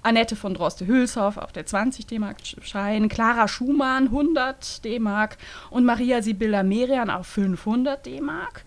Annette 0.02 0.36
von 0.36 0.54
Droste-Hülshoff 0.54 1.38
auf 1.38 1.52
der 1.52 1.66
20 1.66 2.06
D-Mark 2.08 2.38
Schein, 2.62 3.08
Clara 3.08 3.48
Schumann 3.48 4.06
100 4.06 4.84
D-Mark 4.84 5.38
und 5.70 5.86
Maria 5.86 6.22
Sibylla 6.22 6.64
Merian 6.64 7.10
auf 7.10 7.28
500 7.28 8.06
D-Mark. 8.06 8.64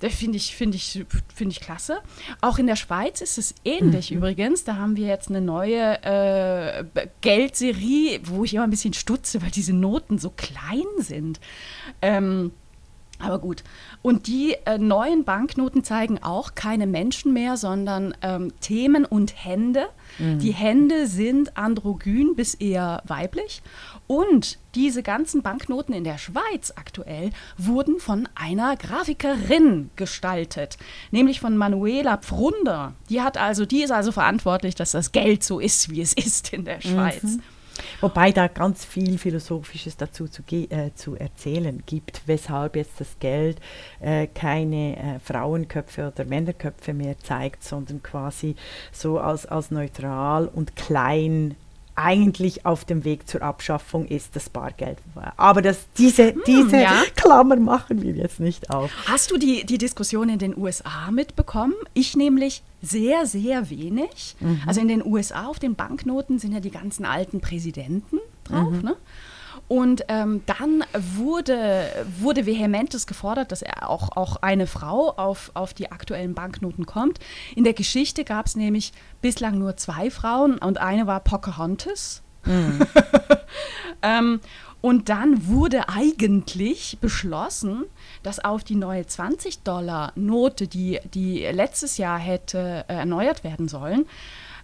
Das 0.00 0.14
finde 0.14 0.36
ich, 0.36 0.54
find 0.54 0.74
ich, 0.74 1.04
find 1.34 1.52
ich 1.52 1.60
klasse. 1.60 1.98
Auch 2.40 2.58
in 2.58 2.66
der 2.66 2.76
Schweiz 2.76 3.20
ist 3.20 3.38
es 3.38 3.54
ähnlich 3.64 4.10
mhm. 4.10 4.18
übrigens. 4.18 4.64
Da 4.64 4.76
haben 4.76 4.96
wir 4.96 5.06
jetzt 5.06 5.28
eine 5.28 5.40
neue 5.40 6.02
äh, 6.02 6.84
Geldserie, 7.20 8.20
wo 8.24 8.44
ich 8.44 8.54
immer 8.54 8.64
ein 8.64 8.70
bisschen 8.70 8.94
stutze, 8.94 9.42
weil 9.42 9.50
diese 9.50 9.72
Noten 9.72 10.18
so 10.18 10.30
klein 10.30 10.84
sind. 10.98 11.40
Ähm, 12.02 12.52
aber 13.18 13.38
gut. 13.38 13.64
Und 14.02 14.26
die 14.26 14.56
äh, 14.64 14.78
neuen 14.78 15.24
Banknoten 15.24 15.84
zeigen 15.84 16.22
auch 16.22 16.54
keine 16.54 16.86
Menschen 16.86 17.32
mehr, 17.32 17.56
sondern 17.56 18.14
ähm, 18.22 18.52
Themen 18.60 19.04
und 19.04 19.44
Hände. 19.44 19.86
Mhm. 20.18 20.38
Die 20.38 20.52
Hände 20.52 21.06
sind 21.06 21.56
androgyn 21.56 22.34
bis 22.36 22.54
eher 22.54 23.02
weiblich. 23.06 23.62
Und 24.06 24.58
diese 24.74 25.02
ganzen 25.02 25.42
Banknoten 25.42 25.94
in 25.94 26.04
der 26.04 26.18
Schweiz 26.18 26.72
aktuell 26.76 27.30
wurden 27.56 27.98
von 27.98 28.28
einer 28.34 28.76
Grafikerin 28.76 29.90
gestaltet, 29.96 30.76
nämlich 31.10 31.40
von 31.40 31.56
Manuela 31.56 32.18
Pfrunder. 32.18 32.92
Die 33.08 33.22
hat 33.22 33.38
also, 33.38 33.64
die 33.64 33.82
ist 33.82 33.90
also 33.90 34.12
verantwortlich, 34.12 34.74
dass 34.74 34.92
das 34.92 35.12
Geld 35.12 35.42
so 35.42 35.58
ist, 35.58 35.90
wie 35.90 36.02
es 36.02 36.12
ist 36.12 36.52
in 36.52 36.64
der 36.64 36.80
Schweiz. 36.80 37.22
Mhm. 37.22 37.42
Wobei 38.00 38.32
da 38.32 38.48
ganz 38.48 38.84
viel 38.84 39.18
Philosophisches 39.18 39.96
dazu 39.96 40.28
zu, 40.28 40.42
äh, 40.50 40.92
zu 40.94 41.16
erzählen 41.16 41.82
gibt, 41.86 42.22
weshalb 42.26 42.76
jetzt 42.76 43.00
das 43.00 43.18
Geld 43.18 43.60
äh, 44.00 44.26
keine 44.26 44.96
äh, 44.96 45.18
Frauenköpfe 45.20 46.12
oder 46.12 46.24
Männerköpfe 46.24 46.94
mehr 46.94 47.18
zeigt, 47.18 47.64
sondern 47.64 48.02
quasi 48.02 48.56
so 48.92 49.18
als, 49.18 49.46
als 49.46 49.70
neutral 49.70 50.48
und 50.48 50.76
klein 50.76 51.56
eigentlich 51.96 52.66
auf 52.66 52.84
dem 52.84 53.04
Weg 53.04 53.26
zur 53.26 53.42
Abschaffung 53.42 54.06
ist 54.06 54.36
das 54.36 54.50
Bargeld. 54.50 54.98
Aber 55.36 55.62
das, 55.62 55.86
diese, 55.96 56.34
hm, 56.34 56.42
diese 56.46 56.76
ja. 56.76 57.02
Klammer 57.16 57.56
machen 57.56 58.02
wir 58.02 58.12
jetzt 58.12 58.38
nicht 58.38 58.70
auf. 58.70 58.90
Hast 59.06 59.30
du 59.30 59.38
die, 59.38 59.64
die 59.64 59.78
Diskussion 59.78 60.28
in 60.28 60.38
den 60.38 60.56
USA 60.56 61.10
mitbekommen? 61.10 61.74
Ich 61.94 62.14
nämlich 62.14 62.62
sehr, 62.82 63.26
sehr 63.26 63.70
wenig. 63.70 64.36
Mhm. 64.40 64.60
Also 64.66 64.80
in 64.80 64.88
den 64.88 65.04
USA 65.04 65.46
auf 65.46 65.58
den 65.58 65.74
Banknoten 65.74 66.38
sind 66.38 66.52
ja 66.52 66.60
die 66.60 66.70
ganzen 66.70 67.04
alten 67.06 67.40
Präsidenten 67.40 68.18
drauf. 68.44 68.70
Mhm. 68.70 68.82
Ne? 68.82 68.96
Und 69.68 70.04
ähm, 70.08 70.42
dann 70.46 70.84
wurde, 70.94 71.86
wurde 72.18 72.46
vehementes 72.46 73.06
gefordert, 73.06 73.50
dass 73.50 73.62
er 73.62 73.88
auch, 73.88 74.16
auch 74.16 74.36
eine 74.42 74.66
Frau 74.66 75.10
auf, 75.10 75.50
auf 75.54 75.74
die 75.74 75.90
aktuellen 75.90 76.34
Banknoten 76.34 76.86
kommt. 76.86 77.18
In 77.56 77.64
der 77.64 77.72
Geschichte 77.72 78.24
gab 78.24 78.46
es 78.46 78.56
nämlich 78.56 78.92
bislang 79.22 79.58
nur 79.58 79.76
zwei 79.76 80.10
Frauen 80.10 80.58
und 80.58 80.78
eine 80.78 81.06
war 81.06 81.20
Pocahontas. 81.20 82.22
Mhm. 82.44 82.78
ähm, 84.02 84.40
und 84.80 85.08
dann 85.08 85.48
wurde 85.48 85.88
eigentlich 85.88 86.98
beschlossen, 87.00 87.86
dass 88.22 88.44
auf 88.44 88.62
die 88.62 88.76
neue 88.76 89.02
20-Dollar-Note, 89.02 90.68
die, 90.68 91.00
die 91.12 91.40
letztes 91.40 91.96
Jahr 91.96 92.20
hätte 92.20 92.84
äh, 92.86 92.94
erneuert 92.94 93.42
werden 93.42 93.66
sollen, 93.66 94.06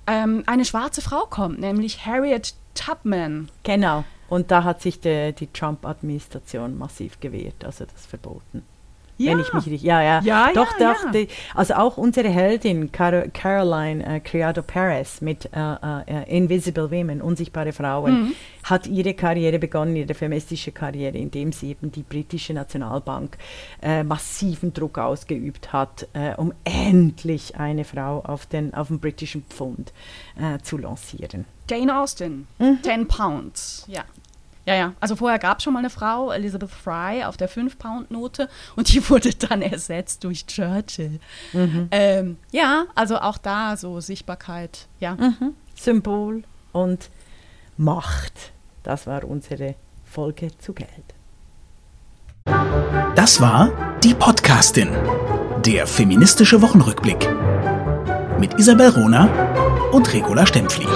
ähm, 0.07 0.45
eine 0.47 0.65
schwarze 0.65 1.01
Frau 1.01 1.27
kommt, 1.27 1.59
nämlich 1.59 2.07
Harriet 2.07 2.55
Tubman. 2.75 3.49
Genau. 3.65 4.05
Und 4.33 4.51
da 4.51 4.65
hat 4.65 4.81
sich 4.81 4.99
de, 4.99 5.33
die 5.33 5.47
Trump-Administration 5.49 6.79
massiv 6.79 7.21
gewehrt, 7.21 7.67
also 7.67 7.85
das 7.85 8.07
verboten. 8.07 8.63
Ja. 9.19 9.33
Wenn 9.33 9.41
ich 9.41 9.53
mich 9.53 9.67
richtig. 9.67 9.83
Ja, 9.83 10.01
ja. 10.01 10.23
ja 10.23 10.51
doch, 10.55 10.81
ja, 10.81 10.95
doch. 10.95 11.05
Ja. 11.05 11.11
Die, 11.11 11.29
also 11.55 11.75
auch 11.75 11.99
unsere 11.99 12.31
Heldin 12.31 12.91
Car 12.91 13.29
Caroline 13.29 14.03
äh, 14.05 14.21
Criado 14.21 14.63
Perez 14.63 15.21
mit 15.21 15.51
äh, 15.53 15.59
äh, 16.07 16.35
Invisible 16.35 16.91
Women, 16.91 17.21
unsichtbare 17.21 17.75
Frauen, 17.75 18.23
mhm. 18.23 18.33
hat 18.65 18.87
ihre 18.87 19.13
Karriere 19.13 19.59
begonnen, 19.59 19.97
ihre 19.97 20.15
feministische 20.15 20.73
Karriere, 20.73 21.19
indem 21.19 21.53
sie 21.53 21.69
eben 21.73 21.93
die 21.93 22.03
britische 22.03 22.55
Nationalbank 22.55 23.37
äh, 23.83 24.03
massiven 24.03 24.73
Druck 24.73 24.97
ausgeübt 24.97 25.75
hat, 25.75 26.09
äh, 26.15 26.35
um 26.37 26.55
endlich 26.65 27.57
eine 27.57 27.85
Frau 27.85 28.21
auf 28.21 28.47
den 28.47 28.73
auf 28.73 28.89
dem 28.89 28.99
britischen 28.99 29.43
Pfund 29.43 29.93
äh, 30.41 30.59
zu 30.63 30.79
lancieren. 30.79 31.45
Jane 31.69 32.01
Austen, 32.01 32.47
mhm. 32.59 32.79
10 32.83 33.09
Pounds, 33.09 33.85
ja. 33.89 34.05
Ja, 34.65 34.75
ja. 34.75 34.93
Also 35.01 35.17
vorher 35.17 35.39
gab 35.39 35.59
es 35.59 35.65
schon 35.65 35.73
mal 35.73 35.81
eine 35.81 35.91
Frau, 35.91 36.31
Elizabeth 36.31 36.71
Fry, 36.71 37.25
auf 37.25 37.37
der 37.37 37.51
5-Pound-Note 37.51 38.49
und 38.77 38.93
die 38.93 39.09
wurde 39.11 39.35
dann 39.35 39.63
ersetzt 39.63 40.25
durch 40.25 40.47
Churchill. 40.47 41.19
Mhm. 41.53 41.89
Ähm, 41.91 42.37
ja, 42.51 42.85
also 42.95 43.19
auch 43.19 43.39
da 43.39 43.77
so 43.77 44.01
Sichtbarkeit, 44.01 44.87
ja. 45.01 45.15
Mhm. 45.17 45.55
Symbol 45.75 46.45
und 46.73 47.11
Macht. 47.77 48.53
Das 48.83 49.07
war 49.07 49.25
unsere 49.25 49.75
Folge 50.05 50.57
zu 50.59 50.73
Geld. 50.73 50.89
Das 53.15 53.41
war 53.41 53.71
die 54.03 54.15
Podcastin, 54.15 54.91
der 55.65 55.87
feministische 55.87 56.61
Wochenrückblick 56.61 57.29
mit 58.39 58.59
Isabel 58.59 58.91
Rona 58.91 59.29
und 59.93 60.13
Regula 60.13 60.45
Stempfli. 60.47 60.87